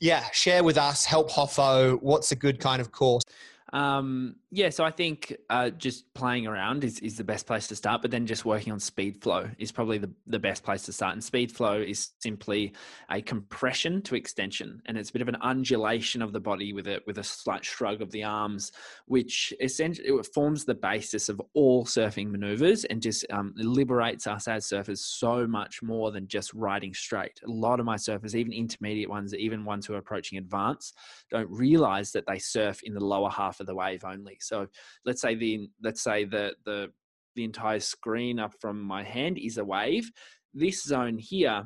yeah, 0.00 0.24
share 0.32 0.62
with 0.62 0.78
us, 0.78 1.04
help 1.04 1.30
Hoffo. 1.30 2.00
What's 2.00 2.32
a 2.32 2.36
good 2.36 2.60
kind 2.60 2.80
of 2.80 2.92
course? 2.92 3.24
Um, 3.72 4.36
yeah, 4.50 4.70
so 4.70 4.82
I 4.82 4.90
think 4.90 5.36
uh, 5.50 5.68
just 5.70 6.14
playing 6.14 6.46
around 6.46 6.82
is, 6.82 7.00
is 7.00 7.18
the 7.18 7.24
best 7.24 7.46
place 7.46 7.66
to 7.68 7.76
start, 7.76 8.00
but 8.00 8.10
then 8.10 8.26
just 8.26 8.46
working 8.46 8.72
on 8.72 8.80
speed 8.80 9.22
flow 9.22 9.50
is 9.58 9.72
probably 9.72 9.98
the, 9.98 10.10
the 10.26 10.38
best 10.38 10.62
place 10.62 10.84
to 10.84 10.92
start. 10.92 11.12
And 11.12 11.22
speed 11.22 11.52
flow 11.52 11.78
is 11.80 12.10
simply 12.20 12.72
a 13.10 13.20
compression 13.20 14.00
to 14.02 14.14
extension, 14.14 14.80
and 14.86 14.96
it's 14.96 15.10
a 15.10 15.12
bit 15.12 15.20
of 15.20 15.28
an 15.28 15.36
undulation 15.42 16.22
of 16.22 16.32
the 16.32 16.40
body 16.40 16.72
with 16.72 16.86
a 16.86 17.02
with 17.06 17.18
a 17.18 17.24
slight 17.24 17.62
shrug 17.62 18.00
of 18.00 18.10
the 18.10 18.24
arms, 18.24 18.72
which 19.06 19.52
essentially 19.60 20.08
forms 20.34 20.64
the 20.64 20.74
basis 20.74 21.28
of 21.28 21.40
all 21.52 21.84
surfing 21.84 22.30
maneuvers 22.30 22.84
and 22.86 23.02
just 23.02 23.26
um, 23.30 23.52
liberates 23.56 24.26
us 24.26 24.48
as 24.48 24.66
surfers 24.66 24.98
so 24.98 25.46
much 25.46 25.82
more 25.82 26.10
than 26.10 26.26
just 26.26 26.54
riding 26.54 26.94
straight. 26.94 27.38
A 27.44 27.50
lot 27.50 27.80
of 27.80 27.86
my 27.86 27.96
surfers, 27.96 28.34
even 28.34 28.54
intermediate 28.54 29.10
ones, 29.10 29.34
even 29.34 29.66
ones 29.66 29.84
who 29.84 29.92
are 29.92 29.98
approaching 29.98 30.38
advanced, 30.38 30.96
don't 31.30 31.50
realize 31.50 32.12
that 32.12 32.24
they 32.26 32.38
surf 32.38 32.82
in 32.82 32.94
the 32.94 33.04
lower 33.04 33.28
half 33.28 33.57
of 33.60 33.66
the 33.66 33.74
wave 33.74 34.04
only. 34.04 34.38
So 34.40 34.66
let's 35.04 35.20
say 35.20 35.34
the 35.34 35.68
let's 35.82 36.02
say 36.02 36.24
the 36.24 36.54
the 36.64 36.90
the 37.34 37.44
entire 37.44 37.80
screen 37.80 38.38
up 38.38 38.54
from 38.60 38.80
my 38.80 39.02
hand 39.02 39.38
is 39.38 39.58
a 39.58 39.64
wave. 39.64 40.10
This 40.54 40.82
zone 40.82 41.18
here 41.18 41.64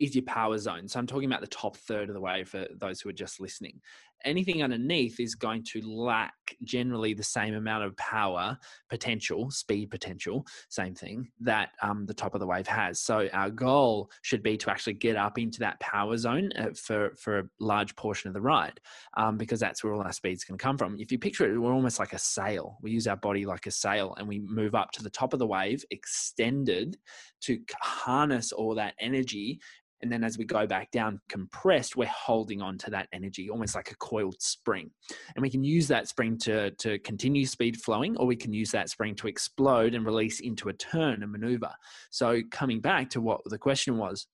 is 0.00 0.14
your 0.14 0.24
power 0.24 0.58
zone. 0.58 0.88
So 0.88 0.98
I'm 0.98 1.06
talking 1.06 1.30
about 1.30 1.40
the 1.40 1.46
top 1.46 1.76
third 1.76 2.08
of 2.08 2.14
the 2.14 2.20
wave 2.20 2.48
for 2.48 2.66
those 2.76 3.00
who 3.00 3.08
are 3.08 3.14
just 3.14 3.40
listening 3.40 3.80
anything 4.24 4.62
underneath 4.62 5.20
is 5.20 5.34
going 5.34 5.64
to 5.72 5.80
lack 5.82 6.34
generally 6.62 7.14
the 7.14 7.22
same 7.22 7.54
amount 7.54 7.84
of 7.84 7.96
power 7.96 8.58
potential, 8.88 9.50
speed 9.50 9.90
potential, 9.90 10.46
same 10.68 10.94
thing 10.94 11.28
that 11.40 11.70
um, 11.82 12.06
the 12.06 12.14
top 12.14 12.34
of 12.34 12.40
the 12.40 12.46
wave 12.46 12.66
has. 12.66 13.00
So 13.00 13.28
our 13.32 13.50
goal 13.50 14.10
should 14.22 14.42
be 14.42 14.56
to 14.58 14.70
actually 14.70 14.94
get 14.94 15.16
up 15.16 15.38
into 15.38 15.60
that 15.60 15.80
power 15.80 16.16
zone 16.16 16.50
uh, 16.58 16.70
for 16.74 17.14
for 17.16 17.38
a 17.40 17.44
large 17.60 17.94
portion 17.96 18.28
of 18.28 18.34
the 18.34 18.40
ride, 18.40 18.80
um, 19.16 19.36
because 19.36 19.60
that's 19.60 19.82
where 19.82 19.94
all 19.94 20.02
our 20.02 20.12
speed's 20.12 20.44
going 20.44 20.58
to 20.58 20.62
come 20.62 20.78
from. 20.78 20.96
If 20.98 21.12
you 21.12 21.18
picture 21.18 21.50
it, 21.50 21.58
we're 21.58 21.72
almost 21.72 21.98
like 21.98 22.12
a 22.12 22.18
sail. 22.18 22.78
We 22.82 22.90
use 22.90 23.06
our 23.06 23.16
body 23.16 23.46
like 23.46 23.66
a 23.66 23.70
sail, 23.70 24.14
and 24.18 24.28
we 24.28 24.40
move 24.40 24.74
up 24.74 24.92
to 24.92 25.02
the 25.02 25.10
top 25.10 25.32
of 25.32 25.38
the 25.38 25.46
wave, 25.46 25.84
extended 25.90 26.96
to 27.42 27.58
harness 27.82 28.52
all 28.52 28.74
that 28.74 28.94
energy 29.00 29.60
and 30.02 30.12
then 30.12 30.22
as 30.24 30.36
we 30.36 30.44
go 30.44 30.66
back 30.66 30.90
down 30.90 31.20
compressed, 31.28 31.96
we're 31.96 32.06
holding 32.06 32.60
on 32.60 32.78
to 32.78 32.90
that 32.90 33.08
energy 33.12 33.48
almost 33.48 33.74
like 33.74 33.90
a 33.90 33.96
coiled 33.96 34.40
spring. 34.40 34.90
And 35.34 35.42
we 35.42 35.50
can 35.50 35.64
use 35.64 35.88
that 35.88 36.08
spring 36.08 36.38
to, 36.38 36.70
to 36.72 36.98
continue 37.00 37.46
speed 37.46 37.78
flowing, 37.78 38.16
or 38.16 38.26
we 38.26 38.36
can 38.36 38.52
use 38.52 38.70
that 38.72 38.90
spring 38.90 39.14
to 39.16 39.28
explode 39.28 39.94
and 39.94 40.04
release 40.04 40.40
into 40.40 40.68
a 40.68 40.74
turn 40.74 41.22
and 41.22 41.32
maneuver. 41.32 41.70
So, 42.10 42.40
coming 42.50 42.80
back 42.80 43.10
to 43.10 43.20
what 43.20 43.40
the 43.46 43.58
question 43.58 43.96
was, 43.96 44.26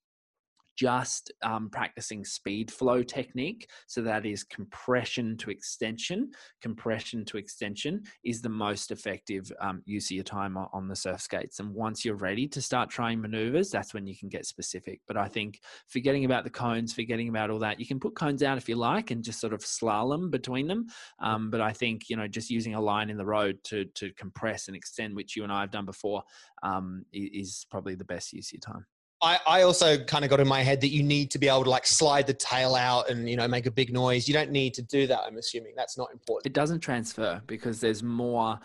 just 0.81 1.31
um, 1.43 1.69
practicing 1.69 2.25
speed 2.25 2.71
flow 2.71 3.03
technique. 3.03 3.69
So 3.87 4.01
that 4.01 4.25
is 4.25 4.43
compression 4.43 5.37
to 5.39 5.51
extension. 5.51 6.31
Compression 6.63 7.27
to 7.27 7.37
extension 7.37 8.03
is 8.25 8.41
the 8.41 8.49
most 8.49 8.91
effective 8.91 9.53
um, 9.61 9.83
use 9.85 10.07
of 10.07 10.13
your 10.13 10.25
time 10.25 10.57
on 10.57 10.89
the 10.89 10.97
surf 10.97 11.21
skates. 11.21 11.61
And 11.61 11.75
once 11.75 12.03
you're 12.03 12.17
ready 12.17 12.49
to 12.49 12.63
start 12.63 12.89
trying 12.89 13.21
maneuvers, 13.21 13.69
that's 13.69 13.93
when 13.93 14.07
you 14.07 14.17
can 14.17 14.31
get 14.31 14.47
specific. 14.47 15.03
But 15.07 15.19
I 15.19 15.29
think 15.29 15.61
forgetting 15.87 16.25
about 16.25 16.45
the 16.45 16.51
cones, 16.51 16.95
forgetting 16.95 17.29
about 17.29 17.51
all 17.51 17.59
that, 17.59 17.79
you 17.79 17.87
can 17.87 18.01
put 18.01 18.15
cones 18.15 18.43
out 18.43 18.57
if 18.57 18.67
you 18.67 18.77
like 18.77 19.11
and 19.11 19.23
just 19.23 19.39
sort 19.39 19.53
of 19.53 19.61
slalom 19.61 20.31
between 20.31 20.67
them. 20.67 20.87
Um, 21.19 21.51
but 21.51 21.61
I 21.61 21.75
think 21.75 22.09
you 22.09 22.17
know 22.17 22.27
just 22.27 22.49
using 22.49 22.75
a 22.75 22.81
line 22.81 23.11
in 23.11 23.19
the 23.19 23.27
road 23.27 23.59
to 23.65 23.85
to 23.85 24.13
compress 24.15 24.69
and 24.69 24.77
extend, 24.77 25.15
which 25.15 25.37
you 25.37 25.43
and 25.43 25.53
I 25.53 25.61
have 25.61 25.71
done 25.71 25.85
before, 25.85 26.23
um, 26.63 27.05
is 27.13 27.67
probably 27.71 27.97
the 27.97 28.05
best 28.05 28.33
use 28.33 28.49
of 28.49 28.53
your 28.55 28.75
time. 28.75 28.87
I, 29.23 29.39
I 29.47 29.63
also 29.63 30.03
kind 30.05 30.25
of 30.25 30.31
got 30.31 30.41
in 30.41 30.49
my 30.49 30.63
head 30.63 30.81
that 30.81 30.89
you 30.89 31.03
need 31.03 31.31
to 31.33 31.39
be 31.39 31.49
able 31.49 31.65
to 31.65 31.71
like 31.71 31.87
slide 31.87 32.27
the 32.27 32.35
tail 32.35 32.75
out 32.75 33.11
and 33.11 33.29
you 33.29 33.37
know 33.37 33.47
make 33.47 33.67
a 33.67 33.71
big 33.71 33.93
noise. 33.93 34.27
You 34.27 34.35
don't 34.35 34.51
need 34.51 34.75
to 34.75 34.83
do 34.83 35.07
that. 35.07 35.21
I'm 35.27 35.37
assuming 35.37 35.75
that's 35.77 35.99
not 35.99 36.11
important. 36.13 36.47
It 36.47 36.55
doesn't 36.55 36.81
transfer 36.81 37.43
because 37.47 37.81
there's 37.81 38.03
more, 38.03 38.59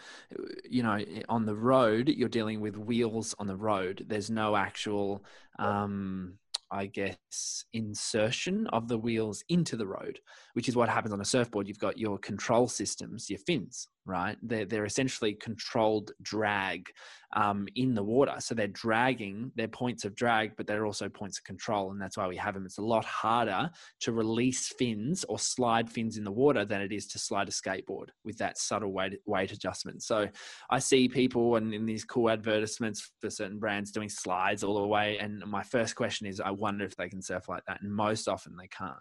you 0.70 0.84
know, 0.84 1.00
on 1.28 1.46
the 1.46 1.56
road. 1.56 2.10
You're 2.10 2.30
dealing 2.30 2.62
with 2.62 2.78
wheels 2.78 3.36
on 3.39 3.48
the 3.48 3.56
road. 3.58 4.06
There's 4.08 4.30
no 4.30 4.56
actual 4.56 5.26
um, 5.60 6.38
I 6.72 6.88
guess, 6.88 7.65
insertion 7.74 8.68
of 8.68 8.88
the 8.88 8.98
wheels 8.98 9.44
into 9.50 9.78
the 9.78 9.88
road, 9.88 10.20
which 10.56 10.70
is 10.70 10.76
what 10.76 10.88
happens 10.88 11.13
on 11.13 11.20
a 11.20 11.26
surfboard. 11.26 11.68
You've 11.68 11.80
got 11.80 11.98
your 11.98 12.18
control 12.18 12.70
systems, 12.70 13.30
your 13.30 13.39
fins, 13.39 13.89
right? 14.06 14.38
They're, 14.41 14.63
they're 14.65 14.86
essentially 14.86 15.34
controlled 15.34 16.12
drag 16.22 16.88
um, 17.36 17.68
in 17.76 17.94
the 17.94 18.04
water. 18.04 18.36
So 18.39 18.56
they're 18.56 18.68
dragging, 18.68 19.52
they're 19.56 19.68
points 19.68 20.06
of 20.06 20.15
drag, 20.15 20.56
but 20.56 20.65
they're 20.65 20.86
also 20.86 21.10
points 21.10 21.39
of 21.39 21.44
control. 21.44 21.91
And 21.91 22.02
that's 22.02 22.15
why 22.15 22.28
we 22.28 22.38
have 22.38 22.54
them. 22.54 22.65
It's 22.65 22.78
a 22.78 22.84
lot 22.84 23.04
harder 23.04 23.70
to 24.02 24.13
release 24.13 24.70
fins 24.70 25.26
or 25.28 25.38
slide 25.38 25.89
fins 25.89 26.18
in 26.18 26.24
the 26.24 26.32
water 26.32 26.63
than 26.63 26.82
it 26.82 26.94
is 26.94 27.06
to 27.08 27.20
slide 27.20 27.50
a 27.50 27.52
skateboard 27.52 28.10
with 28.24 28.38
that 28.38 28.58
subtle 28.58 28.94
weight, 28.94 29.20
weight 29.26 29.52
adjustment. 29.52 30.04
So 30.04 30.30
I 30.70 30.80
see 30.80 31.10
people 31.10 31.58
and 31.58 31.74
in 31.74 31.86
these 31.86 32.06
cool 32.06 32.30
advertisements 32.30 33.12
for 33.20 33.30
certain 33.30 33.60
brands 33.60 33.91
doing 33.91 34.08
slides 34.08 34.63
all 34.63 34.80
the 34.80 34.88
way. 34.88 35.18
And 35.18 35.44
my 35.46 35.63
first 35.63 35.98
question 35.98 36.28
is, 36.28 36.39
I 36.39 36.52
wonder 36.52 36.86
if 36.86 36.96
they 36.96 37.10
can 37.10 37.22
surf 37.22 37.50
like 37.50 37.65
that. 37.68 37.82
And 37.82 37.94
most 37.94 38.30
often 38.30 38.56
they 38.56 38.68
can't 38.68 38.96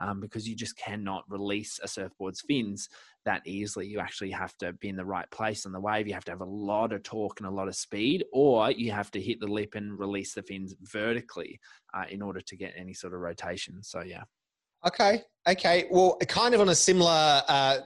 um, 0.00 0.20
because 0.20 0.48
you 0.48 0.56
just 0.56 0.76
cannot 0.96 1.24
release 1.28 1.78
a 1.82 1.86
surfboard's 1.86 2.40
fins 2.40 2.88
that 3.24 3.42
easily. 3.46 3.86
You 3.86 3.98
actually 3.98 4.30
have 4.30 4.56
to 4.58 4.72
be 4.74 4.88
in 4.88 4.96
the 4.96 5.04
right 5.04 5.30
place 5.30 5.66
on 5.66 5.72
the 5.72 5.80
wave. 5.80 6.06
You 6.06 6.14
have 6.14 6.24
to 6.26 6.32
have 6.32 6.40
a 6.40 6.44
lot 6.44 6.92
of 6.92 7.02
torque 7.02 7.40
and 7.40 7.48
a 7.48 7.52
lot 7.52 7.68
of 7.68 7.76
speed, 7.76 8.24
or 8.32 8.70
you 8.70 8.92
have 8.92 9.10
to 9.12 9.20
hit 9.20 9.40
the 9.40 9.46
lip 9.46 9.74
and 9.74 9.98
release 9.98 10.34
the 10.34 10.42
fins 10.42 10.74
vertically 10.80 11.60
uh, 11.94 12.04
in 12.08 12.22
order 12.22 12.40
to 12.40 12.56
get 12.56 12.72
any 12.76 12.94
sort 12.94 13.14
of 13.14 13.20
rotation. 13.20 13.82
So, 13.82 14.02
yeah. 14.02 14.22
Okay. 14.86 15.22
Okay. 15.48 15.86
Well, 15.90 16.16
kind 16.28 16.54
of 16.54 16.60
on 16.60 16.68
a 16.68 16.74
similar 16.74 17.42
uh, 17.48 17.78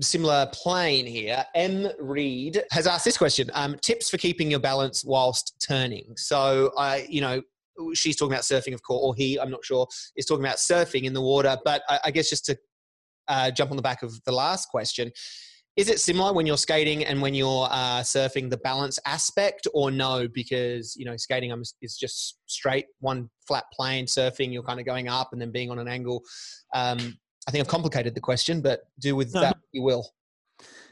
similar 0.00 0.48
plane 0.52 1.06
here. 1.06 1.44
M. 1.54 1.88
Reed 2.00 2.62
has 2.72 2.86
asked 2.86 3.04
this 3.04 3.18
question: 3.18 3.50
um, 3.54 3.76
Tips 3.80 4.10
for 4.10 4.16
keeping 4.16 4.50
your 4.50 4.60
balance 4.60 5.04
whilst 5.04 5.54
turning. 5.64 6.14
So, 6.16 6.72
I, 6.76 7.06
you 7.08 7.20
know, 7.20 7.42
she's 7.94 8.16
talking 8.16 8.32
about 8.32 8.42
surfing, 8.42 8.74
of 8.74 8.82
course, 8.82 9.00
or 9.02 9.14
he, 9.14 9.38
I'm 9.38 9.50
not 9.50 9.64
sure, 9.64 9.86
is 10.16 10.26
talking 10.26 10.44
about 10.44 10.56
surfing 10.56 11.04
in 11.04 11.12
the 11.12 11.20
water. 11.20 11.56
But 11.64 11.82
I, 11.88 12.00
I 12.06 12.10
guess 12.10 12.30
just 12.30 12.44
to 12.46 12.58
uh, 13.28 13.50
jump 13.50 13.70
on 13.70 13.76
the 13.76 13.82
back 13.82 14.02
of 14.02 14.22
the 14.24 14.32
last 14.32 14.68
question. 14.68 15.10
Is 15.74 15.88
it 15.88 16.00
similar 16.00 16.34
when 16.34 16.44
you're 16.44 16.58
skating 16.58 17.02
and 17.06 17.22
when 17.22 17.32
you're 17.32 17.66
uh, 17.70 18.02
surfing 18.02 18.50
the 18.50 18.58
balance 18.58 18.98
aspect, 19.06 19.66
or 19.72 19.90
no? 19.90 20.28
Because 20.28 20.94
you 20.96 21.06
know, 21.06 21.16
skating 21.16 21.50
is 21.80 21.96
just 21.96 22.38
straight 22.46 22.86
one 23.00 23.30
flat 23.48 23.64
plane. 23.72 24.04
Surfing, 24.04 24.52
you're 24.52 24.62
kind 24.62 24.80
of 24.80 24.86
going 24.86 25.08
up 25.08 25.30
and 25.32 25.40
then 25.40 25.50
being 25.50 25.70
on 25.70 25.78
an 25.78 25.88
angle. 25.88 26.22
Um, 26.74 27.18
I 27.48 27.50
think 27.50 27.62
I've 27.62 27.68
complicated 27.68 28.14
the 28.14 28.20
question, 28.20 28.60
but 28.60 28.82
do 29.00 29.16
with 29.16 29.34
no. 29.34 29.40
that 29.40 29.56
you 29.72 29.82
will. 29.82 30.10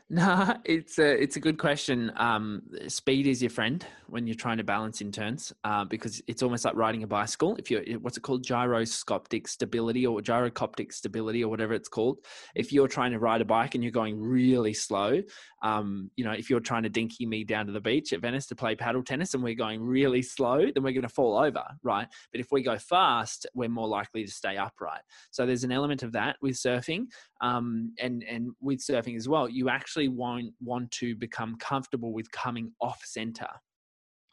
No, 0.09 0.57
it's 0.65 0.99
a 0.99 1.23
it's 1.23 1.37
a 1.37 1.41
good 1.41 1.59
question. 1.59 2.11
Um, 2.17 2.63
speed 2.89 3.27
is 3.27 3.43
your 3.43 3.51
friend 3.51 3.87
when 4.11 4.27
you're 4.27 4.35
trying 4.35 4.59
to 4.59 4.65
balance 4.65 5.01
in 5.01 5.13
turns, 5.13 5.53
uh, 5.65 5.85
because 5.85 6.23
it's 6.27 6.43
almost 6.43 6.65
like 6.65 6.75
riding 6.75 7.03
a 7.03 7.07
bicycle. 7.07 7.57
If 7.57 7.71
you're 7.71 7.83
what's 8.01 8.17
it 8.17 8.23
called, 8.23 8.43
gyroscopic 8.45 9.47
stability 9.47 10.07
or 10.07 10.21
gyrocoptic 10.21 10.93
stability 10.93 11.45
or 11.45 11.49
whatever 11.49 11.75
it's 11.75 11.89
called. 11.89 12.19
If 12.55 12.73
you're 12.73 12.89
trying 12.89 13.13
to 13.13 13.19
ride 13.19 13.41
a 13.41 13.45
bike 13.45 13.75
and 13.75 13.85
you're 13.85 13.93
going 13.93 14.21
really 14.21 14.73
slow, 14.73 15.21
um, 15.63 16.11
you 16.17 16.25
know, 16.25 16.33
if 16.33 16.51
you're 16.51 16.61
trying 16.61 16.83
to 16.85 16.89
dinky 16.89 17.27
me 17.27 17.45
down 17.45 17.67
to 17.67 17.73
the 17.73 17.81
beach 17.81 18.13
at 18.13 18.21
Venice 18.21 18.47
to 18.47 18.57
play 18.57 18.75
paddle 18.75 19.03
tennis 19.03 19.35
and 19.35 19.43
we're 19.43 19.55
going 19.55 19.83
really 19.83 20.23
slow, 20.23 20.59
then 20.59 20.83
we're 20.83 20.93
going 20.93 21.03
to 21.03 21.09
fall 21.09 21.39
over, 21.39 21.65
right? 21.83 22.09
But 22.33 22.41
if 22.41 22.49
we 22.51 22.63
go 22.63 22.79
fast, 22.79 23.47
we're 23.55 23.69
more 23.69 23.89
likely 23.89 24.25
to 24.25 24.31
stay 24.31 24.57
upright. 24.57 25.03
So 25.31 25.47
there's 25.47 25.65
an 25.65 25.73
element 25.73 26.03
of 26.03 26.13
that 26.13 26.37
with 26.41 26.55
surfing, 26.55 27.07
um, 27.41 27.93
and 27.99 28.25
and 28.25 28.51
with 28.61 28.81
surfing 28.81 29.17
as 29.17 29.29
well. 29.29 29.49
You 29.49 29.69
actually 29.69 29.91
actually 29.91 30.09
won't 30.09 30.55
want 30.61 30.91
to 30.93 31.15
become 31.17 31.57
comfortable 31.57 32.13
with 32.13 32.31
coming 32.31 32.73
off 32.81 33.01
center. 33.05 33.49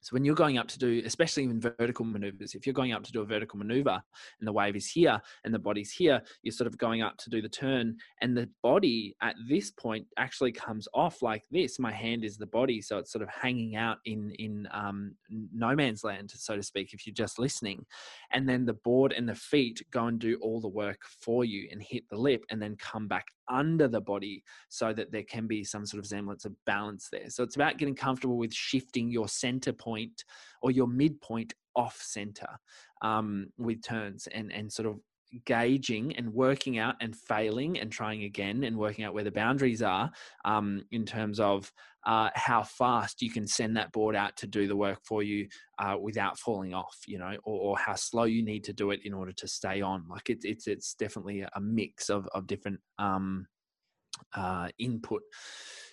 So 0.08 0.14
when 0.14 0.24
you're 0.24 0.36
going 0.36 0.58
up 0.58 0.70
to 0.70 0.80
do, 0.80 1.02
especially 1.06 1.44
in 1.44 1.60
vertical 1.60 2.06
maneuvers, 2.06 2.56
if 2.56 2.66
you're 2.66 2.72
going 2.72 2.94
up 2.94 3.04
to 3.04 3.12
do 3.12 3.20
a 3.20 3.26
vertical 3.26 3.60
maneuver 3.60 4.02
and 4.40 4.48
the 4.48 4.54
wave 4.54 4.78
is 4.78 4.90
here 4.90 5.20
and 5.44 5.54
the 5.54 5.60
body's 5.60 5.92
here, 5.92 6.22
you're 6.44 6.54
sort 6.54 6.68
of 6.68 6.78
going 6.78 7.02
up 7.02 7.18
to 7.18 7.30
do 7.30 7.42
the 7.42 7.50
turn 7.50 7.98
and 8.22 8.38
the 8.38 8.50
body 8.64 9.18
at 9.22 9.36
this 9.50 9.70
point 9.72 10.08
actually 10.18 10.54
comes 10.54 10.88
off 10.94 11.22
like 11.22 11.44
this. 11.52 11.78
My 11.78 11.92
hand 11.92 12.24
is 12.24 12.38
the 12.38 12.46
body, 12.46 12.82
so 12.82 13.00
it's 13.00 13.12
sort 13.12 13.22
of 13.22 13.28
hanging 13.28 13.76
out 13.76 13.98
in 14.06 14.32
in 14.40 14.66
um, 14.72 15.14
no 15.30 15.76
man's 15.76 16.06
land, 16.06 16.32
so 16.34 16.56
to 16.56 16.64
speak, 16.64 16.94
if 16.94 17.06
you're 17.06 17.14
just 17.14 17.38
listening. 17.38 17.86
And 18.32 18.48
then 18.48 18.66
the 18.66 18.76
board 18.86 19.12
and 19.12 19.28
the 19.28 19.36
feet 19.36 19.82
go 19.92 20.06
and 20.06 20.20
do 20.20 20.38
all 20.42 20.62
the 20.62 20.70
work 20.70 21.02
for 21.20 21.44
you 21.44 21.68
and 21.70 21.84
hit 21.84 22.04
the 22.10 22.18
lip 22.18 22.46
and 22.50 22.62
then 22.62 22.78
come 22.78 23.10
back 23.10 23.26
under 23.50 23.88
the 23.88 24.02
body 24.02 24.44
so 24.70 24.94
that 24.94 25.12
there 25.12 25.24
can 25.24 25.48
be 25.48 25.64
some 25.64 25.86
sort 25.86 26.00
of 26.00 26.08
semblance 26.08 26.46
of 26.46 26.54
balance 26.66 27.10
there. 27.12 27.30
So 27.30 27.44
it's 27.44 27.56
about 27.56 27.78
getting 27.78 27.96
comfortable 27.96 28.38
with 28.38 28.54
shifting 28.54 29.10
your 29.10 29.28
center 29.28 29.74
point 29.74 30.24
or 30.62 30.72
your 30.72 30.88
midpoint 30.88 31.54
off 31.76 32.00
center 32.02 32.48
um, 33.02 33.48
with 33.58 33.82
turns 33.84 34.28
and, 34.28 34.52
and 34.52 34.72
sort 34.72 34.88
of 34.88 35.00
gauging 35.46 36.16
and 36.16 36.34
working 36.34 36.78
out 36.78 36.96
and 37.02 37.16
failing 37.16 37.80
and 37.80 37.92
trying 37.92 38.24
again 38.24 38.64
and 38.64 38.78
working 38.78 39.06
out 39.06 39.14
where 39.14 39.24
the 39.24 39.32
boundaries 39.32 39.82
are 39.82 40.12
um, 40.46 40.84
in 40.92 41.06
terms 41.06 41.40
of 41.40 41.72
uh, 42.06 42.30
how 42.36 42.64
fast 42.64 43.22
you 43.22 43.30
can 43.30 43.46
send 43.46 43.76
that 43.76 43.92
board 43.92 44.16
out 44.16 44.36
to 44.38 44.48
do 44.48 44.68
the 44.68 44.76
work 44.76 45.00
for 45.04 45.22
you 45.22 45.48
uh, 45.80 45.96
without 46.00 46.40
falling 46.40 46.74
off, 46.74 46.98
you 47.06 47.18
know, 47.18 47.36
or, 47.44 47.60
or, 47.60 47.78
how 47.78 47.96
slow 47.96 48.24
you 48.24 48.44
need 48.44 48.64
to 48.64 48.72
do 48.72 48.92
it 48.92 49.02
in 49.04 49.14
order 49.14 49.34
to 49.34 49.48
stay 49.48 49.82
on. 49.82 50.06
Like 50.10 50.30
it's 50.30 50.46
it's 50.46 50.68
it's 50.68 50.94
definitely 50.94 51.42
a 51.42 51.60
mix 51.60 52.10
of 52.10 52.26
of 52.34 52.48
different 52.48 52.80
um, 52.98 53.48
uh, 54.34 54.70
input 54.80 55.22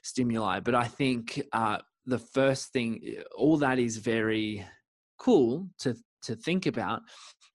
stimuli. 0.02 0.60
But 0.60 0.76
I 0.76 0.84
think 0.84 1.42
uh, 1.52 1.78
the 2.06 2.20
first 2.20 2.72
thing, 2.72 3.16
all 3.36 3.56
that 3.58 3.80
is 3.80 3.96
very 3.96 4.64
cool 5.18 5.68
to 5.80 5.96
to 6.22 6.36
think 6.36 6.66
about 6.66 7.02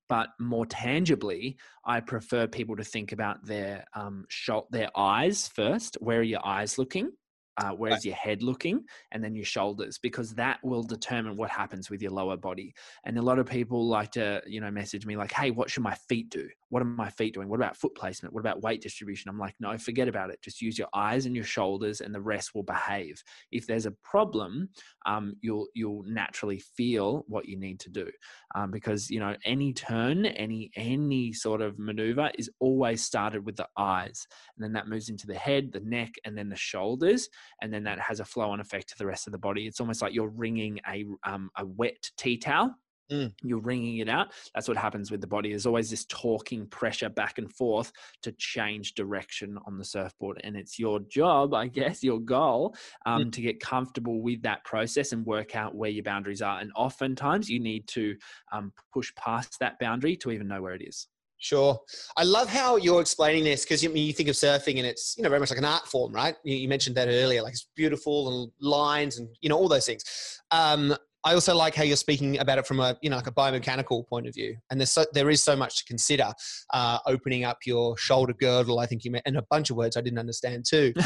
but 0.10 0.30
more 0.40 0.66
tangibly, 0.66 1.58
I 1.86 2.02
prefer 2.02 2.48
people 2.48 2.76
to 2.76 2.84
think 2.84 3.12
about 3.12 3.46
their 3.46 3.86
um, 3.94 4.26
shot, 4.28 4.70
their 4.72 4.90
eyes 4.98 5.48
first. 5.48 5.98
Where 6.02 6.20
are 6.20 6.24
your 6.24 6.46
eyes 6.46 6.78
looking? 6.78 7.12
Uh, 7.60 7.72
where's 7.72 7.94
right. 7.94 8.06
your 8.06 8.16
head 8.16 8.42
looking 8.42 8.84
and 9.12 9.24
then 9.24 9.36
your 9.36 9.46
shoulders? 9.46 9.98
Because 9.98 10.34
that 10.36 10.60
will 10.64 10.84
determine 10.84 11.36
what 11.36 11.50
happens 11.50 11.90
with 11.90 12.02
your 12.02 12.12
lower 12.12 12.38
body. 12.38 12.74
And 13.04 13.18
a 13.18 13.22
lot 13.22 13.40
of 13.40 13.46
people 13.46 13.88
like 13.88 14.12
to 14.12 14.42
you 14.48 14.62
know 14.62 14.72
message 14.72 15.06
me 15.06 15.18
like 15.18 15.32
hey 15.32 15.52
what 15.52 15.70
should 15.70 15.84
my 15.84 15.96
feet 15.96 16.30
do? 16.30 16.48
What 16.70 16.82
are 16.82 16.86
my 16.86 17.10
feet 17.10 17.34
doing? 17.34 17.50
What 17.50 17.58
about 17.60 17.78
foot 17.78 17.96
placement? 17.96 18.34
What 18.34 18.42
about 18.42 18.62
weight 18.62 18.82
distribution? 18.82 19.30
I'm 19.30 19.40
like 19.40 19.56
no 19.60 19.78
forget 19.78 20.08
about 20.08 20.30
it. 20.30 20.42
Just 20.42 20.62
use 20.62 20.78
your 20.78 20.88
eyes 20.94 21.26
and 21.26 21.36
your 21.36 21.46
shoulders 21.46 22.02
and 22.02 22.14
the 22.14 22.22
rest 22.22 22.56
will 22.56 22.64
behave. 22.64 23.24
If 23.52 23.68
there's 23.68 23.86
a 23.86 23.92
problem 23.92 24.70
um, 25.06 25.36
you'll 25.42 25.68
you'll 25.74 26.04
naturally 26.04 26.60
feel 26.60 27.26
what 27.28 27.48
you 27.48 27.58
need 27.58 27.80
to 27.82 27.90
do. 27.90 28.08
Um, 28.56 28.72
because 28.72 29.10
you 29.10 29.20
know 29.20 29.36
any 29.46 29.74
turn 29.74 30.26
any 30.26 30.72
any 30.76 31.34
sort 31.34 31.62
of 31.62 31.78
maneuver 31.80 32.32
is 32.38 32.50
always 32.60 33.04
started 33.04 33.46
with 33.46 33.56
the 33.56 33.68
eyes. 33.78 34.28
And 34.56 34.64
then 34.64 34.74
that 34.74 34.88
moves 34.88 35.10
into 35.10 35.28
the 35.28 35.36
head 35.36 35.72
the 35.72 35.80
neck 35.82 36.14
and 36.26 36.38
then 36.38 36.50
the 36.50 36.56
shoulders 36.56 37.30
and 37.62 37.74
then 37.74 37.84
that 37.84 38.00
has 38.00 38.20
a 38.20 38.26
flow 38.26 38.50
on 38.50 38.60
effect 38.60 38.90
to 38.90 38.98
the 38.98 39.06
rest 39.06 39.28
of 39.28 39.32
the 39.32 39.38
body. 39.38 39.68
It's 39.68 39.80
almost 39.80 40.02
like 40.02 40.14
you're 40.14 40.30
wringing 40.30 40.80
a 40.88 41.06
um, 41.24 41.50
a 41.58 41.66
wet 41.66 42.10
tea 42.18 42.38
towel. 42.38 42.76
Mm. 43.12 43.34
You're 43.42 43.60
wringing 43.60 43.98
it 43.98 44.10
out. 44.10 44.28
That's 44.54 44.68
what 44.68 44.78
happens 44.78 45.10
with 45.10 45.22
the 45.22 45.28
body. 45.28 45.50
There's 45.50 45.66
always 45.66 45.90
this 45.90 46.06
talking 46.06 46.68
pressure 46.68 47.10
back 47.10 47.40
and 47.40 47.52
forth 47.52 47.92
to 48.22 48.32
change 48.34 48.94
direction 48.94 49.58
on 49.66 49.78
the 49.78 49.84
surfboard. 49.84 50.40
And 50.44 50.56
it's 50.56 50.78
your 50.78 51.00
job, 51.00 51.54
I 51.54 51.68
guess, 51.68 52.04
your 52.04 52.20
goal 52.20 52.76
um, 53.06 53.26
mm. 53.26 53.32
to 53.32 53.42
get 53.42 53.60
comfortable 53.60 54.22
with 54.22 54.44
that 54.44 54.64
process 54.64 55.12
and 55.12 55.26
work 55.26 55.56
out 55.56 55.76
where 55.76 55.90
your 55.90 56.04
boundaries 56.04 56.42
are. 56.42 56.60
And 56.60 56.72
oftentimes 56.76 57.50
you 57.50 57.60
need 57.60 57.88
to 57.90 58.16
um, 58.52 58.72
push 58.94 59.14
past 59.16 59.58
that 59.60 59.80
boundary 59.80 60.16
to 60.18 60.32
even 60.32 60.48
know 60.48 60.62
where 60.62 60.76
it 60.76 60.88
is. 60.88 61.08
Sure. 61.40 61.80
I 62.18 62.24
love 62.24 62.50
how 62.50 62.76
you're 62.76 63.02
explaining 63.02 63.46
this 63.46 63.64
because 63.64 63.82
you, 63.82 63.90
mean 63.90 64.06
you 64.06 64.14
think 64.14 64.30
of 64.30 64.36
surfing 64.36 64.78
and 64.78 64.86
it's, 64.86 65.16
you 65.18 65.24
know, 65.24 65.30
very 65.30 65.40
much 65.40 65.50
like 65.50 65.60
an 65.60 65.66
art 65.66 65.88
form, 65.88 66.14
right? 66.14 66.36
You, 66.44 66.56
you 66.56 66.68
mentioned 66.68 66.98
that 66.98 67.08
earlier, 67.08 67.42
like 67.42 67.54
it's 67.54 67.70
beautiful 67.76 68.42
and 68.42 68.52
lines 68.60 69.18
and, 69.18 69.30
you 69.42 69.50
know, 69.50 69.58
all 69.58 69.70
those 69.70 69.86
things. 69.86 70.04
Um, 70.52 70.96
I 71.24 71.34
also 71.34 71.56
like 71.56 71.76
how 71.76 71.84
you're 71.84 71.98
speaking 71.98 72.40
about 72.40 72.60
it 72.60 72.68
from 72.68 72.80
a 72.80 72.98
you 73.02 73.10
know 73.10 73.18
like 73.18 73.28
a 73.28 73.32
biomechanical 73.32 74.08
point 74.08 74.28
of 74.28 74.34
view, 74.34 74.56
and 74.72 74.80
there's 74.80 74.92
so, 74.92 75.04
there 75.14 75.30
is 75.30 75.44
so 75.44 75.56
much 75.56 75.80
to 75.80 75.86
consider. 75.86 76.32
Uh, 76.74 77.00
opening 77.06 77.44
up 77.44 77.58
your 77.66 77.98
shoulder 77.98 78.34
girdle, 78.34 78.80
I 78.80 78.86
think 78.86 79.04
you 79.04 79.12
meant, 79.12 79.24
and 79.26 79.38
a 79.38 79.46
bunch 79.50 79.70
of 79.70 79.76
words 79.76 79.98
I 79.98 80.02
didn't 80.02 80.20
understand 80.20 80.66
too. 80.68 80.94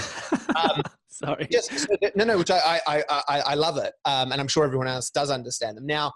Um, 0.56 0.84
Sorry. 1.08 1.48
Just, 1.52 1.88
no, 2.16 2.26
no, 2.26 2.38
which 2.38 2.52
I 2.52 2.80
I, 2.86 3.04
I, 3.10 3.40
I 3.40 3.54
love 3.56 3.78
it, 3.78 3.94
um, 4.06 4.32
and 4.32 4.40
I'm 4.40 4.48
sure 4.48 4.66
everyone 4.66 4.88
else 4.88 5.10
does 5.10 5.32
understand 5.32 5.78
them. 5.78 5.88
Now, 5.88 6.14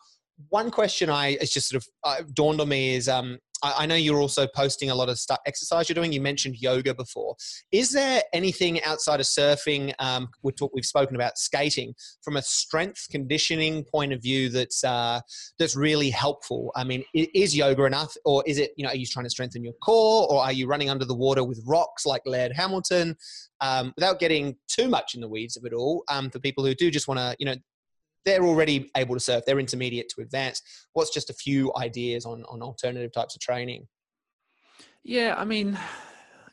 one 0.49 0.70
question 0.70 1.09
I 1.09 1.30
it's 1.41 1.51
just 1.51 1.70
sort 1.70 1.84
of 1.84 1.89
uh, 2.03 2.24
dawned 2.34 2.61
on 2.61 2.70
me 2.70 2.95
is 2.95 3.09
um, 3.09 3.39
I, 3.64 3.86
know 3.86 3.95
you're 3.95 4.20
also 4.20 4.47
posting 4.47 4.89
a 4.89 4.95
lot 4.95 5.10
of 5.10 5.18
stuff, 5.18 5.39
exercise 5.45 5.89
you're 5.89 5.95
doing. 5.95 6.12
You 6.12 6.22
mentioned 6.22 6.58
yoga 6.58 6.93
before. 6.93 7.36
Is 7.72 7.91
there 7.91 8.22
anything 8.34 8.82
outside 8.84 9.20
of 9.20 9.26
surfing? 9.26 9.93
Um, 9.99 10.30
we 10.43 10.51
we've 10.74 10.86
spoken 10.86 11.16
about 11.16 11.38
skating 11.38 11.93
from 12.22 12.38
a 12.38 12.41
strength 12.41 13.08
conditioning 13.10 13.84
point 13.84 14.14
of 14.14 14.22
view. 14.22 14.49
That's 14.49 14.84
uh, 14.84 15.22
that's 15.60 15.76
really 15.76 16.10
helpful. 16.10 16.72
I 16.76 16.84
mean, 16.84 17.03
is 17.14 17.55
yoga 17.55 17.86
enough, 17.86 18.16
or 18.26 18.43
is 18.45 18.58
it? 18.58 18.72
You 18.78 18.84
know, 18.84 18.91
are 18.91 18.95
you 18.95 19.05
trying 19.05 19.26
to 19.26 19.30
strengthen 19.30 19.64
your 19.64 19.74
core, 19.82 20.28
or 20.30 20.43
are 20.43 20.53
you 20.53 20.68
running 20.68 20.89
under 20.89 21.05
the 21.05 21.16
water 21.16 21.43
with 21.43 21.62
rocks 21.66 22.05
like 22.05 22.22
Laird 22.26 22.53
Hamilton? 22.53 23.16
Um, 23.60 23.93
without 23.95 24.20
getting 24.20 24.55
too 24.68 24.88
much 24.88 25.16
in 25.16 25.22
the 25.22 25.28
weeds 25.28 25.58
of 25.58 25.66
it 25.66 25.74
all, 25.74 26.03
um, 26.10 26.30
for 26.30 26.39
people 26.39 26.64
who 26.64 26.76
do 26.76 26.91
just 26.91 27.08
want 27.08 27.20
to, 27.20 27.36
you 27.39 27.45
know, 27.45 27.55
they're 28.26 28.43
already 28.43 28.91
able 28.95 29.15
to 29.15 29.20
surf. 29.20 29.43
They're 29.45 29.59
intermediate 29.59 30.09
to 30.09 30.22
advanced. 30.22 30.63
What's 30.93 31.13
just 31.13 31.30
a 31.30 31.34
few 31.34 31.74
ideas 31.76 32.26
on 32.26 32.43
on 32.49 32.61
alternative 32.61 33.11
types 33.11 33.36
of 33.36 33.41
training? 33.41 33.88
Yeah, 35.03 35.36
I 35.38 35.45
mean, 35.45 35.78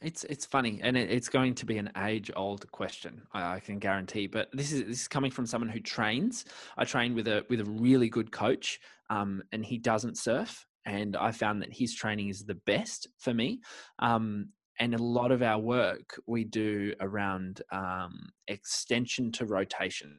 it's 0.01 0.25
it's 0.25 0.47
funny, 0.47 0.81
and 0.83 0.97
it, 0.97 1.11
it's 1.11 1.29
going 1.29 1.55
to 1.57 1.67
be 1.67 1.79
an 1.79 1.91
age 2.05 2.31
old 2.37 2.71
question. 2.71 3.23
I, 3.33 3.57
I, 3.57 3.61
can 3.61 3.79
guarantee. 3.79 4.27
But 4.27 4.49
this 4.53 4.71
is 4.71 4.85
this 4.85 5.01
is 5.03 5.09
coming 5.09 5.31
from 5.31 5.47
someone 5.47 5.71
who 5.71 5.81
trains. 5.81 6.45
I 6.77 6.85
train 6.85 7.15
with 7.15 7.27
a 7.27 7.45
with 7.49 7.61
a 7.61 7.65
really 7.65 8.09
good 8.09 8.31
coach, 8.31 8.79
um, 9.11 9.43
and 9.53 9.65
he 9.65 9.79
doesn't 9.79 10.19
surf. 10.19 10.67
And 10.87 11.17
I 11.17 11.33
found 11.33 11.63
that 11.63 11.73
his 11.73 11.95
training 11.95 12.29
is 12.29 12.45
the 12.45 12.57
best 12.67 13.09
for 13.19 13.33
me. 13.33 13.61
Um, 13.99 14.51
and 14.79 14.95
a 14.95 15.03
lot 15.03 15.33
of 15.33 15.43
our 15.43 15.59
work 15.59 16.21
we 16.27 16.45
do 16.45 16.93
around 17.01 17.63
um, 17.73 18.29
extension 18.49 19.33
to 19.33 19.47
rotation. 19.47 20.19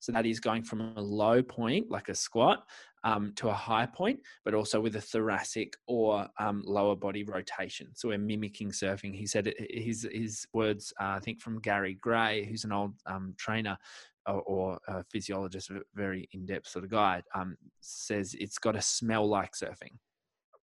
So 0.00 0.12
that 0.12 0.26
is 0.26 0.40
going 0.40 0.62
from 0.62 0.80
a 0.96 1.00
low 1.00 1.42
point, 1.42 1.90
like 1.90 2.08
a 2.08 2.14
squat, 2.14 2.64
um, 3.04 3.32
to 3.36 3.48
a 3.48 3.54
high 3.54 3.86
point, 3.86 4.20
but 4.44 4.54
also 4.54 4.80
with 4.80 4.96
a 4.96 5.00
thoracic 5.00 5.74
or 5.86 6.26
um, 6.38 6.62
lower 6.66 6.96
body 6.96 7.24
rotation. 7.24 7.88
So 7.94 8.08
we're 8.08 8.18
mimicking 8.18 8.70
surfing. 8.70 9.14
He 9.14 9.26
said 9.26 9.52
his 9.70 10.08
his 10.12 10.46
words, 10.52 10.92
uh, 11.00 11.16
I 11.16 11.20
think, 11.20 11.40
from 11.40 11.60
Gary 11.60 11.96
Gray, 12.00 12.44
who's 12.44 12.64
an 12.64 12.72
old 12.72 12.94
um, 13.06 13.34
trainer 13.38 13.78
or, 14.26 14.42
or, 14.42 14.80
a 14.86 15.02
physiologist, 15.04 15.70
a 15.70 15.80
very 15.94 16.28
in 16.32 16.44
depth 16.44 16.68
sort 16.68 16.84
of 16.84 16.90
guide, 16.90 17.24
um, 17.34 17.56
says 17.80 18.34
it's 18.38 18.58
got 18.58 18.72
to 18.72 18.82
smell 18.82 19.26
like 19.26 19.52
surfing 19.52 19.96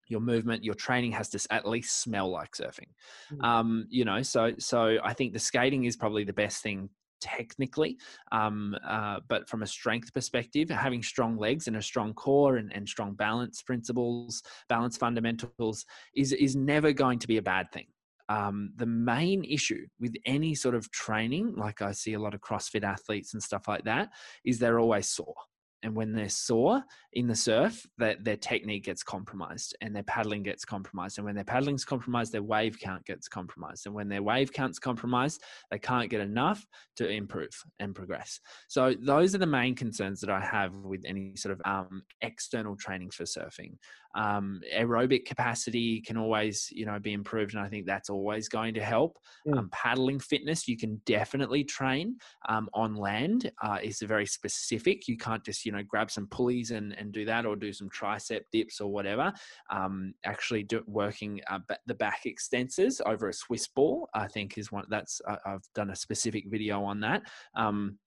your 0.09 0.20
movement 0.20 0.64
your 0.64 0.74
training 0.74 1.12
has 1.12 1.29
to 1.29 1.39
at 1.51 1.68
least 1.68 2.01
smell 2.01 2.31
like 2.31 2.53
surfing 2.53 2.89
mm. 3.31 3.45
um, 3.45 3.87
you 3.91 4.05
know 4.05 4.22
so 4.22 4.53
so 4.59 4.97
i 5.05 5.12
think 5.12 5.33
the 5.33 5.39
skating 5.39 5.85
is 5.85 5.97
probably 5.97 6.24
the 6.24 6.33
best 6.33 6.62
thing 6.62 6.89
technically. 7.21 7.97
Um, 8.33 8.77
uh, 8.87 9.21
but 9.29 9.49
from 9.49 9.62
a 9.62 9.66
strength 9.66 10.12
perspective, 10.12 10.71
having 10.71 11.03
strong 11.03 11.37
legs 11.37 11.66
and 11.66 11.77
a 11.77 11.83
strong 11.83 12.14
core 12.14 12.57
and, 12.57 12.73
and 12.73 12.89
strong 12.89 13.14
balance 13.14 13.62
principles, 13.62 14.43
balance 14.69 14.97
fundamentals 14.97 15.85
is, 16.14 16.33
is 16.33 16.57
never 16.57 16.93
going 16.93 17.19
to 17.19 17.29
be 17.29 17.37
a 17.37 17.43
bad 17.43 17.71
thing. 17.73 17.87
Um, 18.31 18.73
the 18.77 18.87
main 18.87 19.43
issue 19.45 19.87
with 19.99 20.14
any 20.27 20.55
sort 20.55 20.75
of 20.75 20.91
training, 20.91 21.55
like 21.57 21.81
I 21.81 21.93
see 21.93 22.12
a 22.12 22.19
lot 22.21 22.35
of 22.35 22.43
CrossFit 22.43 22.83
athletes 22.83 23.33
and 23.33 23.43
stuff 23.43 23.66
like 23.66 23.85
that, 23.85 24.11
is 24.45 24.59
they're 24.59 24.81
always 24.81 25.09
sore 25.09 25.35
and 25.83 25.95
when 25.95 26.12
they're 26.12 26.29
sore 26.29 26.83
in 27.12 27.29
the 27.29 27.37
surf, 27.37 27.87
that 27.99 28.24
their 28.24 28.37
technique 28.37 28.85
gets 28.85 29.03
compromised 29.03 29.76
and 29.81 29.95
their 29.95 30.03
paddling 30.03 30.43
gets 30.43 30.64
compromised. 30.64 31.18
And 31.18 31.24
when 31.24 31.35
their 31.35 31.45
paddling's 31.45 31.85
compromised, 31.85 32.33
their 32.33 32.43
wave 32.43 32.79
count 32.81 33.05
gets 33.07 33.29
compromised. 33.29 33.87
And 33.87 33.95
when 33.95 34.09
their 34.09 34.22
wave 34.22 34.53
count's 34.53 34.79
compromised, 34.79 35.43
they 35.70 35.79
can't 35.79 36.11
get 36.11 36.20
enough 36.20 36.66
to 36.97 37.09
improve 37.09 37.51
and 37.79 37.95
progress. 37.95 38.41
So 38.68 38.95
those 39.01 39.35
are 39.35 39.39
the 39.39 39.47
main 39.47 39.74
concerns 39.74 40.20
that 40.20 40.31
I 40.31 40.41
have 40.41 40.74
with 40.74 41.03
any 41.07 41.37
sort 41.37 41.53
of 41.53 41.61
um, 41.64 42.03
external 42.22 42.76
training 42.76 43.11
for 43.11 43.24
surfing. 43.24 43.74
Um, 44.14 44.61
aerobic 44.74 45.26
capacity 45.26 46.01
can 46.01 46.16
always, 46.16 46.68
you 46.72 46.87
know, 46.87 46.99
be 46.99 47.12
improved, 47.12 47.55
and 47.55 47.62
I 47.62 47.68
think 47.68 47.87
that's 47.87 48.11
always 48.11 48.49
going 48.49 48.74
to 48.74 48.83
help. 48.83 49.16
Mm. 49.47 49.59
Um, 49.59 49.68
paddling 49.70 50.18
fitness, 50.18 50.66
you 50.66 50.76
can 50.76 51.01
definitely 51.07 51.62
train 51.62 52.16
um, 52.49 52.68
on 52.74 52.97
land. 52.97 53.53
Uh, 53.62 53.79
it's 53.83 54.03
very 54.03 54.26
specific. 54.26 55.07
You 55.07 55.18
can't 55.18 55.45
just, 55.45 55.64
you 55.69 55.73
know, 55.73 55.83
grab 55.83 56.11
some 56.11 56.27
pulleys 56.29 56.71
and, 56.71 56.95
and 56.99 57.12
do 57.12 57.27
that, 57.27 57.45
or 57.45 57.55
do 57.55 57.75
some 57.75 57.91
tricep 57.91 58.41
dips 58.53 58.81
or 58.81 58.91
whatever. 58.91 59.31
Um, 59.69 60.14
actually, 60.25 60.62
do, 60.62 60.83
working 60.87 61.43
uh, 61.51 61.59
the 61.85 61.95
back 61.95 62.23
extensors 62.25 63.03
over 63.05 63.29
a 63.29 63.35
Swiss 63.35 63.69
ball, 63.69 64.09
I 64.14 64.29
think, 64.29 64.57
is 64.57 64.73
one 64.73 64.87
that's 64.89 65.21
I've 65.45 65.69
done 65.75 65.91
a 65.91 65.97
specific 65.97 66.45
video 66.49 66.83
on 66.83 67.01
that. 67.01 67.21
Um, 67.55 67.99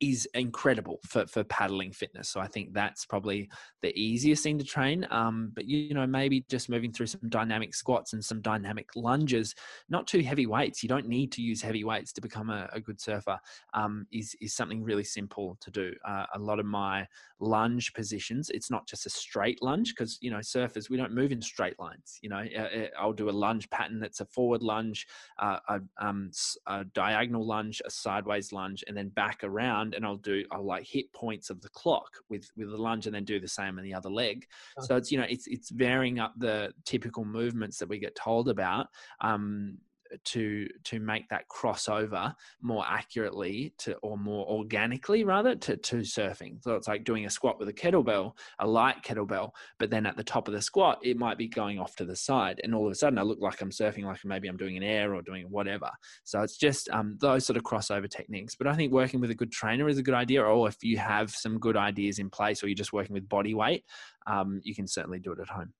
is 0.00 0.26
incredible 0.34 1.00
for, 1.06 1.26
for 1.26 1.44
paddling 1.44 1.92
fitness. 1.92 2.28
So 2.28 2.40
I 2.40 2.46
think 2.46 2.72
that's 2.72 3.04
probably 3.04 3.50
the 3.82 3.96
easiest 3.98 4.42
thing 4.42 4.58
to 4.58 4.64
train. 4.64 5.06
Um, 5.10 5.52
but 5.54 5.66
you 5.66 5.94
know, 5.94 6.06
maybe 6.06 6.44
just 6.48 6.68
moving 6.68 6.92
through 6.92 7.06
some 7.06 7.28
dynamic 7.28 7.74
squats 7.74 8.12
and 8.12 8.24
some 8.24 8.40
dynamic 8.40 8.88
lunges, 8.96 9.54
not 9.88 10.06
too 10.06 10.20
heavy 10.20 10.46
weights. 10.46 10.82
You 10.82 10.88
don't 10.88 11.08
need 11.08 11.32
to 11.32 11.42
use 11.42 11.60
heavy 11.62 11.84
weights 11.84 12.12
to 12.14 12.20
become 12.20 12.50
a, 12.50 12.68
a 12.72 12.80
good 12.80 13.00
surfer. 13.00 13.38
Um, 13.74 14.06
is 14.12 14.34
is 14.40 14.54
something 14.54 14.82
really 14.82 15.04
simple 15.04 15.56
to 15.60 15.70
do. 15.70 15.92
Uh, 16.06 16.26
a 16.34 16.38
lot 16.38 16.60
of 16.60 16.66
my 16.66 17.06
lunge 17.40 17.92
positions, 17.92 18.50
it's 18.50 18.70
not 18.70 18.86
just 18.86 19.06
a 19.06 19.10
straight 19.10 19.62
lunge 19.62 19.94
because 19.94 20.18
you 20.20 20.30
know 20.30 20.38
surfers 20.38 20.90
we 20.90 20.96
don't 20.96 21.14
move 21.14 21.32
in 21.32 21.42
straight 21.42 21.78
lines. 21.78 22.18
You 22.22 22.30
know, 22.30 22.44
uh, 22.56 22.60
uh, 22.60 22.86
I'll 22.98 23.12
do 23.12 23.28
a 23.28 23.32
lunge 23.32 23.68
pattern 23.70 24.00
that's 24.00 24.20
a 24.20 24.26
forward 24.26 24.62
lunge, 24.62 25.06
uh, 25.38 25.58
a, 25.68 25.80
um, 26.00 26.30
a 26.66 26.84
diagonal 26.84 27.46
lunge, 27.46 27.82
a 27.84 27.90
sideways 27.90 28.52
lunge, 28.52 28.84
and 28.86 28.96
then 28.96 29.08
back 29.08 29.40
around 29.42 29.79
and 29.82 30.04
I'll 30.04 30.16
do 30.16 30.44
I'll 30.50 30.64
like 30.64 30.86
hit 30.86 31.12
points 31.12 31.50
of 31.50 31.60
the 31.60 31.68
clock 31.70 32.10
with 32.28 32.48
with 32.56 32.70
the 32.70 32.76
lunge 32.76 33.06
and 33.06 33.14
then 33.14 33.24
do 33.24 33.40
the 33.40 33.48
same 33.48 33.78
in 33.78 33.84
the 33.84 33.94
other 33.94 34.10
leg. 34.10 34.46
Okay. 34.78 34.86
So 34.86 34.96
it's 34.96 35.10
you 35.10 35.18
know 35.18 35.26
it's 35.28 35.46
it's 35.46 35.70
varying 35.70 36.18
up 36.18 36.34
the 36.36 36.72
typical 36.84 37.24
movements 37.24 37.78
that 37.78 37.88
we 37.88 37.98
get 37.98 38.14
told 38.14 38.48
about. 38.48 38.88
Um, 39.20 39.78
to 40.24 40.66
to 40.84 41.00
make 41.00 41.28
that 41.28 41.44
crossover 41.48 42.34
more 42.60 42.84
accurately 42.86 43.74
to 43.78 43.94
or 43.96 44.18
more 44.18 44.46
organically 44.46 45.24
rather 45.24 45.54
to, 45.54 45.76
to 45.76 45.96
surfing. 45.96 46.62
So 46.62 46.74
it's 46.74 46.88
like 46.88 47.04
doing 47.04 47.26
a 47.26 47.30
squat 47.30 47.58
with 47.58 47.68
a 47.68 47.72
kettlebell 47.72 48.32
a 48.58 48.66
light 48.66 49.02
kettlebell 49.04 49.50
but 49.78 49.90
then 49.90 50.06
at 50.06 50.16
the 50.16 50.24
top 50.24 50.48
of 50.48 50.54
the 50.54 50.62
squat 50.62 50.98
it 51.02 51.16
might 51.16 51.38
be 51.38 51.48
going 51.48 51.78
off 51.78 51.96
to 51.96 52.04
the 52.04 52.16
side 52.16 52.60
and 52.62 52.74
all 52.74 52.86
of 52.86 52.92
a 52.92 52.94
sudden 52.94 53.18
i 53.18 53.22
look 53.22 53.40
like 53.40 53.60
i'm 53.60 53.70
surfing 53.70 54.04
like 54.04 54.24
maybe 54.24 54.48
i'm 54.48 54.56
doing 54.56 54.76
an 54.76 54.82
air 54.82 55.14
or 55.14 55.22
doing 55.22 55.46
whatever. 55.50 55.90
So 56.24 56.40
it's 56.42 56.56
just 56.56 56.88
um, 56.90 57.16
those 57.20 57.46
sort 57.46 57.56
of 57.56 57.62
crossover 57.62 58.08
techniques. 58.08 58.54
But 58.54 58.66
i 58.66 58.74
think 58.74 58.92
working 58.92 59.20
with 59.20 59.30
a 59.30 59.34
good 59.34 59.52
trainer 59.52 59.88
is 59.88 59.98
a 59.98 60.02
good 60.02 60.14
idea 60.14 60.42
or 60.42 60.68
if 60.68 60.82
you 60.82 60.98
have 60.98 61.30
some 61.30 61.58
good 61.58 61.76
ideas 61.76 62.18
in 62.18 62.30
place 62.30 62.62
or 62.62 62.68
you're 62.68 62.74
just 62.74 62.92
working 62.92 63.14
with 63.14 63.28
body 63.28 63.54
weight 63.54 63.84
um, 64.26 64.60
you 64.62 64.74
can 64.74 64.86
certainly 64.86 65.18
do 65.18 65.32
it 65.32 65.40
at 65.40 65.48
home 65.48 65.72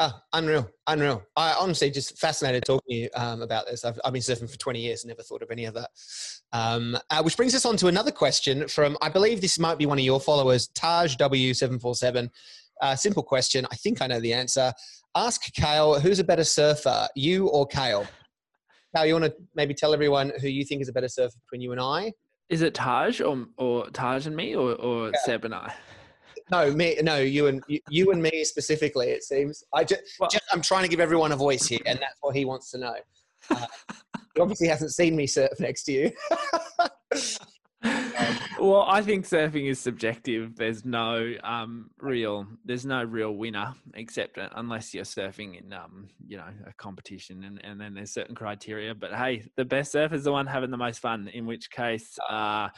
Oh, 0.00 0.12
unreal, 0.32 0.70
unreal. 0.86 1.24
I 1.34 1.54
honestly 1.54 1.90
just 1.90 2.20
fascinated 2.20 2.64
talking 2.64 2.88
to 2.88 2.94
you 2.94 3.08
um, 3.16 3.42
about 3.42 3.66
this. 3.66 3.84
I've, 3.84 3.98
I've, 4.04 4.12
been 4.12 4.22
surfing 4.22 4.48
for 4.48 4.56
20 4.56 4.80
years, 4.80 5.02
and 5.02 5.08
never 5.08 5.24
thought 5.24 5.42
of 5.42 5.50
any 5.50 5.64
of 5.64 5.74
that. 5.74 5.90
Um, 6.52 6.96
uh, 7.10 7.20
which 7.22 7.36
brings 7.36 7.52
us 7.52 7.64
on 7.64 7.76
to 7.78 7.88
another 7.88 8.12
question 8.12 8.68
from, 8.68 8.96
I 9.02 9.08
believe 9.08 9.40
this 9.40 9.58
might 9.58 9.76
be 9.76 9.86
one 9.86 9.98
of 9.98 10.04
your 10.04 10.20
followers, 10.20 10.68
Taj 10.68 11.16
W747. 11.16 12.30
Uh, 12.80 12.94
simple 12.94 13.24
question. 13.24 13.66
I 13.72 13.74
think 13.74 14.00
I 14.00 14.06
know 14.06 14.20
the 14.20 14.32
answer. 14.32 14.72
Ask 15.16 15.52
Kale, 15.54 15.98
who's 15.98 16.20
a 16.20 16.24
better 16.24 16.44
surfer, 16.44 17.08
you 17.16 17.48
or 17.48 17.66
Kale? 17.66 18.06
Kale, 18.94 19.06
you 19.06 19.14
want 19.14 19.24
to 19.24 19.34
maybe 19.56 19.74
tell 19.74 19.92
everyone 19.92 20.32
who 20.40 20.46
you 20.46 20.64
think 20.64 20.80
is 20.80 20.88
a 20.88 20.92
better 20.92 21.08
surfer 21.08 21.34
between 21.44 21.60
you 21.60 21.72
and 21.72 21.80
I? 21.80 22.12
Is 22.50 22.62
it 22.62 22.72
Taj 22.72 23.20
or, 23.20 23.46
or 23.56 23.90
Taj 23.90 24.28
and 24.28 24.36
me 24.36 24.54
or, 24.54 24.74
or 24.76 25.06
yeah. 25.06 25.18
Seb 25.24 25.44
and 25.44 25.56
I? 25.56 25.74
No, 26.50 26.70
me, 26.72 26.96
no, 27.02 27.18
you 27.18 27.46
and 27.46 27.62
you, 27.68 27.80
you, 27.88 28.10
and 28.12 28.22
me 28.22 28.44
specifically. 28.44 29.08
It 29.08 29.24
seems 29.24 29.64
I 29.72 29.84
just, 29.84 30.02
well, 30.18 30.28
just, 30.30 30.44
I'm 30.52 30.62
trying 30.62 30.82
to 30.82 30.88
give 30.88 31.00
everyone 31.00 31.32
a 31.32 31.36
voice 31.36 31.66
here, 31.66 31.80
and 31.86 31.98
that's 31.98 32.16
what 32.20 32.34
he 32.34 32.44
wants 32.44 32.70
to 32.72 32.78
know. 32.78 32.94
Uh, 33.50 33.66
he 34.34 34.40
obviously 34.40 34.68
hasn't 34.68 34.92
seen 34.92 35.16
me 35.16 35.26
surf 35.26 35.58
next 35.58 35.84
to 35.84 35.92
you. 35.92 36.12
well, 38.58 38.84
I 38.86 39.02
think 39.02 39.26
surfing 39.26 39.68
is 39.68 39.78
subjective. 39.78 40.56
There's 40.56 40.84
no 40.84 41.34
um, 41.42 41.90
real, 42.00 42.46
there's 42.64 42.86
no 42.86 43.02
real 43.04 43.32
winner 43.32 43.74
except 43.94 44.38
unless 44.56 44.94
you're 44.94 45.04
surfing 45.04 45.60
in, 45.60 45.72
um, 45.72 46.08
you 46.26 46.36
know, 46.36 46.48
a 46.66 46.72
competition, 46.74 47.44
and, 47.44 47.60
and 47.64 47.80
then 47.80 47.94
there's 47.94 48.12
certain 48.12 48.34
criteria. 48.34 48.94
But 48.94 49.14
hey, 49.14 49.44
the 49.56 49.64
best 49.64 49.92
surfer 49.92 50.14
is 50.14 50.24
the 50.24 50.32
one 50.32 50.46
having 50.46 50.70
the 50.70 50.76
most 50.76 50.98
fun. 50.98 51.28
In 51.28 51.46
which 51.46 51.70
case, 51.70 52.18
uh, 52.30 52.68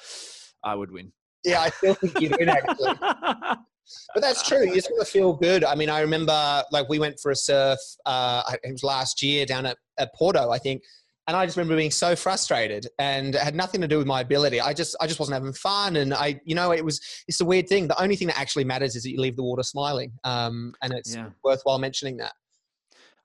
I 0.63 0.75
would 0.75 0.91
win. 0.91 1.13
Yeah, 1.45 1.61
I 1.61 1.71
still 1.71 1.95
think 1.95 2.21
you'd 2.21 2.37
win 2.39 2.49
actually. 2.49 2.95
but 3.01 4.21
that's 4.21 4.47
true. 4.47 4.67
You 4.67 4.75
just 4.75 4.91
want 4.91 5.07
to 5.07 5.11
feel 5.11 5.33
good. 5.33 5.65
I 5.65 5.75
mean, 5.75 5.89
I 5.89 6.01
remember 6.01 6.63
like 6.71 6.89
we 6.89 6.99
went 6.99 7.19
for 7.21 7.31
a 7.31 7.37
surf. 7.37 7.79
Uh, 8.07 8.43
it 8.63 8.73
was 8.73 8.83
last 8.83 9.23
year 9.23 9.47
down 9.47 9.67
at, 9.67 9.77
at 9.99 10.15
Porto, 10.15 10.51
I 10.51 10.59
think, 10.59 10.83
and 11.31 11.37
I 11.37 11.47
just 11.47 11.57
remember 11.57 11.77
being 11.77 11.91
so 11.91 12.17
frustrated, 12.17 12.89
and 12.99 13.37
it 13.37 13.41
had 13.41 13.55
nothing 13.55 13.81
to 13.83 13.89
do 13.89 13.99
with 13.99 14.07
my 14.07 14.21
ability. 14.21 14.61
I 14.61 14.75
just 14.75 14.97
I 15.01 15.07
just 15.07 15.21
wasn't 15.21 15.35
having 15.35 15.53
fun, 15.53 15.97
and 15.97 16.13
I 16.13 16.41
you 16.45 16.55
know 16.55 16.73
it 16.73 16.85
was 16.85 17.01
it's 17.29 17.41
a 17.41 17.45
weird 17.45 17.69
thing. 17.69 17.87
The 17.87 18.03
only 18.03 18.17
thing 18.17 18.29
that 18.29 18.39
actually 18.39 18.65
matters 18.65 18.97
is 18.97 19.05
that 19.05 19.11
you 19.11 19.21
leave 19.21 19.37
the 19.37 19.45
water 19.45 19.63
smiling, 19.63 20.13
um, 20.25 20.75
and 20.83 20.93
it's 20.93 21.15
yeah. 21.15 21.29
worthwhile 21.45 21.79
mentioning 21.79 22.17
that. 22.17 22.33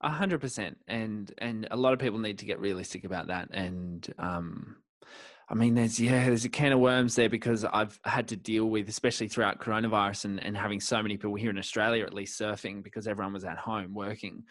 A 0.01 0.09
hundred 0.09 0.39
percent, 0.39 0.78
and 0.88 1.34
and 1.39 1.68
a 1.72 1.78
lot 1.78 1.93
of 1.93 1.99
people 1.99 2.20
need 2.20 2.38
to 2.39 2.45
get 2.45 2.59
realistic 2.59 3.05
about 3.05 3.28
that. 3.28 3.49
And 3.51 4.07
um, 4.20 4.76
I 5.47 5.53
mean, 5.53 5.75
there's 5.75 5.99
yeah, 5.99 6.25
there's 6.25 6.45
a 6.45 6.49
can 6.49 6.71
of 6.71 6.79
worms 6.79 7.15
there 7.15 7.29
because 7.29 7.65
I've 7.65 7.99
had 8.03 8.27
to 8.29 8.35
deal 8.35 8.65
with, 8.65 8.89
especially 8.89 9.27
throughout 9.27 9.59
coronavirus, 9.59 10.25
and 10.25 10.43
and 10.43 10.57
having 10.57 10.79
so 10.79 11.01
many 11.01 11.17
people 11.17 11.35
here 11.35 11.49
in 11.49 11.57
Australia 11.57 12.03
at 12.03 12.13
least 12.13 12.39
surfing 12.39 12.83
because 12.83 13.07
everyone 13.07 13.33
was 13.33 13.45
at 13.45 13.57
home 13.57 13.93
working 13.93 14.43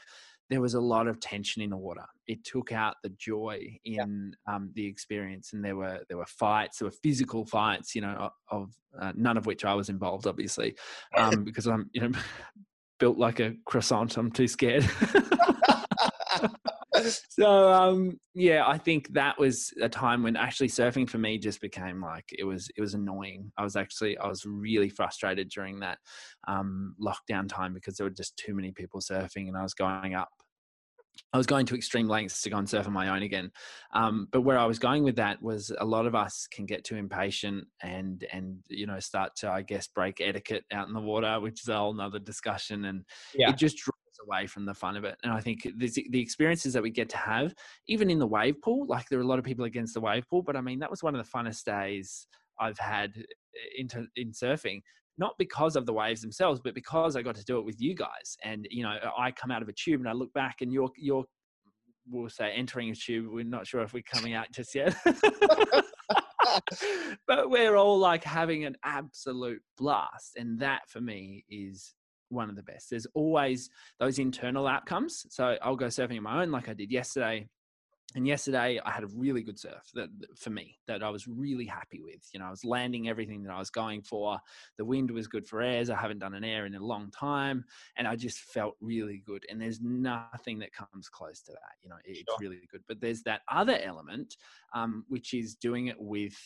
there 0.50 0.60
was 0.60 0.74
a 0.74 0.80
lot 0.80 1.06
of 1.06 1.20
tension 1.20 1.62
in 1.62 1.70
the 1.70 1.76
water. 1.76 2.04
It 2.26 2.44
took 2.44 2.72
out 2.72 2.96
the 3.02 3.08
joy 3.10 3.78
in 3.84 4.34
yeah. 4.46 4.54
um, 4.54 4.70
the 4.74 4.86
experience, 4.86 5.52
and 5.52 5.64
there 5.64 5.76
were 5.76 6.00
there 6.08 6.18
were 6.18 6.26
fights, 6.26 6.78
there 6.78 6.86
were 6.86 6.96
physical 7.02 7.46
fights. 7.46 7.94
You 7.94 8.02
know, 8.02 8.30
of 8.50 8.70
uh, 9.00 9.12
none 9.16 9.36
of 9.36 9.46
which 9.46 9.64
I 9.64 9.74
was 9.74 9.88
involved, 9.88 10.26
obviously, 10.26 10.76
um, 11.16 11.44
because 11.44 11.66
I'm 11.66 11.88
you 11.92 12.02
know 12.02 12.18
built 13.00 13.18
like 13.18 13.40
a 13.40 13.54
croissant. 13.64 14.16
I'm 14.16 14.30
too 14.30 14.48
scared. 14.48 14.88
so 17.28 17.72
um, 17.72 18.18
yeah, 18.34 18.66
I 18.66 18.78
think 18.78 19.12
that 19.14 19.38
was 19.38 19.72
a 19.80 19.88
time 19.88 20.22
when 20.22 20.36
actually 20.36 20.68
surfing 20.68 21.08
for 21.08 21.18
me 21.18 21.38
just 21.38 21.60
became 21.60 22.00
like 22.00 22.24
it 22.38 22.44
was 22.44 22.68
it 22.76 22.80
was 22.80 22.94
annoying. 22.94 23.52
I 23.56 23.64
was 23.64 23.76
actually 23.76 24.18
I 24.18 24.28
was 24.28 24.44
really 24.44 24.88
frustrated 24.88 25.48
during 25.48 25.80
that 25.80 25.98
um, 26.48 26.94
lockdown 27.00 27.48
time 27.48 27.74
because 27.74 27.96
there 27.96 28.06
were 28.06 28.10
just 28.10 28.36
too 28.36 28.54
many 28.54 28.72
people 28.72 29.00
surfing, 29.00 29.48
and 29.48 29.56
I 29.56 29.62
was 29.62 29.74
going 29.74 30.14
up 30.14 30.28
I 31.32 31.36
was 31.36 31.46
going 31.46 31.66
to 31.66 31.74
extreme 31.74 32.08
lengths 32.08 32.42
to 32.42 32.50
go 32.50 32.58
and 32.58 32.68
surf 32.68 32.86
on 32.86 32.92
my 32.92 33.08
own 33.08 33.22
again. 33.22 33.50
Um, 33.92 34.28
but 34.30 34.42
where 34.42 34.58
I 34.58 34.66
was 34.66 34.78
going 34.78 35.02
with 35.02 35.16
that 35.16 35.42
was 35.42 35.72
a 35.78 35.84
lot 35.84 36.06
of 36.06 36.14
us 36.14 36.46
can 36.50 36.66
get 36.66 36.84
too 36.84 36.96
impatient 36.96 37.66
and 37.82 38.24
and 38.32 38.58
you 38.68 38.86
know 38.86 39.00
start 39.00 39.32
to 39.36 39.50
I 39.50 39.62
guess 39.62 39.88
break 39.88 40.20
etiquette 40.20 40.64
out 40.72 40.88
in 40.88 40.94
the 40.94 41.00
water, 41.00 41.40
which 41.40 41.62
is 41.62 41.68
a 41.68 41.76
whole 41.76 41.94
nother 41.94 42.18
discussion. 42.18 42.84
And 42.84 43.04
yeah. 43.34 43.50
it 43.50 43.56
just 43.56 43.80
away 44.26 44.46
from 44.46 44.64
the 44.64 44.74
fun 44.74 44.96
of 44.96 45.04
it. 45.04 45.16
And 45.22 45.32
I 45.32 45.40
think 45.40 45.66
the 45.76 46.20
experiences 46.20 46.72
that 46.72 46.82
we 46.82 46.90
get 46.90 47.08
to 47.10 47.16
have, 47.16 47.54
even 47.88 48.10
in 48.10 48.18
the 48.18 48.26
wave 48.26 48.60
pool, 48.62 48.86
like 48.86 49.08
there 49.08 49.18
are 49.18 49.22
a 49.22 49.26
lot 49.26 49.38
of 49.38 49.44
people 49.44 49.64
against 49.64 49.94
the 49.94 50.00
wave 50.00 50.28
pool, 50.28 50.42
but 50.42 50.56
I 50.56 50.60
mean 50.60 50.78
that 50.80 50.90
was 50.90 51.02
one 51.02 51.14
of 51.14 51.24
the 51.24 51.30
funnest 51.30 51.64
days 51.64 52.26
I've 52.60 52.78
had 52.78 53.12
eh, 53.16 53.22
in, 53.82 53.88
in 54.16 54.30
surfing 54.32 54.80
not 55.16 55.34
because 55.38 55.76
of 55.76 55.86
the 55.86 55.92
waves 55.92 56.20
themselves, 56.20 56.60
but 56.62 56.74
because 56.74 57.14
I 57.14 57.22
got 57.22 57.36
to 57.36 57.44
do 57.44 57.58
it 57.58 57.64
with 57.64 57.80
you 57.80 57.94
guys. 57.94 58.36
And 58.42 58.66
you 58.70 58.82
know, 58.82 58.96
I 59.16 59.30
come 59.30 59.50
out 59.50 59.62
of 59.62 59.68
a 59.68 59.72
tube 59.72 60.00
and 60.00 60.08
I 60.08 60.12
look 60.12 60.32
back, 60.32 60.56
and 60.60 60.72
you're 60.72 60.90
you're 60.96 61.24
we'll 62.08 62.28
say 62.28 62.52
entering 62.52 62.90
a 62.90 62.94
tube. 62.94 63.26
We're 63.30 63.44
not 63.44 63.66
sure 63.66 63.82
if 63.82 63.92
we're 63.92 64.02
coming 64.02 64.34
out 64.34 64.50
just 64.52 64.74
yet. 64.74 64.94
but 67.26 67.50
we're 67.50 67.76
all 67.76 67.98
like 67.98 68.24
having 68.24 68.64
an 68.64 68.76
absolute 68.84 69.62
blast. 69.78 70.36
And 70.36 70.58
that 70.60 70.82
for 70.88 71.00
me 71.00 71.44
is 71.48 71.94
one 72.34 72.50
of 72.50 72.56
the 72.56 72.62
best. 72.62 72.90
There's 72.90 73.06
always 73.14 73.70
those 73.98 74.18
internal 74.18 74.66
outcomes. 74.66 75.26
So 75.30 75.56
I'll 75.62 75.76
go 75.76 75.86
surfing 75.86 76.16
on 76.18 76.22
my 76.24 76.42
own, 76.42 76.50
like 76.50 76.68
I 76.68 76.74
did 76.74 76.90
yesterday 76.90 77.48
and 78.14 78.28
yesterday 78.28 78.80
I 78.84 78.90
had 78.90 79.02
a 79.02 79.08
really 79.08 79.42
good 79.42 79.58
surf 79.58 79.90
that 79.94 80.08
for 80.36 80.50
me 80.50 80.78
that 80.86 81.02
I 81.02 81.10
was 81.10 81.26
really 81.26 81.66
happy 81.66 82.00
with. 82.00 82.28
You 82.32 82.40
know, 82.40 82.46
I 82.46 82.50
was 82.50 82.64
landing 82.64 83.08
everything 83.08 83.42
that 83.42 83.52
I 83.52 83.58
was 83.58 83.70
going 83.70 84.02
for. 84.02 84.38
The 84.78 84.84
wind 84.84 85.10
was 85.10 85.26
good 85.26 85.46
for 85.46 85.62
airs. 85.62 85.90
I 85.90 85.96
haven't 85.96 86.20
done 86.20 86.34
an 86.34 86.44
air 86.44 86.66
in 86.66 86.74
a 86.76 86.84
long 86.84 87.10
time, 87.10 87.64
and 87.96 88.06
I 88.06 88.14
just 88.14 88.38
felt 88.38 88.76
really 88.80 89.22
good. 89.26 89.44
And 89.48 89.60
there's 89.60 89.80
nothing 89.80 90.60
that 90.60 90.72
comes 90.72 91.08
close 91.08 91.40
to 91.42 91.52
that. 91.52 91.74
You 91.82 91.90
know, 91.90 91.96
it's 92.04 92.18
sure. 92.18 92.36
really 92.40 92.60
good. 92.70 92.82
But 92.86 93.00
there's 93.00 93.22
that 93.22 93.40
other 93.50 93.78
element, 93.82 94.36
um, 94.74 95.04
which 95.08 95.34
is 95.34 95.56
doing 95.56 95.88
it 95.88 95.96
with 95.98 96.36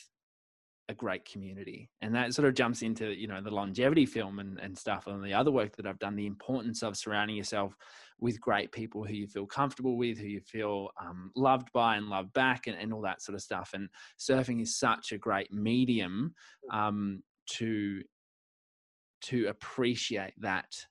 a 0.88 0.94
great 0.94 1.24
community 1.26 1.90
and 2.00 2.14
that 2.14 2.32
sort 2.32 2.48
of 2.48 2.54
jumps 2.54 2.80
into 2.80 3.12
you 3.12 3.26
know 3.26 3.42
the 3.42 3.50
longevity 3.50 4.06
film 4.06 4.38
and, 4.38 4.58
and 4.58 4.76
stuff 4.76 5.06
and 5.06 5.22
the 5.22 5.34
other 5.34 5.50
work 5.50 5.76
that 5.76 5.86
i've 5.86 5.98
done 5.98 6.16
the 6.16 6.26
importance 6.26 6.82
of 6.82 6.96
surrounding 6.96 7.36
yourself 7.36 7.76
with 8.20 8.40
great 8.40 8.72
people 8.72 9.04
who 9.04 9.12
you 9.12 9.26
feel 9.26 9.46
comfortable 9.46 9.98
with 9.98 10.18
who 10.18 10.26
you 10.26 10.40
feel 10.40 10.88
um, 11.00 11.30
loved 11.36 11.70
by 11.72 11.96
and 11.96 12.08
loved 12.08 12.32
back 12.32 12.66
and, 12.66 12.76
and 12.78 12.92
all 12.92 13.02
that 13.02 13.20
sort 13.20 13.34
of 13.34 13.42
stuff 13.42 13.70
and 13.74 13.88
surfing 14.18 14.62
is 14.62 14.78
such 14.78 15.12
a 15.12 15.18
great 15.18 15.52
medium 15.52 16.34
um, 16.72 17.22
to 17.46 18.02
to 19.20 19.46
appreciate 19.48 20.32
that 20.38 20.86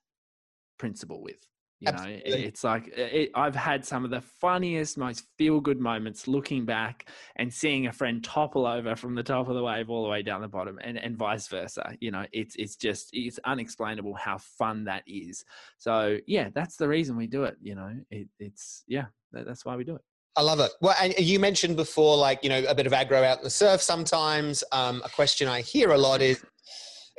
principle 0.78 1.22
with 1.22 1.44
you 1.80 1.92
know, 1.92 2.04
it's 2.06 2.64
like 2.64 2.88
it, 2.88 3.30
I've 3.36 3.54
had 3.54 3.84
some 3.84 4.04
of 4.04 4.10
the 4.10 4.20
funniest, 4.20 4.98
most 4.98 5.24
feel 5.36 5.60
good 5.60 5.78
moments 5.78 6.26
looking 6.26 6.64
back 6.64 7.08
and 7.36 7.52
seeing 7.52 7.86
a 7.86 7.92
friend 7.92 8.22
topple 8.22 8.66
over 8.66 8.96
from 8.96 9.14
the 9.14 9.22
top 9.22 9.48
of 9.48 9.54
the 9.54 9.62
wave 9.62 9.88
all 9.88 10.02
the 10.02 10.08
way 10.08 10.22
down 10.22 10.40
the 10.40 10.48
bottom 10.48 10.78
and, 10.82 10.98
and 10.98 11.16
vice 11.16 11.46
versa. 11.46 11.96
You 12.00 12.10
know, 12.10 12.26
it's, 12.32 12.56
it's 12.56 12.74
just, 12.74 13.10
it's 13.12 13.38
unexplainable 13.44 14.14
how 14.14 14.38
fun 14.38 14.84
that 14.84 15.04
is. 15.06 15.44
So, 15.78 16.18
yeah, 16.26 16.48
that's 16.52 16.76
the 16.76 16.88
reason 16.88 17.16
we 17.16 17.28
do 17.28 17.44
it. 17.44 17.56
You 17.62 17.76
know, 17.76 17.92
it, 18.10 18.26
it's, 18.40 18.82
yeah, 18.88 19.06
that, 19.32 19.46
that's 19.46 19.64
why 19.64 19.76
we 19.76 19.84
do 19.84 19.94
it. 19.94 20.02
I 20.36 20.42
love 20.42 20.58
it. 20.60 20.72
Well, 20.80 20.96
and 21.00 21.16
you 21.18 21.38
mentioned 21.38 21.76
before, 21.76 22.16
like, 22.16 22.42
you 22.42 22.48
know, 22.48 22.62
a 22.68 22.74
bit 22.74 22.86
of 22.86 22.92
aggro 22.92 23.24
out 23.24 23.38
in 23.38 23.44
the 23.44 23.50
surf 23.50 23.82
sometimes. 23.82 24.64
Um, 24.72 25.00
a 25.04 25.08
question 25.08 25.46
I 25.48 25.60
hear 25.60 25.90
a 25.90 25.98
lot 25.98 26.22
is, 26.22 26.44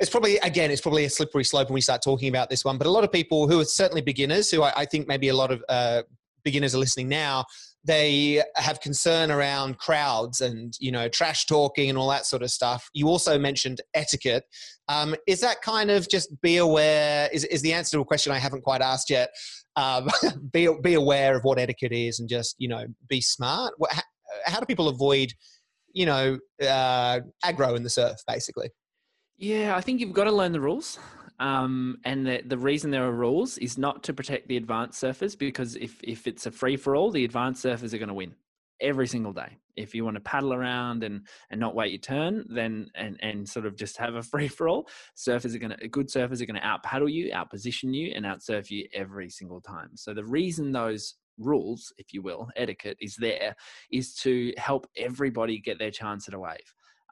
it's 0.00 0.10
probably 0.10 0.38
again 0.38 0.70
it's 0.70 0.80
probably 0.80 1.04
a 1.04 1.10
slippery 1.10 1.44
slope 1.44 1.68
when 1.68 1.74
we 1.74 1.80
start 1.80 2.02
talking 2.02 2.28
about 2.28 2.50
this 2.50 2.64
one 2.64 2.78
but 2.78 2.86
a 2.86 2.90
lot 2.90 3.04
of 3.04 3.12
people 3.12 3.46
who 3.46 3.60
are 3.60 3.64
certainly 3.64 4.02
beginners 4.02 4.50
who 4.50 4.62
i, 4.62 4.72
I 4.76 4.84
think 4.84 5.06
maybe 5.06 5.28
a 5.28 5.34
lot 5.34 5.52
of 5.52 5.62
uh, 5.68 6.02
beginners 6.42 6.74
are 6.74 6.78
listening 6.78 7.08
now 7.08 7.44
they 7.84 8.42
have 8.56 8.80
concern 8.80 9.30
around 9.30 9.78
crowds 9.78 10.40
and 10.40 10.74
you 10.80 10.92
know 10.92 11.08
trash 11.08 11.46
talking 11.46 11.88
and 11.88 11.96
all 11.96 12.08
that 12.10 12.26
sort 12.26 12.42
of 12.42 12.50
stuff. 12.50 12.90
You 12.92 13.08
also 13.08 13.38
mentioned 13.38 13.80
etiquette. 13.94 14.44
Um, 14.88 15.14
is 15.26 15.40
that 15.40 15.62
kind 15.62 15.90
of 15.90 16.08
just 16.08 16.40
be 16.42 16.58
aware 16.58 17.28
is, 17.32 17.44
is 17.44 17.62
the 17.62 17.72
answer 17.72 17.96
to 17.96 18.00
a 18.00 18.04
question 18.04 18.32
i 18.32 18.38
haven't 18.38 18.62
quite 18.62 18.82
asked 18.82 19.08
yet 19.08 19.30
um, 19.76 20.08
be, 20.52 20.68
be 20.82 20.94
aware 20.94 21.36
of 21.36 21.44
what 21.44 21.58
etiquette 21.58 21.92
is 21.92 22.18
and 22.20 22.28
just 22.28 22.56
you 22.58 22.68
know 22.68 22.84
be 23.08 23.20
smart? 23.20 23.72
How, 23.90 24.02
how 24.44 24.60
do 24.60 24.66
people 24.66 24.88
avoid 24.88 25.32
you 25.92 26.06
know 26.06 26.38
uh, 26.62 27.20
aggro 27.44 27.76
in 27.76 27.82
the 27.82 27.90
surf 27.90 28.18
basically 28.26 28.70
yeah, 29.40 29.74
I 29.74 29.80
think 29.80 30.00
you've 30.00 30.12
got 30.12 30.24
to 30.24 30.32
learn 30.32 30.52
the 30.52 30.60
rules. 30.60 30.98
Um, 31.38 31.98
and 32.04 32.26
the, 32.26 32.42
the 32.46 32.58
reason 32.58 32.90
there 32.90 33.06
are 33.06 33.12
rules 33.12 33.56
is 33.56 33.78
not 33.78 34.02
to 34.04 34.12
protect 34.12 34.48
the 34.48 34.58
advanced 34.58 35.02
surfers 35.02 35.36
because 35.36 35.74
if, 35.76 35.98
if 36.04 36.26
it's 36.26 36.44
a 36.44 36.50
free 36.50 36.76
for 36.76 36.94
all, 36.94 37.10
the 37.10 37.24
advanced 37.24 37.64
surfers 37.64 37.94
are 37.94 37.98
going 37.98 38.08
to 38.08 38.14
win 38.14 38.34
every 38.82 39.06
single 39.06 39.32
day. 39.32 39.56
If 39.76 39.94
you 39.94 40.04
want 40.04 40.16
to 40.16 40.20
paddle 40.20 40.52
around 40.52 41.02
and, 41.04 41.26
and 41.50 41.58
not 41.58 41.74
wait 41.74 41.92
your 41.92 42.00
turn, 42.00 42.44
then 42.50 42.90
and, 42.94 43.18
and 43.22 43.48
sort 43.48 43.64
of 43.64 43.76
just 43.76 43.96
have 43.96 44.14
a 44.14 44.22
free 44.30 44.48
for 44.48 44.68
all, 44.68 44.86
surfers 45.16 45.54
are 45.54 45.58
going 45.58 45.74
to 45.74 45.88
good 45.88 46.08
surfers 46.08 46.42
are 46.42 46.46
going 46.46 46.60
to 46.60 46.66
out 46.66 46.82
paddle 46.82 47.08
you, 47.08 47.32
out 47.32 47.50
position 47.50 47.94
you, 47.94 48.12
and 48.14 48.26
out 48.26 48.42
surf 48.42 48.70
you 48.70 48.86
every 48.92 49.30
single 49.30 49.62
time. 49.62 49.92
So 49.94 50.12
the 50.12 50.24
reason 50.24 50.70
those 50.70 51.14
rules, 51.38 51.90
if 51.96 52.12
you 52.12 52.20
will, 52.20 52.50
etiquette 52.56 52.98
is 53.00 53.16
there, 53.16 53.56
is 53.90 54.14
to 54.16 54.52
help 54.58 54.86
everybody 54.98 55.58
get 55.58 55.78
their 55.78 55.90
chance 55.90 56.28
at 56.28 56.34
a 56.34 56.38
wave. 56.38 56.58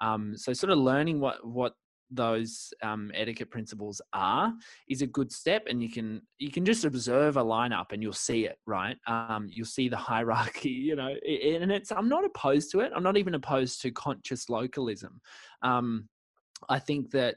Um, 0.03 0.37
so 0.37 0.53
sort 0.53 0.71
of 0.71 0.79
learning 0.79 1.21
what 1.21 1.47
what 1.47 1.73
those 2.11 2.73
um, 2.83 3.11
etiquette 3.15 3.51
principles 3.51 4.01
are 4.13 4.53
is 4.89 5.03
a 5.03 5.07
good 5.07 5.31
step 5.31 5.65
and 5.69 5.83
you 5.83 5.91
can 5.91 6.23
you 6.39 6.51
can 6.51 6.65
just 6.65 6.85
observe 6.85 7.37
a 7.37 7.45
lineup 7.45 7.93
and 7.93 8.03
you'll 8.03 8.13
see 8.13 8.47
it 8.47 8.59
right? 8.67 8.97
Um, 9.07 9.49
you'll 9.51 9.67
see 9.67 9.89
the 9.89 9.97
hierarchy 10.09 10.71
you 10.71 10.97
know 10.97 11.09
and 11.09 11.71
it's 11.73 11.93
i'm 11.93 12.09
not 12.09 12.25
opposed 12.25 12.71
to 12.73 12.81
it. 12.81 12.93
I'm 12.95 13.03
not 13.03 13.17
even 13.17 13.35
opposed 13.35 13.83
to 13.83 13.91
conscious 13.91 14.49
localism. 14.49 15.21
Um, 15.63 16.09
i 16.69 16.79
think 16.79 17.11
that 17.13 17.37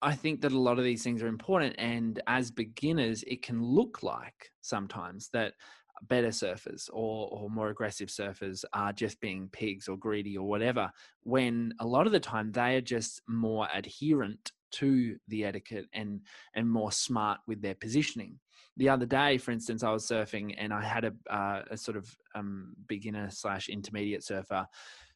I 0.00 0.14
think 0.14 0.42
that 0.42 0.52
a 0.52 0.58
lot 0.58 0.78
of 0.78 0.84
these 0.84 1.02
things 1.02 1.22
are 1.22 1.26
important, 1.26 1.74
and 1.78 2.22
as 2.28 2.50
beginners, 2.52 3.24
it 3.26 3.42
can 3.42 3.60
look 3.60 4.02
like 4.02 4.52
sometimes 4.60 5.28
that 5.32 5.54
better 6.02 6.28
surfers 6.28 6.88
or, 6.92 7.28
or 7.30 7.50
more 7.50 7.70
aggressive 7.70 8.08
surfers 8.08 8.64
are 8.72 8.92
just 8.92 9.20
being 9.20 9.48
pigs 9.52 9.88
or 9.88 9.96
greedy 9.96 10.36
or 10.36 10.46
whatever, 10.46 10.90
when 11.22 11.72
a 11.80 11.86
lot 11.86 12.06
of 12.06 12.12
the 12.12 12.20
time 12.20 12.52
they 12.52 12.76
are 12.76 12.80
just 12.80 13.22
more 13.28 13.68
adherent 13.74 14.52
to 14.70 15.16
the 15.28 15.44
etiquette 15.44 15.86
and 15.92 16.20
and 16.54 16.68
more 16.68 16.92
smart 16.92 17.40
with 17.46 17.62
their 17.62 17.74
positioning. 17.74 18.38
The 18.76 18.90
other 18.90 19.06
day, 19.06 19.38
for 19.38 19.50
instance, 19.50 19.82
I 19.82 19.90
was 19.90 20.06
surfing 20.06 20.54
and 20.56 20.72
I 20.72 20.82
had 20.82 21.04
a, 21.04 21.12
uh, 21.28 21.62
a 21.70 21.76
sort 21.76 21.96
of 21.96 22.16
um, 22.36 22.74
beginner 22.86 23.28
slash 23.30 23.68
intermediate 23.68 24.22
surfer 24.22 24.66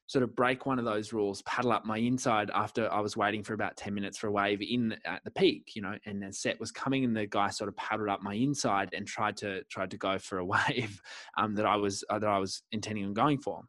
sort 0.06 0.22
of 0.22 0.34
break 0.36 0.66
one 0.66 0.78
of 0.78 0.84
those 0.84 1.12
rules, 1.12 1.42
paddle 1.42 1.72
up 1.72 1.84
my 1.84 1.98
inside 1.98 2.50
after 2.52 2.92
I 2.92 3.00
was 3.00 3.16
waiting 3.16 3.42
for 3.42 3.54
about 3.54 3.76
10 3.76 3.94
minutes 3.94 4.18
for 4.18 4.26
a 4.26 4.32
wave 4.32 4.60
in 4.60 4.96
at 5.04 5.22
the 5.24 5.30
peak, 5.30 5.72
you 5.74 5.82
know, 5.82 5.96
and 6.06 6.22
the 6.22 6.32
set 6.32 6.60
was 6.60 6.70
coming 6.70 7.04
and 7.04 7.16
the 7.16 7.26
guy 7.26 7.48
sort 7.48 7.68
of 7.68 7.76
paddled 7.76 8.08
up 8.08 8.22
my 8.22 8.34
inside 8.34 8.90
and 8.92 9.06
tried 9.06 9.36
to 9.38 9.62
tried 9.64 9.90
to 9.90 9.96
go 9.96 10.18
for 10.18 10.38
a 10.38 10.44
wave 10.68 11.00
um, 11.38 11.54
that 11.54 11.66
I 11.66 11.76
was 11.76 12.04
uh, 12.10 12.18
that 12.18 12.28
I 12.28 12.38
was 12.38 12.62
intending 12.72 13.04
on 13.04 13.14
going 13.14 13.38
for. 13.38 13.62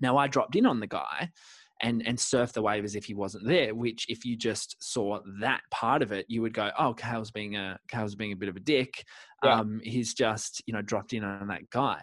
Now 0.00 0.16
I 0.16 0.26
dropped 0.26 0.56
in 0.56 0.66
on 0.66 0.80
the 0.80 0.86
guy 0.86 1.30
and 1.82 2.06
and 2.06 2.16
surfed 2.16 2.52
the 2.52 2.62
wave 2.62 2.84
as 2.84 2.94
if 2.94 3.04
he 3.04 3.14
wasn't 3.14 3.46
there. 3.46 3.74
Which, 3.74 4.06
if 4.08 4.24
you 4.24 4.36
just 4.36 4.76
saw 4.80 5.20
that 5.40 5.62
part 5.70 6.02
of 6.02 6.12
it, 6.12 6.26
you 6.28 6.42
would 6.42 6.54
go, 6.54 6.70
"Oh, 6.78 6.94
Kale's 6.94 7.30
being 7.30 7.56
a 7.56 7.78
Kale's 7.88 8.14
being 8.14 8.32
a 8.32 8.36
bit 8.36 8.48
of 8.48 8.56
a 8.56 8.60
dick. 8.60 9.04
Yeah. 9.42 9.58
Um, 9.58 9.80
he's 9.82 10.14
just 10.14 10.62
you 10.66 10.72
know 10.72 10.82
dropped 10.82 11.12
in 11.12 11.24
on 11.24 11.48
that 11.48 11.68
guy." 11.70 12.02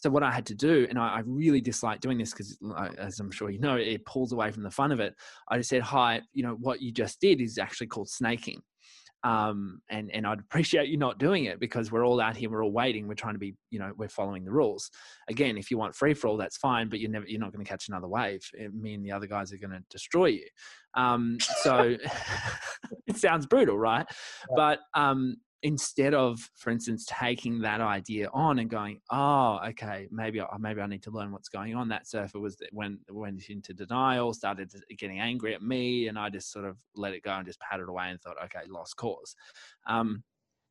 So 0.00 0.10
what 0.10 0.22
I 0.22 0.30
had 0.30 0.46
to 0.46 0.54
do, 0.54 0.86
and 0.88 0.98
I, 0.98 1.16
I 1.16 1.22
really 1.24 1.60
dislike 1.60 2.00
doing 2.00 2.18
this 2.18 2.32
because, 2.32 2.58
as 2.98 3.20
I'm 3.20 3.30
sure 3.30 3.50
you 3.50 3.58
know, 3.58 3.76
it 3.76 4.04
pulls 4.04 4.32
away 4.32 4.50
from 4.50 4.62
the 4.62 4.70
fun 4.70 4.92
of 4.92 5.00
it. 5.00 5.14
I 5.48 5.58
just 5.58 5.70
said, 5.70 5.82
"Hi, 5.82 6.20
you 6.32 6.42
know 6.42 6.56
what 6.60 6.80
you 6.80 6.92
just 6.92 7.20
did 7.20 7.40
is 7.40 7.58
actually 7.58 7.88
called 7.88 8.08
snaking." 8.08 8.62
um, 9.24 9.80
and 9.88 10.10
and 10.12 10.26
I'd 10.26 10.40
appreciate 10.40 10.88
you 10.88 10.96
not 10.96 11.18
doing 11.18 11.44
it 11.44 11.60
because 11.60 11.92
we're 11.92 12.06
all 12.06 12.20
out 12.20 12.36
here, 12.36 12.50
we're 12.50 12.64
all 12.64 12.72
waiting, 12.72 13.06
we're 13.06 13.14
trying 13.14 13.34
to 13.34 13.38
be, 13.38 13.54
you 13.70 13.78
know, 13.78 13.92
we're 13.96 14.08
following 14.08 14.44
the 14.44 14.52
rules. 14.52 14.90
Again, 15.28 15.56
if 15.56 15.70
you 15.70 15.78
want 15.78 15.94
free 15.94 16.14
for 16.14 16.28
all, 16.28 16.36
that's 16.36 16.56
fine, 16.56 16.88
but 16.88 17.00
you're 17.00 17.10
never, 17.10 17.26
you're 17.26 17.40
not 17.40 17.52
going 17.52 17.64
to 17.64 17.68
catch 17.68 17.88
another 17.88 18.08
wave. 18.08 18.42
Me 18.72 18.94
and 18.94 19.04
the 19.04 19.12
other 19.12 19.26
guys 19.26 19.52
are 19.52 19.58
going 19.58 19.70
to 19.70 19.82
destroy 19.90 20.26
you. 20.26 20.46
Um, 20.94 21.38
so 21.62 21.96
it 23.06 23.16
sounds 23.16 23.46
brutal, 23.46 23.78
right? 23.78 24.06
But 24.54 24.80
um, 24.94 25.36
instead 25.62 26.12
of, 26.12 26.40
for 26.56 26.70
instance, 26.70 27.06
taking 27.08 27.60
that 27.60 27.80
idea 27.80 28.28
on 28.32 28.58
and 28.58 28.68
going, 28.68 29.00
oh, 29.10 29.60
okay, 29.68 30.08
maybe 30.10 30.40
I, 30.40 30.46
maybe 30.58 30.80
I 30.80 30.86
need 30.86 31.02
to 31.04 31.10
learn 31.10 31.32
what's 31.32 31.48
going 31.48 31.74
on. 31.74 31.88
That 31.88 32.08
surfer 32.08 32.40
was 32.40 32.56
when 32.72 32.98
went 33.10 33.48
into 33.48 33.72
denial, 33.72 34.32
started 34.32 34.72
getting 34.98 35.20
angry 35.20 35.54
at 35.54 35.62
me, 35.62 36.08
and 36.08 36.18
I 36.18 36.30
just 36.30 36.50
sort 36.50 36.64
of 36.64 36.76
let 36.96 37.14
it 37.14 37.22
go 37.22 37.32
and 37.32 37.46
just 37.46 37.60
patted 37.60 37.88
away 37.88 38.10
and 38.10 38.20
thought, 38.20 38.42
okay, 38.44 38.66
lost 38.68 38.96
cause. 38.96 39.36
Um, 39.86 40.24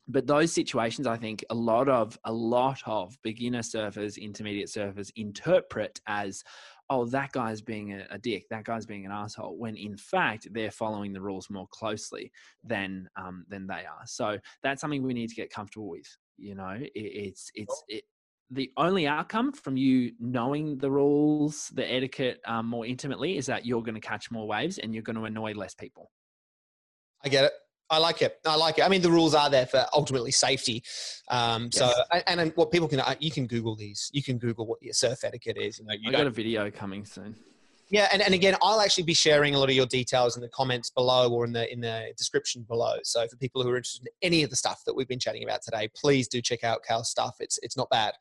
but 0.07 0.25
those 0.25 0.51
situations 0.51 1.05
i 1.05 1.15
think 1.15 1.45
a 1.51 1.55
lot 1.55 1.87
of 1.87 2.17
a 2.25 2.33
lot 2.33 2.81
of 2.87 3.15
beginner 3.21 3.59
surfers 3.59 4.19
intermediate 4.19 4.67
surfers 4.67 5.11
interpret 5.15 6.01
as 6.07 6.43
oh 6.91 7.05
that 7.05 7.31
guy's 7.31 7.61
being 7.61 7.93
a, 7.93 8.05
a, 8.11 8.17
dick 8.19 8.47
that 8.49 8.65
guy's 8.65 8.85
being 8.85 9.05
an 9.05 9.11
asshole 9.11 9.57
when 9.57 9.75
in 9.77 9.95
fact 9.95 10.47
they're 10.51 10.69
following 10.69 11.13
the 11.13 11.21
rules 11.21 11.49
more 11.49 11.67
closely 11.71 12.31
than 12.63 13.07
um, 13.15 13.45
than 13.47 13.65
they 13.65 13.85
are. 13.85 14.05
So 14.05 14.37
that's 14.61 14.81
something 14.81 15.01
we 15.01 15.13
need 15.13 15.29
to 15.29 15.35
get 15.35 15.49
comfortable 15.49 15.89
with 15.89 16.05
you 16.37 16.53
know 16.53 16.77
it, 16.79 16.91
it's 16.93 17.49
it's 17.55 17.83
it, 17.87 18.03
the 18.51 18.69
only 18.75 19.07
outcome 19.07 19.53
from 19.53 19.77
you 19.77 20.11
knowing 20.19 20.77
the 20.77 20.91
rules 20.91 21.69
the 21.73 21.89
etiquette 21.89 22.41
um, 22.45 22.67
more 22.67 22.85
intimately 22.85 23.37
is 23.37 23.45
that 23.45 23.65
you're 23.65 23.81
going 23.81 23.95
to 23.95 24.01
catch 24.01 24.29
more 24.29 24.45
waves 24.45 24.77
and 24.77 24.93
you're 24.93 25.03
going 25.03 25.15
to 25.15 25.23
annoy 25.23 25.53
less 25.53 25.73
people. 25.73 26.11
I 27.23 27.29
get 27.29 27.45
it 27.45 27.53
I 27.91 27.97
like 27.97 28.21
it. 28.21 28.39
I 28.45 28.55
like 28.55 28.77
it. 28.77 28.83
I 28.83 28.87
mean, 28.87 29.01
the 29.01 29.11
rules 29.11 29.35
are 29.35 29.49
there 29.49 29.65
for 29.65 29.85
ultimately 29.93 30.31
safety. 30.31 30.81
Um, 31.27 31.63
yes. 31.73 31.77
So, 31.77 31.91
and, 32.25 32.39
and, 32.39 32.53
what 32.55 32.71
people 32.71 32.87
can, 32.87 33.01
uh, 33.01 33.15
you 33.19 33.31
can 33.31 33.47
Google 33.47 33.75
these. 33.75 34.09
You 34.13 34.23
can 34.23 34.37
Google 34.37 34.65
what 34.65 34.81
your 34.81 34.93
surf 34.93 35.23
etiquette 35.25 35.57
is. 35.57 35.77
You 35.77 35.85
know, 35.85 35.93
you 35.93 36.09
I 36.09 36.11
got 36.13 36.27
a 36.27 36.31
video 36.31 36.71
coming 36.71 37.05
soon. 37.05 37.35
Yeah, 37.89 38.07
and, 38.13 38.21
and 38.21 38.33
again, 38.33 38.55
I'll 38.61 38.79
actually 38.79 39.03
be 39.03 39.13
sharing 39.13 39.53
a 39.53 39.59
lot 39.59 39.69
of 39.69 39.75
your 39.75 39.85
details 39.85 40.37
in 40.37 40.41
the 40.41 40.47
comments 40.47 40.89
below 40.89 41.29
or 41.29 41.43
in 41.43 41.51
the 41.51 41.71
in 41.71 41.81
the 41.81 42.13
description 42.17 42.63
below. 42.63 42.95
So 43.03 43.27
for 43.27 43.35
people 43.35 43.61
who 43.61 43.69
are 43.69 43.75
interested 43.75 44.07
in 44.07 44.13
any 44.21 44.43
of 44.43 44.49
the 44.49 44.55
stuff 44.55 44.83
that 44.85 44.95
we've 44.95 45.09
been 45.09 45.19
chatting 45.19 45.43
about 45.43 45.61
today, 45.61 45.89
please 45.93 46.29
do 46.29 46.41
check 46.41 46.63
out 46.63 46.83
Cal's 46.87 47.09
stuff. 47.09 47.35
It's 47.41 47.59
it's 47.61 47.75
not 47.75 47.89
bad. 47.89 48.13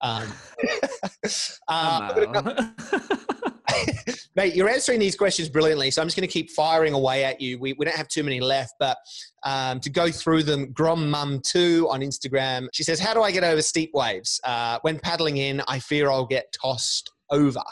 Um, 0.00 0.26
uh, 1.68 2.26
Mate, 4.36 4.54
you're 4.54 4.68
answering 4.68 4.98
these 4.98 5.16
questions 5.16 5.48
brilliantly. 5.48 5.90
So 5.90 6.00
I'm 6.00 6.06
just 6.08 6.16
going 6.16 6.26
to 6.26 6.32
keep 6.32 6.50
firing 6.50 6.94
away 6.94 7.24
at 7.24 7.40
you. 7.40 7.58
We, 7.58 7.74
we 7.74 7.84
don't 7.84 7.96
have 7.96 8.08
too 8.08 8.22
many 8.22 8.40
left, 8.40 8.74
but 8.78 8.96
um, 9.44 9.80
to 9.80 9.90
go 9.90 10.10
through 10.10 10.44
them, 10.44 10.72
Grom 10.72 11.10
Mum 11.10 11.40
2 11.44 11.88
on 11.90 12.00
Instagram. 12.00 12.68
She 12.72 12.82
says, 12.82 12.98
How 12.98 13.14
do 13.14 13.22
I 13.22 13.30
get 13.30 13.44
over 13.44 13.62
steep 13.62 13.90
waves? 13.94 14.40
Uh, 14.44 14.78
when 14.82 14.98
paddling 14.98 15.36
in, 15.36 15.62
I 15.68 15.78
fear 15.78 16.10
I'll 16.10 16.26
get 16.26 16.52
tossed 16.52 17.10
over. 17.30 17.62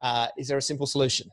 Uh, 0.00 0.28
is 0.36 0.48
there 0.48 0.58
a 0.58 0.62
simple 0.62 0.86
solution? 0.86 1.28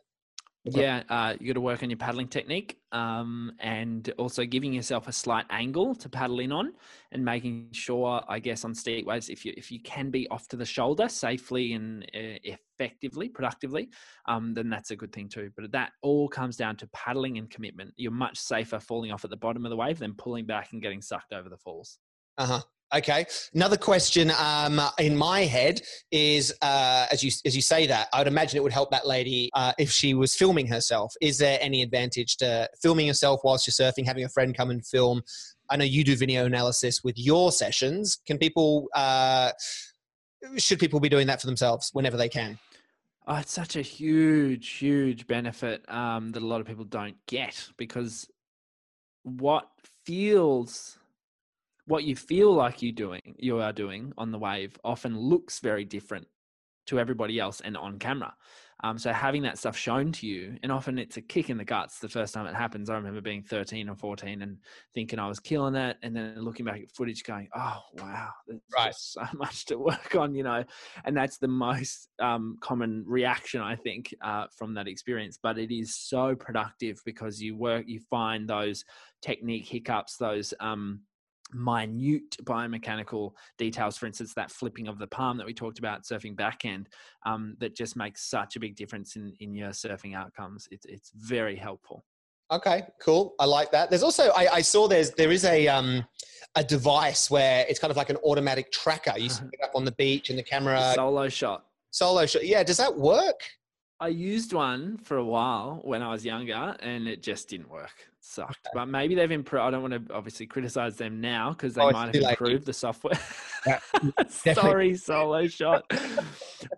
Yeah, 0.72 1.04
uh, 1.10 1.36
you 1.40 1.48
got 1.48 1.54
to 1.54 1.62
work 1.62 1.82
on 1.84 1.90
your 1.90 1.98
paddling 1.98 2.28
technique 2.28 2.80
um, 2.92 3.54
and 3.60 4.12
also 4.20 4.46
giving 4.46 4.72
yourself 4.72 5.08
a 5.08 5.12
slight 5.12 5.46
angle 5.50 5.96
to 5.96 6.10
paddle 6.10 6.40
in 6.40 6.52
on 6.52 6.74
and 7.12 7.26
making 7.26 7.70
sure, 7.72 8.24
I 8.28 8.40
guess, 8.40 8.64
on 8.64 8.76
steep 8.76 9.06
waves, 9.08 9.30
if 9.30 9.46
you 9.46 9.54
if 9.58 9.72
you 9.72 9.82
can 9.82 10.12
be 10.12 10.28
off 10.30 10.48
to 10.50 10.58
the 10.58 10.66
shoulder 10.66 11.10
safely 11.10 11.74
and 11.74 12.04
uh, 12.14 12.38
effectively, 12.44 13.30
productively, 13.30 13.90
um, 14.28 14.54
then 14.54 14.70
that's 14.70 14.92
a 14.92 14.96
good 14.96 15.12
thing 15.12 15.28
too. 15.30 15.52
But 15.56 15.72
that 15.72 15.94
all 16.04 16.28
comes 16.28 16.56
down 16.56 16.76
to 16.78 16.88
paddling 16.88 17.38
and 17.38 17.50
commitment. 17.50 17.94
You're 17.98 18.12
much 18.12 18.38
safer 18.38 18.80
falling 18.80 19.12
off 19.12 19.24
at 19.24 19.32
the 19.32 19.38
bottom 19.38 19.66
of 19.66 19.72
the 19.72 19.78
wave 19.78 19.98
than 20.00 20.14
pulling 20.14 20.46
back 20.46 20.74
and 20.74 20.82
getting 20.82 21.02
sucked 21.02 21.34
over 21.34 21.50
the 21.50 21.58
falls. 21.58 21.98
Uh 22.38 22.46
huh. 22.46 22.62
Okay. 22.94 23.26
Another 23.54 23.78
question 23.78 24.32
um, 24.40 24.82
in 24.98 25.16
my 25.16 25.42
head 25.42 25.82
is, 26.12 26.54
uh, 26.62 27.06
as 27.12 27.24
you 27.24 27.32
as 27.46 27.56
you 27.56 27.62
say 27.62 27.86
that, 27.86 28.08
I 28.14 28.20
would 28.20 28.28
imagine 28.28 28.58
it 28.58 28.64
would 28.64 28.74
help 28.74 28.90
that 28.92 29.06
lady 29.06 29.52
uh, 29.54 29.74
if 29.78 29.92
she 29.92 30.16
was 30.16 30.36
filming 30.36 30.66
herself. 30.66 31.14
Is 31.22 31.38
there 31.38 31.60
any 31.62 31.84
advantage 31.84 32.38
to 32.38 32.68
filming 32.82 33.06
yourself 33.06 33.42
whilst 33.44 33.68
you're 33.68 33.92
surfing, 33.92 34.06
having 34.06 34.24
a 34.24 34.30
friend 34.30 34.58
come 34.58 34.72
and 34.72 34.86
film? 34.86 35.22
I 35.70 35.78
know 35.78 35.86
you 35.86 36.04
do 36.04 36.16
video 36.16 36.46
analysis 36.46 37.04
with 37.04 37.18
your 37.18 37.52
sessions. 37.52 38.20
Can 38.26 38.40
people? 38.40 38.88
Uh, 38.96 39.52
should 40.58 40.80
people 40.80 41.00
be 41.00 41.10
doing 41.10 41.28
that 41.28 41.42
for 41.42 41.48
themselves 41.48 41.92
whenever 41.94 42.18
they 42.18 42.30
can? 42.30 42.58
Oh, 43.28 43.36
it's 43.36 43.52
such 43.52 43.76
a 43.76 43.82
huge, 43.82 44.68
huge 44.70 45.28
benefit 45.28 45.86
um, 45.88 46.32
that 46.32 46.42
a 46.42 46.46
lot 46.46 46.62
of 46.62 46.66
people 46.66 46.86
don't 46.86 47.18
get 47.28 47.68
because 47.78 48.28
what 49.24 49.70
feels 50.06 50.98
what 51.90 52.04
you 52.04 52.16
feel 52.16 52.54
like 52.54 52.82
you 52.82 52.92
doing 52.92 53.36
you 53.38 53.60
are 53.60 53.74
doing 53.74 54.14
on 54.18 54.32
the 54.32 54.38
wave 54.38 54.78
often 54.84 55.18
looks 55.18 55.60
very 55.60 55.84
different 55.84 56.28
to 56.86 57.00
everybody 57.00 57.40
else 57.40 57.62
and 57.62 57.78
on 57.78 58.00
camera. 58.00 58.34
Um, 58.84 58.98
so 58.98 59.12
having 59.12 59.42
that 59.44 59.58
stuff 59.58 59.76
shown 59.76 60.12
to 60.14 60.28
you, 60.28 60.58
and 60.64 60.72
often 60.72 60.98
it's 60.98 61.18
a 61.18 61.22
kick 61.22 61.50
in 61.50 61.58
the 61.58 61.66
guts 61.66 62.00
the 62.00 62.08
first 62.08 62.34
time 62.34 62.48
it 62.48 62.56
happens. 62.56 62.90
I 62.90 62.96
remember 62.96 63.20
being 63.20 63.44
13 63.44 63.90
or 63.90 63.96
14 63.96 64.42
and 64.42 64.58
thinking 64.94 65.20
I 65.20 65.28
was 65.28 65.40
killing 65.40 65.76
it, 65.76 65.98
and 66.02 66.16
then 66.16 66.40
looking 66.40 66.66
back 66.66 66.82
at 66.82 66.90
footage, 66.92 67.24
going, 67.24 67.50
"Oh 67.54 67.82
wow, 67.98 68.30
there's 68.48 68.62
right. 68.74 68.96
so 68.96 69.22
much 69.36 69.66
to 69.66 69.78
work 69.78 70.16
on," 70.16 70.34
you 70.34 70.44
know. 70.44 70.64
And 71.04 71.16
that's 71.16 71.38
the 71.38 71.50
most 71.50 72.08
um, 72.20 72.58
common 72.62 73.04
reaction 73.06 73.62
I 73.62 73.76
think 73.76 74.14
uh, 74.22 74.46
from 74.58 74.74
that 74.76 74.88
experience. 74.88 75.38
But 75.42 75.58
it 75.58 75.76
is 75.76 75.96
so 75.96 76.34
productive 76.34 77.02
because 77.04 77.42
you 77.42 77.58
work, 77.58 77.84
you 77.86 78.00
find 78.10 78.48
those 78.48 78.86
technique 79.22 79.68
hiccups, 79.68 80.16
those 80.16 80.54
um, 80.62 81.02
minute 81.54 82.38
biomechanical 82.44 83.32
details, 83.58 83.98
for 83.98 84.06
instance, 84.06 84.34
that 84.34 84.52
flipping 84.52 84.88
of 84.88 85.00
the 85.00 85.08
palm 85.08 85.38
that 85.38 85.46
we 85.46 85.54
talked 85.54 85.80
about 85.80 86.04
surfing 86.04 86.36
backhand, 86.36 86.90
um, 87.26 87.56
that 87.60 87.76
just 87.76 87.96
makes 87.96 88.30
such 88.30 88.56
a 88.56 88.60
big 88.60 88.76
difference 88.76 89.16
in, 89.16 89.34
in 89.40 89.54
your 89.54 89.70
surfing 89.70 90.16
outcomes. 90.16 90.68
It's, 90.72 90.86
it's 90.86 91.12
very 91.16 91.56
helpful. 91.56 92.06
Okay, 92.52 92.84
cool. 93.00 93.36
I 93.40 93.46
like 93.46 93.72
that. 93.72 93.92
There's 93.92 94.02
also 94.02 94.32
I, 94.32 94.48
I 94.56 94.62
saw 94.62 94.88
there's 94.88 95.12
there 95.12 95.32
is 95.32 95.46
a 95.46 95.68
um 95.68 96.04
a 96.56 96.64
device 96.64 97.30
where 97.30 97.64
it's 97.70 97.78
kind 97.78 97.92
of 97.92 97.98
like 97.98 98.10
an 98.10 98.18
automatic 98.18 98.72
tracker. 98.72 99.14
You 99.20 99.30
set 99.30 99.46
it 99.52 99.60
up 99.64 99.72
on 99.76 99.86
the 99.86 99.92
beach 99.92 100.32
and 100.32 100.40
the 100.40 100.42
camera 100.42 100.96
Soloshot. 100.98 101.62
Solo 101.92 102.26
shot. 102.26 102.46
Yeah, 102.46 102.64
does 102.64 102.78
that 102.78 102.96
work? 102.96 103.40
I 104.02 104.08
used 104.08 104.54
one 104.54 104.98
for 104.98 105.18
a 105.18 105.24
while 105.24 105.82
when 105.84 106.02
I 106.02 106.10
was 106.10 106.24
younger, 106.24 106.76
and 106.80 107.08
it 107.08 107.22
just 107.22 107.50
didn't 107.50 107.70
work. 107.70 107.92
It 108.00 108.14
sucked. 108.22 108.52
Okay. 108.68 108.72
But 108.74 108.86
maybe 108.86 109.14
they've 109.14 109.30
improved. 109.30 109.64
I 109.64 109.72
don't 109.72 109.82
want 109.82 110.08
to 110.08 110.14
obviously 110.14 110.46
criticize 110.46 110.96
them 110.96 111.20
now 111.20 111.50
because 111.50 111.74
they 111.74 111.82
oh, 111.82 111.92
might 111.92 112.16
have 112.16 112.24
improved 112.24 112.66
the 112.66 112.74
software. 112.74 113.20
Yeah, 113.68 113.80
Sorry, 114.30 114.94
Soloshot. 114.94 115.82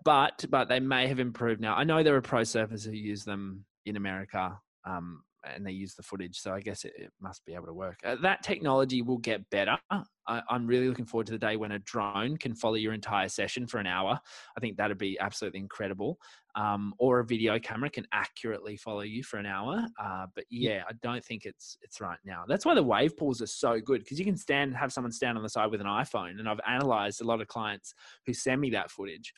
but 0.04 0.44
but 0.50 0.68
they 0.68 0.80
may 0.80 1.06
have 1.06 1.20
improved 1.20 1.60
now. 1.60 1.76
I 1.76 1.84
know 1.84 2.02
there 2.02 2.16
are 2.16 2.22
pro 2.22 2.40
surfers 2.40 2.84
who 2.84 2.92
use 2.92 3.24
them 3.24 3.64
in 3.86 3.96
America. 3.96 4.58
Um, 4.84 5.22
and 5.44 5.66
they 5.66 5.72
use 5.72 5.94
the 5.94 6.02
footage. 6.02 6.38
So 6.40 6.52
I 6.52 6.60
guess 6.60 6.84
it, 6.84 6.92
it 6.96 7.10
must 7.20 7.44
be 7.44 7.54
able 7.54 7.66
to 7.66 7.74
work. 7.74 8.00
Uh, 8.04 8.16
that 8.22 8.42
technology 8.42 9.02
will 9.02 9.18
get 9.18 9.48
better. 9.50 9.78
I, 9.90 10.42
am 10.50 10.66
really 10.66 10.88
looking 10.88 11.04
forward 11.04 11.26
to 11.26 11.32
the 11.32 11.38
day 11.38 11.56
when 11.56 11.72
a 11.72 11.78
drone 11.80 12.36
can 12.36 12.54
follow 12.54 12.74
your 12.74 12.92
entire 12.92 13.28
session 13.28 13.66
for 13.66 13.78
an 13.78 13.86
hour. 13.86 14.18
I 14.56 14.60
think 14.60 14.76
that'd 14.76 14.98
be 14.98 15.18
absolutely 15.18 15.60
incredible. 15.60 16.18
Um, 16.54 16.94
or 16.98 17.20
a 17.20 17.24
video 17.24 17.58
camera 17.58 17.90
can 17.90 18.06
accurately 18.12 18.76
follow 18.76 19.00
you 19.00 19.22
for 19.22 19.38
an 19.38 19.46
hour. 19.46 19.84
Uh, 20.00 20.26
but 20.34 20.44
yeah, 20.50 20.82
I 20.88 20.92
don't 21.02 21.24
think 21.24 21.44
it's 21.44 21.78
it's 21.80 22.00
right 22.00 22.18
now. 22.24 22.44
That's 22.46 22.66
why 22.66 22.74
the 22.74 22.82
wave 22.82 23.16
pools 23.16 23.40
are 23.40 23.46
so 23.46 23.80
good 23.80 24.02
because 24.02 24.18
you 24.18 24.24
can 24.24 24.36
stand 24.36 24.76
have 24.76 24.92
someone 24.92 25.12
stand 25.12 25.38
on 25.38 25.42
the 25.42 25.48
side 25.48 25.70
with 25.70 25.80
an 25.80 25.86
iPhone. 25.86 26.38
And 26.38 26.48
I've 26.48 26.60
analyzed 26.68 27.20
a 27.20 27.24
lot 27.24 27.40
of 27.40 27.48
clients 27.48 27.94
who 28.26 28.34
send 28.34 28.60
me 28.60 28.70
that 28.70 28.90
footage 28.90 29.32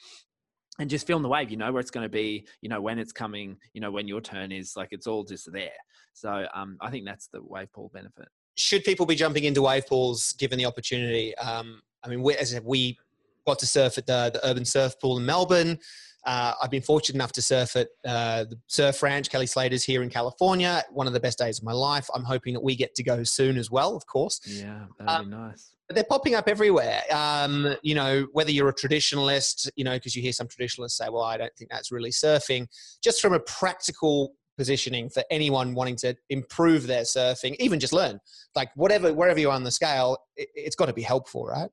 and 0.78 0.90
just 0.90 1.06
film 1.06 1.22
the 1.22 1.28
wave 1.28 1.50
you 1.50 1.56
know 1.56 1.72
where 1.72 1.80
it's 1.80 1.90
going 1.90 2.04
to 2.04 2.10
be 2.10 2.46
you 2.60 2.68
know 2.68 2.80
when 2.80 2.98
it's 2.98 3.12
coming 3.12 3.56
you 3.72 3.80
know 3.80 3.90
when 3.90 4.08
your 4.08 4.20
turn 4.20 4.52
is 4.52 4.76
like 4.76 4.88
it's 4.90 5.06
all 5.06 5.24
just 5.24 5.50
there 5.52 5.70
so 6.12 6.46
um, 6.54 6.76
i 6.80 6.90
think 6.90 7.04
that's 7.04 7.28
the 7.28 7.40
wave 7.42 7.72
pool 7.72 7.90
benefit 7.92 8.28
should 8.56 8.84
people 8.84 9.06
be 9.06 9.14
jumping 9.14 9.44
into 9.44 9.62
wave 9.62 9.86
pools 9.86 10.32
given 10.34 10.58
the 10.58 10.66
opportunity 10.66 11.36
um, 11.38 11.80
i 12.02 12.08
mean 12.08 12.22
we, 12.22 12.34
as 12.34 12.52
I 12.52 12.56
said, 12.56 12.64
we 12.64 12.98
got 13.46 13.58
to 13.58 13.66
surf 13.66 13.98
at 13.98 14.06
the, 14.06 14.30
the 14.32 14.46
urban 14.46 14.64
surf 14.64 14.94
pool 15.00 15.18
in 15.18 15.26
melbourne 15.26 15.78
uh, 16.26 16.54
I've 16.62 16.70
been 16.70 16.82
fortunate 16.82 17.16
enough 17.16 17.32
to 17.32 17.42
surf 17.42 17.76
at 17.76 17.88
uh, 18.04 18.44
the 18.44 18.58
Surf 18.66 19.02
Ranch, 19.02 19.28
Kelly 19.28 19.46
Slater's 19.46 19.84
here 19.84 20.02
in 20.02 20.08
California. 20.08 20.82
One 20.90 21.06
of 21.06 21.12
the 21.12 21.20
best 21.20 21.38
days 21.38 21.58
of 21.58 21.64
my 21.64 21.72
life. 21.72 22.08
I'm 22.14 22.24
hoping 22.24 22.54
that 22.54 22.62
we 22.62 22.76
get 22.76 22.94
to 22.94 23.02
go 23.02 23.22
soon 23.24 23.58
as 23.58 23.70
well, 23.70 23.94
of 23.94 24.06
course. 24.06 24.40
Yeah, 24.46 24.86
that'd 24.98 25.10
um, 25.10 25.30
be 25.30 25.36
nice. 25.36 25.73
But 25.87 25.97
they're 25.97 26.05
popping 26.05 26.35
up 26.35 26.49
everywhere. 26.49 27.03
Um, 27.12 27.76
you 27.82 27.95
know, 27.95 28.26
whether 28.32 28.51
you're 28.51 28.70
a 28.70 28.74
traditionalist, 28.74 29.68
you 29.76 29.85
know, 29.85 29.93
because 29.93 30.16
you 30.16 30.22
hear 30.22 30.32
some 30.32 30.49
traditionalists 30.49 30.97
say, 30.97 31.09
well, 31.11 31.24
I 31.24 31.37
don't 31.37 31.55
think 31.57 31.70
that's 31.70 31.93
really 31.93 32.11
surfing. 32.11 32.66
Just 33.03 33.20
from 33.20 33.35
a 33.35 33.41
practical 33.41 34.35
positioning 34.57 35.11
for 35.11 35.22
anyone 35.30 35.74
wanting 35.74 35.97
to 35.97 36.16
improve 36.30 36.87
their 36.87 37.03
surfing, 37.03 37.57
even 37.59 37.78
just 37.78 37.93
learn, 37.93 38.18
like 38.55 38.70
whatever, 38.76 39.12
wherever 39.12 39.39
you 39.39 39.51
are 39.51 39.55
on 39.55 39.64
the 39.64 39.70
scale, 39.70 40.16
it, 40.37 40.49
it's 40.55 40.76
got 40.76 40.87
to 40.87 40.93
be 40.93 41.03
helpful, 41.03 41.45
right? 41.45 41.70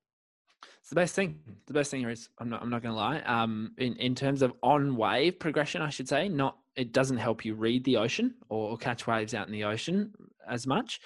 It's 0.81 0.89
the 0.89 0.95
best 0.95 1.15
thing. 1.15 1.39
The 1.67 1.73
best 1.73 1.91
thing 1.91 2.07
is 2.09 2.29
I'm 2.39 2.49
not. 2.49 2.61
I'm 2.61 2.69
not 2.69 2.81
going 2.81 2.93
to 2.93 2.99
lie. 2.99 3.19
Um, 3.21 3.73
in 3.77 3.95
in 3.97 4.15
terms 4.15 4.41
of 4.41 4.53
on 4.63 4.95
wave 4.95 5.39
progression, 5.39 5.81
I 5.81 5.89
should 5.89 6.09
say, 6.09 6.27
not. 6.27 6.57
It 6.75 6.91
doesn't 6.91 7.17
help 7.17 7.45
you 7.45 7.53
read 7.53 7.83
the 7.83 7.97
ocean 7.97 8.33
or 8.49 8.77
catch 8.77 9.05
waves 9.05 9.33
out 9.33 9.45
in 9.45 9.53
the 9.53 9.65
ocean 9.65 10.11
as 10.47 10.65
much, 10.65 11.01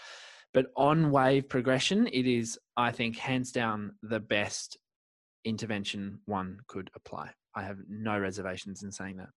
but 0.55 0.67
on 0.77 1.11
wave 1.11 1.49
progression, 1.49 2.07
it 2.07 2.25
is, 2.25 2.57
I 2.77 2.91
think, 2.91 3.17
hands 3.17 3.51
down 3.51 3.91
the 4.01 4.21
best 4.21 4.77
intervention 5.43 6.19
one 6.25 6.59
could 6.67 6.89
apply. 6.95 7.31
I 7.55 7.63
have 7.63 7.77
no 7.89 8.17
reservations 8.17 8.81
in 8.81 8.91
saying 8.91 9.17
that. 9.17 9.27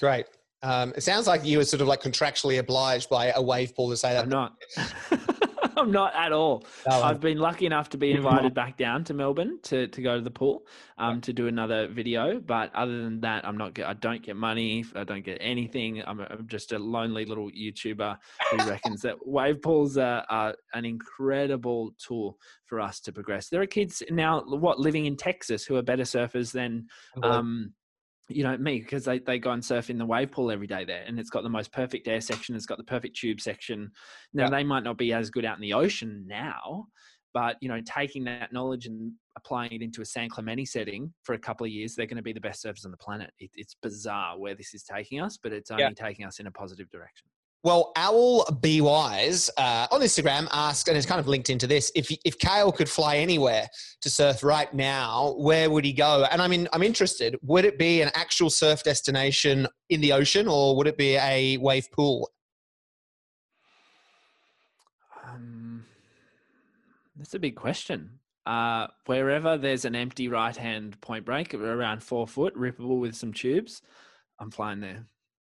Great. 0.00 0.26
Um, 0.64 0.92
it 0.96 1.02
sounds 1.02 1.28
like 1.28 1.44
you 1.44 1.58
were 1.58 1.64
sort 1.64 1.80
of 1.80 1.86
like 1.86 2.02
contractually 2.02 2.58
obliged 2.58 3.08
by 3.08 3.26
a 3.26 3.40
wave 3.40 3.72
pool 3.76 3.88
to 3.90 3.96
say 3.96 4.12
that. 4.14 4.24
I'm 4.24 4.28
not. 4.28 4.54
I'm 5.88 5.92
not 5.92 6.14
at 6.14 6.32
all. 6.32 6.64
No, 6.88 7.02
I've 7.02 7.20
been 7.20 7.38
lucky 7.38 7.66
enough 7.66 7.88
to 7.90 7.98
be 7.98 8.10
invited 8.10 8.52
back 8.54 8.76
down 8.76 9.04
to 9.04 9.14
Melbourne 9.14 9.58
to, 9.64 9.86
to 9.86 10.02
go 10.02 10.16
to 10.16 10.22
the 10.22 10.30
pool 10.30 10.66
um, 10.98 11.20
to 11.20 11.32
do 11.32 11.46
another 11.46 11.86
video. 11.86 12.40
But 12.40 12.74
other 12.74 13.02
than 13.02 13.20
that, 13.20 13.46
I'm 13.46 13.56
not. 13.56 13.78
I 13.80 13.94
don't 13.94 14.22
get 14.22 14.36
money. 14.36 14.84
I 14.96 15.04
don't 15.04 15.24
get 15.24 15.38
anything. 15.40 16.02
I'm, 16.04 16.20
a, 16.20 16.26
I'm 16.30 16.48
just 16.48 16.72
a 16.72 16.78
lonely 16.78 17.24
little 17.24 17.50
YouTuber 17.50 18.16
who 18.50 18.56
reckons 18.68 19.02
that 19.02 19.16
wave 19.24 19.62
pools 19.62 19.96
are, 19.96 20.24
are, 20.28 20.54
an 20.74 20.84
incredible 20.84 21.90
tool 22.04 22.36
for 22.66 22.80
us 22.80 23.00
to 23.00 23.12
progress. 23.12 23.48
There 23.48 23.62
are 23.62 23.66
kids 23.66 24.02
now, 24.10 24.42
what 24.46 24.78
living 24.78 25.06
in 25.06 25.16
Texas, 25.16 25.64
who 25.64 25.76
are 25.76 25.82
better 25.82 26.02
surfers 26.02 26.52
than. 26.52 26.86
Um, 27.22 27.72
you 28.28 28.42
know 28.42 28.56
me 28.58 28.80
because 28.80 29.04
they, 29.04 29.18
they 29.18 29.38
go 29.38 29.50
and 29.52 29.64
surf 29.64 29.90
in 29.90 29.98
the 29.98 30.04
wave 30.04 30.30
pool 30.30 30.50
every 30.50 30.66
day 30.66 30.84
there 30.84 31.04
and 31.06 31.18
it's 31.18 31.30
got 31.30 31.42
the 31.42 31.48
most 31.48 31.72
perfect 31.72 32.06
air 32.06 32.20
section 32.20 32.54
it's 32.54 32.66
got 32.66 32.78
the 32.78 32.84
perfect 32.84 33.16
tube 33.16 33.40
section 33.40 33.90
now 34.34 34.44
yeah. 34.44 34.50
they 34.50 34.64
might 34.64 34.84
not 34.84 34.98
be 34.98 35.12
as 35.12 35.30
good 35.30 35.44
out 35.44 35.56
in 35.56 35.62
the 35.62 35.72
ocean 35.72 36.24
now 36.26 36.86
but 37.32 37.56
you 37.60 37.68
know 37.68 37.80
taking 37.86 38.24
that 38.24 38.52
knowledge 38.52 38.86
and 38.86 39.12
applying 39.36 39.72
it 39.72 39.82
into 39.82 40.02
a 40.02 40.04
san 40.04 40.28
clemente 40.28 40.64
setting 40.64 41.12
for 41.22 41.34
a 41.34 41.38
couple 41.38 41.64
of 41.64 41.72
years 41.72 41.94
they're 41.94 42.06
going 42.06 42.16
to 42.16 42.22
be 42.22 42.32
the 42.32 42.40
best 42.40 42.64
surfers 42.64 42.84
on 42.84 42.90
the 42.90 42.96
planet 42.96 43.30
it, 43.38 43.50
it's 43.54 43.74
bizarre 43.82 44.38
where 44.38 44.54
this 44.54 44.74
is 44.74 44.82
taking 44.82 45.20
us 45.20 45.38
but 45.42 45.52
it's 45.52 45.70
only 45.70 45.84
yeah. 45.84 45.90
taking 45.90 46.24
us 46.24 46.38
in 46.38 46.46
a 46.46 46.50
positive 46.50 46.88
direction 46.90 47.26
well, 47.64 47.92
Owl 47.96 48.44
Be 48.60 48.80
Wise 48.80 49.50
uh, 49.56 49.88
on 49.90 50.00
Instagram 50.00 50.48
asked, 50.52 50.86
and 50.88 50.96
it's 50.96 51.06
kind 51.06 51.18
of 51.18 51.26
linked 51.26 51.50
into 51.50 51.66
this: 51.66 51.90
if 51.96 52.10
if 52.24 52.38
Kale 52.38 52.70
could 52.70 52.88
fly 52.88 53.16
anywhere 53.16 53.66
to 54.02 54.10
surf 54.10 54.44
right 54.44 54.72
now, 54.72 55.34
where 55.38 55.68
would 55.68 55.84
he 55.84 55.92
go? 55.92 56.24
And 56.30 56.40
I 56.40 56.46
mean, 56.46 56.68
I'm 56.72 56.84
interested. 56.84 57.36
Would 57.42 57.64
it 57.64 57.78
be 57.78 58.00
an 58.00 58.10
actual 58.14 58.48
surf 58.48 58.84
destination 58.84 59.66
in 59.90 60.00
the 60.00 60.12
ocean, 60.12 60.46
or 60.46 60.76
would 60.76 60.86
it 60.86 60.96
be 60.96 61.16
a 61.16 61.56
wave 61.56 61.90
pool? 61.90 62.30
Um, 65.26 65.84
that's 67.16 67.34
a 67.34 67.40
big 67.40 67.56
question. 67.56 68.20
Uh, 68.46 68.86
wherever 69.06 69.58
there's 69.58 69.84
an 69.84 69.94
empty 69.94 70.28
right 70.28 70.56
hand 70.56 70.98
point 71.00 71.24
break 71.24 71.52
around 71.52 72.02
four 72.02 72.26
foot, 72.26 72.54
rippable 72.56 73.00
with 73.00 73.14
some 73.14 73.32
tubes, 73.32 73.82
I'm 74.38 74.50
flying 74.50 74.80
there 74.80 75.04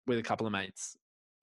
with 0.08 0.20
a 0.20 0.24
couple 0.24 0.46
of 0.46 0.54
mates. 0.54 0.96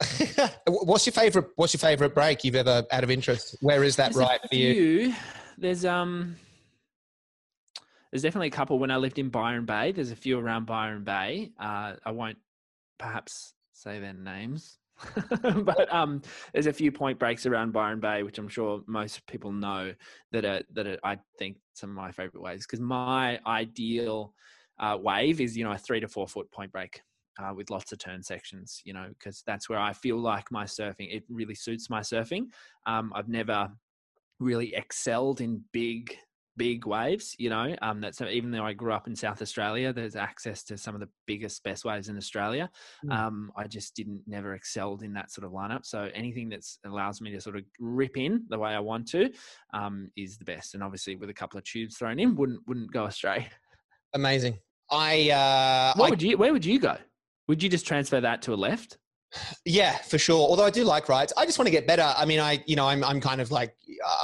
what's 0.66 1.06
your 1.06 1.12
favorite? 1.12 1.46
What's 1.56 1.74
your 1.74 1.78
favorite 1.78 2.14
break 2.14 2.44
you've 2.44 2.54
ever 2.54 2.84
out 2.90 3.04
of 3.04 3.10
interest? 3.10 3.56
Where 3.60 3.84
is 3.84 3.96
that 3.96 4.12
there's 4.12 4.16
right 4.16 4.40
for 4.48 4.54
you? 4.54 5.14
There's 5.58 5.84
um, 5.84 6.36
there's 8.10 8.22
definitely 8.22 8.48
a 8.48 8.52
couple. 8.52 8.78
When 8.78 8.90
I 8.90 8.96
lived 8.96 9.18
in 9.18 9.28
Byron 9.28 9.64
Bay, 9.64 9.92
there's 9.92 10.10
a 10.10 10.16
few 10.16 10.38
around 10.38 10.66
Byron 10.66 11.04
Bay. 11.04 11.52
Uh, 11.58 11.94
I 12.04 12.10
won't 12.10 12.38
perhaps 12.98 13.54
say 13.72 13.98
their 14.00 14.12
names, 14.12 14.78
but 15.42 15.92
um, 15.92 16.22
there's 16.52 16.66
a 16.66 16.72
few 16.72 16.92
point 16.92 17.18
breaks 17.18 17.46
around 17.46 17.72
Byron 17.72 18.00
Bay, 18.00 18.22
which 18.22 18.38
I'm 18.38 18.48
sure 18.48 18.82
most 18.86 19.26
people 19.26 19.52
know 19.52 19.94
that 20.32 20.44
are 20.44 20.62
that 20.72 20.86
are, 20.86 20.98
I 21.02 21.18
think 21.38 21.56
some 21.74 21.90
of 21.90 21.96
my 21.96 22.12
favorite 22.12 22.42
waves 22.42 22.66
because 22.66 22.80
my 22.80 23.40
ideal 23.46 24.34
uh, 24.78 24.98
wave 25.00 25.40
is 25.40 25.56
you 25.56 25.64
know 25.64 25.72
a 25.72 25.78
three 25.78 26.00
to 26.00 26.08
four 26.08 26.28
foot 26.28 26.50
point 26.50 26.72
break 26.72 27.02
uh, 27.38 27.52
with 27.54 27.70
lots 27.70 27.92
of 27.92 27.98
turn 27.98 28.22
sections, 28.22 28.80
you 28.84 28.92
know, 28.92 29.06
because 29.18 29.42
that's 29.46 29.68
where 29.68 29.78
I 29.78 29.92
feel 29.92 30.18
like 30.18 30.50
my 30.50 30.64
surfing, 30.64 31.14
it 31.14 31.24
really 31.28 31.54
suits 31.54 31.90
my 31.90 32.00
surfing. 32.00 32.46
Um, 32.86 33.12
I've 33.14 33.28
never 33.28 33.70
really 34.40 34.74
excelled 34.74 35.40
in 35.40 35.62
big, 35.72 36.14
big 36.56 36.86
waves, 36.86 37.34
you 37.38 37.48
know, 37.48 37.74
um, 37.80 38.00
that's 38.00 38.20
even 38.20 38.50
though 38.50 38.64
I 38.64 38.74
grew 38.74 38.92
up 38.92 39.06
in 39.06 39.16
South 39.16 39.40
Australia, 39.40 39.92
there's 39.92 40.16
access 40.16 40.62
to 40.64 40.76
some 40.76 40.94
of 40.94 41.00
the 41.00 41.08
biggest, 41.26 41.62
best 41.64 41.84
waves 41.84 42.08
in 42.08 42.16
Australia. 42.16 42.68
Mm. 43.06 43.12
Um, 43.12 43.52
I 43.56 43.66
just 43.66 43.96
didn't 43.96 44.22
never 44.26 44.54
excelled 44.54 45.02
in 45.02 45.14
that 45.14 45.30
sort 45.30 45.46
of 45.46 45.52
lineup. 45.52 45.86
So 45.86 46.10
anything 46.14 46.50
that 46.50 46.66
allows 46.84 47.20
me 47.20 47.32
to 47.32 47.40
sort 47.40 47.56
of 47.56 47.62
rip 47.80 48.18
in 48.18 48.44
the 48.48 48.58
way 48.58 48.72
I 48.72 48.80
want 48.80 49.08
to 49.08 49.30
um, 49.72 50.10
is 50.16 50.36
the 50.36 50.44
best. 50.44 50.74
And 50.74 50.82
obviously 50.82 51.16
with 51.16 51.30
a 51.30 51.34
couple 51.34 51.56
of 51.56 51.64
tubes 51.64 51.96
thrown 51.96 52.18
in, 52.18 52.34
wouldn't, 52.36 52.60
wouldn't 52.66 52.92
go 52.92 53.06
astray. 53.06 53.48
Amazing. 54.12 54.58
I, 54.90 55.30
uh, 55.30 55.98
what 55.98 56.08
I, 56.08 56.10
would 56.10 56.22
you, 56.22 56.36
where 56.36 56.52
would 56.52 56.66
you 56.66 56.78
go? 56.78 56.98
Would 57.48 57.62
you 57.62 57.68
just 57.68 57.86
transfer 57.86 58.20
that 58.20 58.42
to 58.42 58.54
a 58.54 58.56
left? 58.56 58.98
Yeah, 59.64 59.96
for 59.96 60.18
sure. 60.18 60.38
Although 60.38 60.64
I 60.64 60.70
do 60.70 60.84
like 60.84 61.08
rights, 61.08 61.32
I 61.36 61.46
just 61.46 61.58
want 61.58 61.66
to 61.66 61.70
get 61.70 61.86
better. 61.86 62.14
I 62.16 62.24
mean, 62.26 62.38
I, 62.38 62.62
you 62.66 62.76
know, 62.76 62.86
I'm, 62.86 63.02
I'm 63.02 63.20
kind 63.20 63.40
of 63.40 63.50
like, 63.50 63.74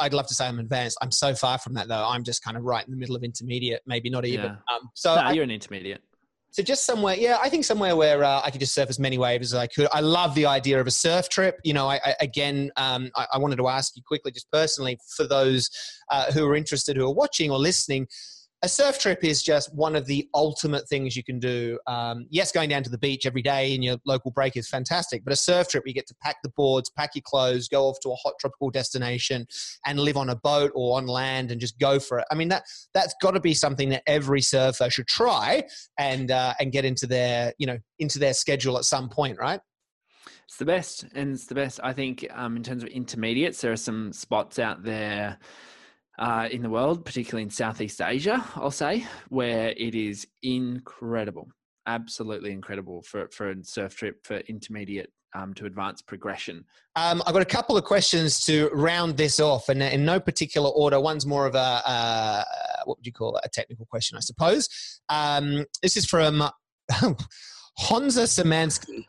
I'd 0.01 0.13
love 0.13 0.27
to 0.29 0.35
say 0.35 0.47
I'm 0.47 0.59
advanced. 0.59 0.99
I'm 1.01 1.11
so 1.11 1.35
far 1.35 1.59
from 1.59 1.75
that 1.75 1.89
though. 1.89 2.07
I'm 2.07 2.25
just 2.25 2.45
kind 2.45 2.57
of 2.57 2.65
right 2.65 2.85
in 2.85 2.91
the 2.91 2.97
middle 2.97 3.17
of 3.17 3.23
intermediate, 3.23 3.81
maybe 3.87 4.11
not 4.11 4.27
even. 4.27 4.47
Yeah. 4.47 4.75
Um, 4.75 4.91
so 4.95 5.15
no, 5.15 5.23
I, 5.23 5.33
you're 5.33 5.45
an 5.45 5.51
intermediate. 5.51 6.03
So 6.51 6.63
just 6.63 6.85
somewhere, 6.85 7.15
yeah, 7.15 7.39
I 7.43 7.49
think 7.49 7.65
somewhere 7.65 7.95
where 7.95 8.25
uh, 8.25 8.41
I 8.45 8.51
could 8.51 8.61
just 8.61 8.75
surf 8.75 8.89
as 8.89 8.99
many 8.99 9.19
waves 9.19 9.53
as 9.53 9.59
I 9.59 9.67
could. 9.67 9.87
I 9.93 10.01
love 10.01 10.35
the 10.35 10.47
idea 10.47 10.81
of 10.81 10.87
a 10.87 10.91
surf 10.91 11.29
trip. 11.29 11.59
You 11.63 11.75
know, 11.75 11.89
I, 11.89 12.01
I 12.05 12.15
again, 12.21 12.71
um, 12.77 13.11
I, 13.17 13.27
I, 13.35 13.39
wanted 13.39 13.57
to 13.57 13.69
ask 13.69 13.95
you 13.97 14.03
quickly, 14.07 14.33
just 14.33 14.51
personally, 14.51 14.99
for 15.15 15.27
those 15.27 15.71
uh, 16.11 16.33
who 16.33 16.47
are 16.47 16.57
interested, 16.57 16.97
who 16.97 17.07
are 17.07 17.15
watching 17.15 17.51
or 17.51 17.59
listening 17.59 18.07
a 18.63 18.69
surf 18.69 18.99
trip 18.99 19.23
is 19.23 19.43
just 19.43 19.73
one 19.73 19.95
of 19.95 20.07
the 20.07 20.29
ultimate 20.35 20.89
things 20.89 21.17
you 21.17 21.23
can 21.23 21.39
do. 21.39 21.79
Um, 21.87 22.27
yes, 22.29 22.51
going 22.51 22.69
down 22.69 22.83
to 22.83 22.91
the 22.91 22.99
beach 22.99 23.25
every 23.25 23.43
day 23.43 23.73
in 23.73 23.83
your 23.83 23.99
local 24.05 24.33
break 24.33 24.57
is 24.57 24.69
fantastic, 24.69 25.23
but 25.23 25.33
a 25.33 25.37
surf 25.37 25.69
trip, 25.69 25.85
you 25.87 25.95
get 25.95 26.09
to 26.09 26.15
pack 26.23 26.37
the 26.43 26.51
boards, 26.57 26.91
pack 26.91 27.11
your 27.15 27.23
clothes, 27.25 27.69
go 27.69 27.85
off 27.85 28.01
to 28.01 28.11
a 28.11 28.17
hot 28.17 28.35
tropical 28.41 28.71
destination, 28.71 29.47
and 29.87 30.01
live 30.01 30.17
on 30.17 30.31
a 30.31 30.37
boat 30.37 30.73
or 30.75 30.97
on 30.97 31.07
land 31.07 31.53
and 31.53 31.61
just 31.61 31.79
go 31.79 32.01
for 32.01 32.19
it. 32.19 32.25
I 32.33 32.35
mean 32.35 32.49
that 32.49 32.65
that's 32.95 33.15
got 33.23 33.33
to 33.33 33.41
be 33.41 33.55
something 33.55 33.91
that 33.91 34.03
every 34.07 34.41
surfer 34.41 34.91
should 34.91 35.07
try 35.07 35.63
and 35.97 36.31
uh, 36.31 36.55
and 36.59 36.73
get 36.73 36.85
into 36.85 37.07
their 37.07 37.53
you 37.59 37.67
know 37.67 37.79
into 38.01 38.19
their 38.19 38.35
schedule 38.35 38.77
at 38.77 38.85
some 38.85 39.09
point, 39.09 39.39
right? 39.39 39.61
It's 40.45 40.57
the 40.57 40.65
best, 40.65 41.05
and 41.15 41.35
it's 41.35 41.47
the 41.47 41.55
best. 41.55 41.79
I 41.83 41.93
think 41.93 42.27
um, 42.35 42.57
in 42.57 42.63
terms 42.63 42.83
of 42.83 42.89
intermediates, 42.89 43.61
there 43.61 43.71
are 43.71 43.77
some 43.77 44.13
spots 44.13 44.59
out 44.59 44.83
there 44.83 45.39
uh, 46.19 46.49
in 46.51 46.63
the 46.63 46.71
world, 46.71 47.05
particularly 47.05 47.45
in 47.45 47.51
Southeast 47.51 48.01
Asia, 48.01 48.45
I'll 48.57 48.71
say, 48.71 49.07
where 49.29 49.71
it 49.77 49.95
is 49.95 50.27
incredible, 50.43 51.49
absolutely 51.87 52.53
incredible 52.53 53.03
for, 53.03 53.29
for 53.29 53.51
a 53.51 53.65
surf 53.65 53.97
trip 53.97 54.27
for 54.27 54.39
intermediate 54.39 55.13
um, 55.35 55.55
to 55.55 55.67
advanced 55.67 56.07
progression. 56.07 56.65
Um, 56.97 57.23
I've 57.27 57.33
got 57.33 57.43
a 57.43 57.47
couple 57.47 57.77
of 57.77 57.85
questions 57.85 58.45
to 58.47 58.69
round 58.73 59.17
this 59.17 59.41
off, 59.41 59.69
and 59.69 59.83
in 59.83 60.05
no 60.05 60.19
particular 60.19 60.71
order. 60.71 61.01
One's 61.01 61.27
more 61.27 61.47
of 61.47 61.55
a 61.55 61.59
uh, 61.59 62.45
what 62.85 62.99
would 62.99 63.07
you 63.07 63.13
call 63.13 63.37
it? 63.37 63.43
A 63.45 63.49
technical 63.49 63.87
question, 63.87 64.17
I 64.17 64.21
suppose. 64.21 64.69
Um, 65.09 65.67
this 65.83 65.97
is 65.97 66.07
from 66.07 66.43
Honza 66.93 68.25
Samansky. 68.25 69.05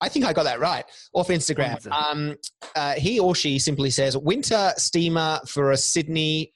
I 0.00 0.08
think 0.08 0.24
I 0.24 0.32
got 0.32 0.44
that 0.44 0.60
right 0.60 0.84
off 1.14 1.28
Instagram. 1.28 1.90
Um, 1.90 2.36
uh, 2.74 2.94
he 2.94 3.18
or 3.18 3.34
she 3.34 3.58
simply 3.58 3.90
says 3.90 4.16
winter 4.16 4.72
steamer 4.76 5.40
for 5.46 5.72
a 5.72 5.76
Sydney 5.76 6.52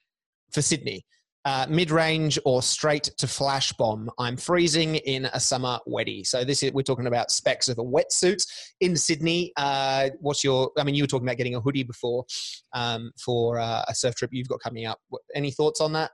for 0.52 0.62
Sydney. 0.62 1.06
Uh, 1.46 1.66
mid-range 1.70 2.38
or 2.44 2.60
straight 2.60 3.04
to 3.16 3.24
Flashbomb. 3.24 4.08
I'm 4.18 4.36
freezing 4.36 4.96
in 4.96 5.24
a 5.32 5.40
summer 5.40 5.78
weddy. 5.88 6.26
So 6.26 6.44
this 6.44 6.62
is 6.62 6.70
we're 6.72 6.82
talking 6.82 7.06
about 7.06 7.30
specs 7.30 7.70
of 7.70 7.78
a 7.78 7.82
wetsuit 7.82 8.46
in 8.80 8.94
Sydney. 8.94 9.50
Uh, 9.56 10.10
what's 10.20 10.44
your? 10.44 10.70
I 10.76 10.84
mean, 10.84 10.94
you 10.94 11.02
were 11.02 11.06
talking 11.06 11.26
about 11.26 11.38
getting 11.38 11.54
a 11.54 11.60
hoodie 11.60 11.82
before 11.82 12.26
um, 12.74 13.10
for 13.24 13.58
uh, 13.58 13.84
a 13.88 13.94
surf 13.94 14.16
trip 14.16 14.30
you've 14.34 14.48
got 14.48 14.60
coming 14.60 14.84
up. 14.84 15.00
Any 15.34 15.50
thoughts 15.50 15.80
on 15.80 15.94
that? 15.94 16.10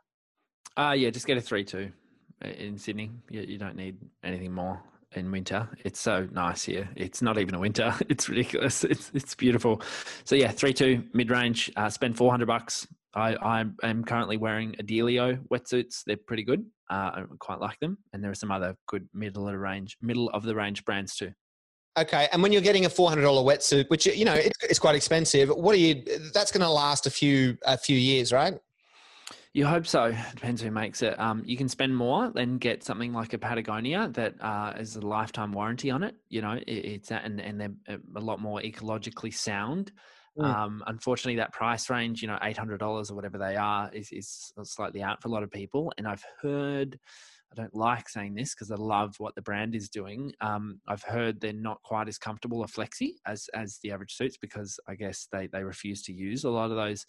Uh, 0.77 0.95
yeah, 0.97 1.11
just 1.11 1.27
get 1.27 1.37
a 1.37 1.41
three-two 1.41 1.91
in 2.45 2.79
Sydney. 2.79 3.11
You, 3.29 3.41
you 3.41 3.59
don't 3.59 3.75
need 3.75 3.97
anything 4.23 4.53
more 4.53 4.81
in 5.15 5.31
winter. 5.31 5.69
It's 5.85 6.01
so 6.01 6.29
nice 6.33 6.65
here. 6.65 6.89
It's 6.97 7.23
not 7.23 7.39
even 7.39 7.55
a 7.55 7.59
winter. 7.59 7.95
It's 8.09 8.29
ridiculous. 8.29 8.85
It's 8.85 9.11
it's 9.15 9.35
beautiful. 9.35 9.83
So 10.25 10.35
yeah, 10.35 10.51
three 10.51 10.73
two 10.73 11.05
mid 11.13 11.31
range. 11.31 11.71
Uh, 11.77 11.91
spend 11.91 12.17
four 12.17 12.31
hundred 12.31 12.47
bucks. 12.47 12.87
I 13.15 13.35
I 13.37 13.65
am 13.83 14.05
currently 14.05 14.37
wearing 14.37 14.75
Adelio 14.75 15.39
wetsuits. 15.49 16.03
They're 16.07 16.17
pretty 16.17 16.45
good. 16.45 16.65
Uh, 16.91 17.11
I 17.15 17.25
quite 17.41 17.61
like 17.61 17.79
them, 17.81 17.99
and 18.13 18.23
there 18.23 18.31
are 18.31 18.35
some 18.35 18.51
other 18.51 18.77
good 18.87 19.09
middle 19.13 19.47
of 19.47 19.53
the 19.53 19.59
range 19.59 19.97
middle 20.01 20.29
of 20.31 20.45
the 20.45 20.55
range 20.55 20.85
brands 20.85 21.17
too. 21.17 21.33
Okay, 21.99 22.29
and 22.31 22.43
when 22.43 22.53
you're 22.53 22.63
getting 22.63 22.85
a 22.85 22.91
four 22.91 23.09
hundred 23.09 23.23
dollar 23.23 23.43
wetsuit, 23.43 23.89
which 23.89 24.07
you 24.07 24.25
know 24.25 24.39
it's 24.63 24.79
quite 24.79 24.95
expensive, 24.95 25.49
what 25.49 25.75
are 25.75 25.79
you? 25.79 26.03
That's 26.35 26.53
going 26.53 26.61
to 26.61 26.71
last 26.71 27.07
a 27.07 27.11
few 27.11 27.57
a 27.65 27.79
few 27.79 27.97
years, 27.97 28.33
right? 28.33 28.55
You 29.57 29.65
hope 29.65 29.87
so. 29.87 30.15
Depends 30.35 30.61
who 30.61 30.71
makes 30.71 31.01
it. 31.01 31.19
Um, 31.19 31.43
you 31.47 31.57
can 31.57 31.71
spend 31.71 31.97
more 31.97 32.31
and 32.37 32.61
get 32.61 32.85
something 32.85 33.15
like 33.15 33.33
a 33.33 33.39
Patagonia 33.39 34.11
that 34.13 34.35
uh, 34.39 34.75
is 34.79 34.97
a 34.97 35.01
lifetime 35.01 35.51
warranty 35.51 35.91
on 35.91 36.03
it. 36.03 36.15
You 36.29 36.43
know, 36.43 36.59
it, 36.67 36.71
it's 36.71 37.11
and 37.11 37.41
and 37.41 37.59
they're 37.59 37.99
a 38.17 38.21
lot 38.21 38.39
more 38.39 38.61
ecologically 38.61 39.33
sound. 39.33 39.93
Mm. 40.39 40.45
Um, 40.45 40.85
unfortunately, 40.87 41.37
that 41.37 41.55
price 41.55 41.89
range, 41.89 42.21
you 42.21 42.29
know, 42.29 42.39
eight 42.43 42.59
hundred 42.59 42.81
dollars 42.81 43.11
or 43.11 43.15
whatever 43.15 43.39
they 43.39 43.57
are, 43.57 43.91
is 43.95 44.13
is 44.13 44.53
slightly 44.65 45.03
out 45.03 45.23
for 45.23 45.29
a 45.29 45.33
lot 45.33 45.43
of 45.43 45.51
people. 45.51 45.91
And 45.97 46.07
I've 46.07 46.25
heard, 46.43 46.99
I 47.51 47.55
don't 47.55 47.75
like 47.75 48.11
saying 48.11 48.35
this 48.35 48.55
because 48.55 48.71
I 48.71 48.77
love 48.77 49.15
what 49.17 49.35
the 49.37 49.41
brand 49.41 49.75
is 49.75 49.89
doing. 49.89 50.35
Um, 50.43 50.83
I've 50.87 51.03
heard 51.03 51.41
they're 51.41 51.55
not 51.55 51.83
quite 51.83 52.09
as 52.09 52.19
comfortable 52.19 52.59
or 52.59 52.67
flexi 52.67 53.13
as 53.25 53.49
as 53.55 53.79
the 53.83 53.93
average 53.93 54.17
suits 54.17 54.37
because 54.37 54.79
I 54.87 54.97
guess 54.97 55.29
they 55.33 55.47
they 55.47 55.65
refuse 55.65 56.03
to 56.03 56.13
use 56.13 56.45
a 56.45 56.51
lot 56.51 56.71
of 56.71 56.77
those. 56.77 57.07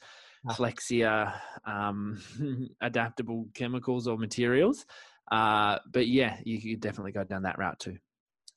Flexia 0.51 1.33
um, 1.65 2.21
adaptable 2.81 3.47
chemicals 3.53 4.07
or 4.07 4.17
materials. 4.17 4.85
Uh, 5.31 5.77
but 5.91 6.07
yeah, 6.07 6.37
you 6.43 6.61
could 6.61 6.81
definitely 6.81 7.11
go 7.11 7.23
down 7.23 7.43
that 7.43 7.57
route 7.57 7.79
too. 7.79 7.97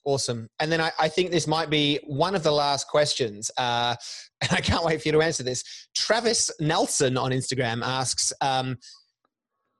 Awesome. 0.04 0.48
And 0.58 0.72
then 0.72 0.80
I, 0.80 0.92
I, 0.98 1.08
think 1.08 1.30
this 1.30 1.46
might 1.46 1.68
be 1.68 2.00
one 2.04 2.34
of 2.34 2.42
the 2.42 2.50
last 2.50 2.88
questions. 2.88 3.50
Uh, 3.58 3.94
and 4.40 4.52
I 4.52 4.60
can't 4.60 4.84
wait 4.84 5.02
for 5.02 5.08
you 5.08 5.12
to 5.12 5.20
answer 5.20 5.42
this. 5.42 5.62
Travis 5.94 6.50
Nelson 6.58 7.18
on 7.18 7.32
Instagram 7.32 7.82
asks, 7.82 8.32
um, 8.40 8.76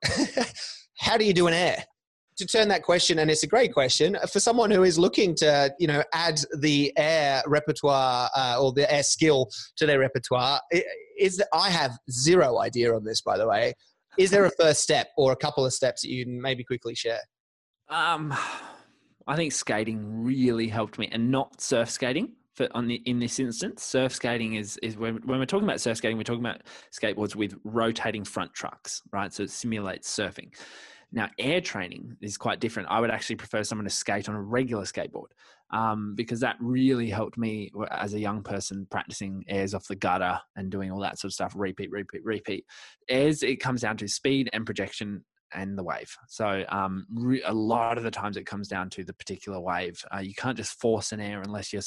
how 0.99 1.17
do 1.17 1.25
you 1.25 1.33
do 1.33 1.47
an 1.47 1.55
air? 1.55 1.85
To 2.41 2.47
turn 2.47 2.69
that 2.69 2.83
question, 2.83 3.19
and 3.19 3.31
it's 3.31 3.43
a 3.43 3.47
great 3.47 3.75
question 3.75 4.17
for 4.33 4.41
someone 4.41 4.71
who 4.71 4.83
is 4.83 4.99
looking 4.99 5.35
to, 5.35 5.75
you 5.79 5.87
know, 5.87 6.03
add 6.15 6.41
the 6.61 6.91
air 6.97 7.43
repertoire 7.47 8.31
uh, 8.35 8.57
or 8.59 8.73
the 8.73 8.91
air 8.91 9.03
skill 9.03 9.51
to 9.77 9.85
their 9.85 9.99
repertoire. 9.99 10.59
Is 11.19 11.37
that 11.37 11.49
I 11.53 11.69
have 11.69 11.99
zero 12.11 12.59
idea 12.59 12.95
on 12.95 13.05
this, 13.05 13.21
by 13.21 13.37
the 13.37 13.47
way. 13.47 13.75
Is 14.17 14.31
there 14.31 14.47
a 14.47 14.51
first 14.59 14.81
step 14.81 15.09
or 15.19 15.33
a 15.33 15.37
couple 15.37 15.67
of 15.67 15.75
steps 15.75 16.01
that 16.01 16.09
you 16.09 16.25
can 16.25 16.41
maybe 16.41 16.65
quickly 16.65 16.95
share? 16.95 17.21
Um, 17.91 18.35
I 19.27 19.37
think 19.37 19.53
skating 19.53 20.25
really 20.25 20.69
helped 20.69 20.99
me, 20.99 21.11
and 21.13 21.31
not 21.31 21.61
surf 21.61 21.91
skating. 21.91 22.37
For 22.55 22.69
on 22.75 22.89
the 22.89 23.03
in 23.05 23.19
this 23.19 23.39
instance, 23.39 23.83
surf 23.83 24.15
skating 24.15 24.55
is 24.55 24.79
is 24.79 24.97
when 24.97 25.17
when 25.27 25.41
we're 25.41 25.45
talking 25.45 25.69
about 25.69 25.83
surf 25.83 25.99
skating, 25.99 26.17
we're 26.17 26.23
talking 26.23 26.45
about 26.45 26.63
skateboards 26.91 27.37
with 27.37 27.55
rotating 27.65 28.25
front 28.25 28.55
trucks, 28.55 29.03
right? 29.13 29.31
So 29.31 29.43
it 29.43 29.51
simulates 29.51 30.09
surfing. 30.09 30.55
Now, 31.13 31.29
air 31.39 31.61
training 31.61 32.17
is 32.21 32.37
quite 32.37 32.61
different. 32.61 32.89
I 32.91 33.01
would 33.01 33.11
actually 33.11 33.37
prefer 33.37 33.65
someone 33.65 33.85
to 33.85 33.91
skate 33.91 34.29
on 34.29 34.35
a 34.35 34.41
regular 34.41 34.85
skateboard 34.85 35.31
um, 35.73 36.15
because 36.15 36.41
that 36.41 36.57
really 36.61 37.11
helped 37.11 37.37
me 37.37 37.71
as 37.91 38.15
a 38.15 38.21
young 38.21 38.43
person 38.43 38.87
practicing 38.91 39.45
airs 39.49 39.75
off 39.75 39.89
the 39.89 39.97
gutter 39.97 40.39
and 40.57 40.71
doing 40.71 40.91
all 40.91 41.01
that 41.01 41.19
sort 41.19 41.31
of 41.31 41.35
stuff. 41.35 41.53
Repeat, 41.57 41.91
repeat, 41.91 42.25
repeat. 42.25 42.65
Airs, 43.09 43.43
it 43.43 43.57
comes 43.57 43.81
down 43.81 43.97
to 43.99 44.09
speed 44.09 44.51
and 44.53 44.67
projection 44.67 45.25
and 45.53 45.77
the 45.77 45.83
wave. 45.83 46.17
So 46.29 46.65
um, 46.69 47.07
re- 47.13 47.43
a 47.45 47.53
lot 47.53 47.99
of 47.99 48.05
the 48.05 48.11
times 48.11 48.37
it 48.37 48.47
comes 48.47 48.69
down 48.69 48.91
to 48.91 49.05
the 49.05 49.13
particular 49.13 49.61
wave. 49.61 50.03
Uh, 50.15 50.21
you 50.21 50.35
can't 50.35 50.57
just 50.57 50.79
force 50.81 51.13
an 51.13 51.21
air 51.21 51.43
unless 51.43 51.73
you're 51.73 51.79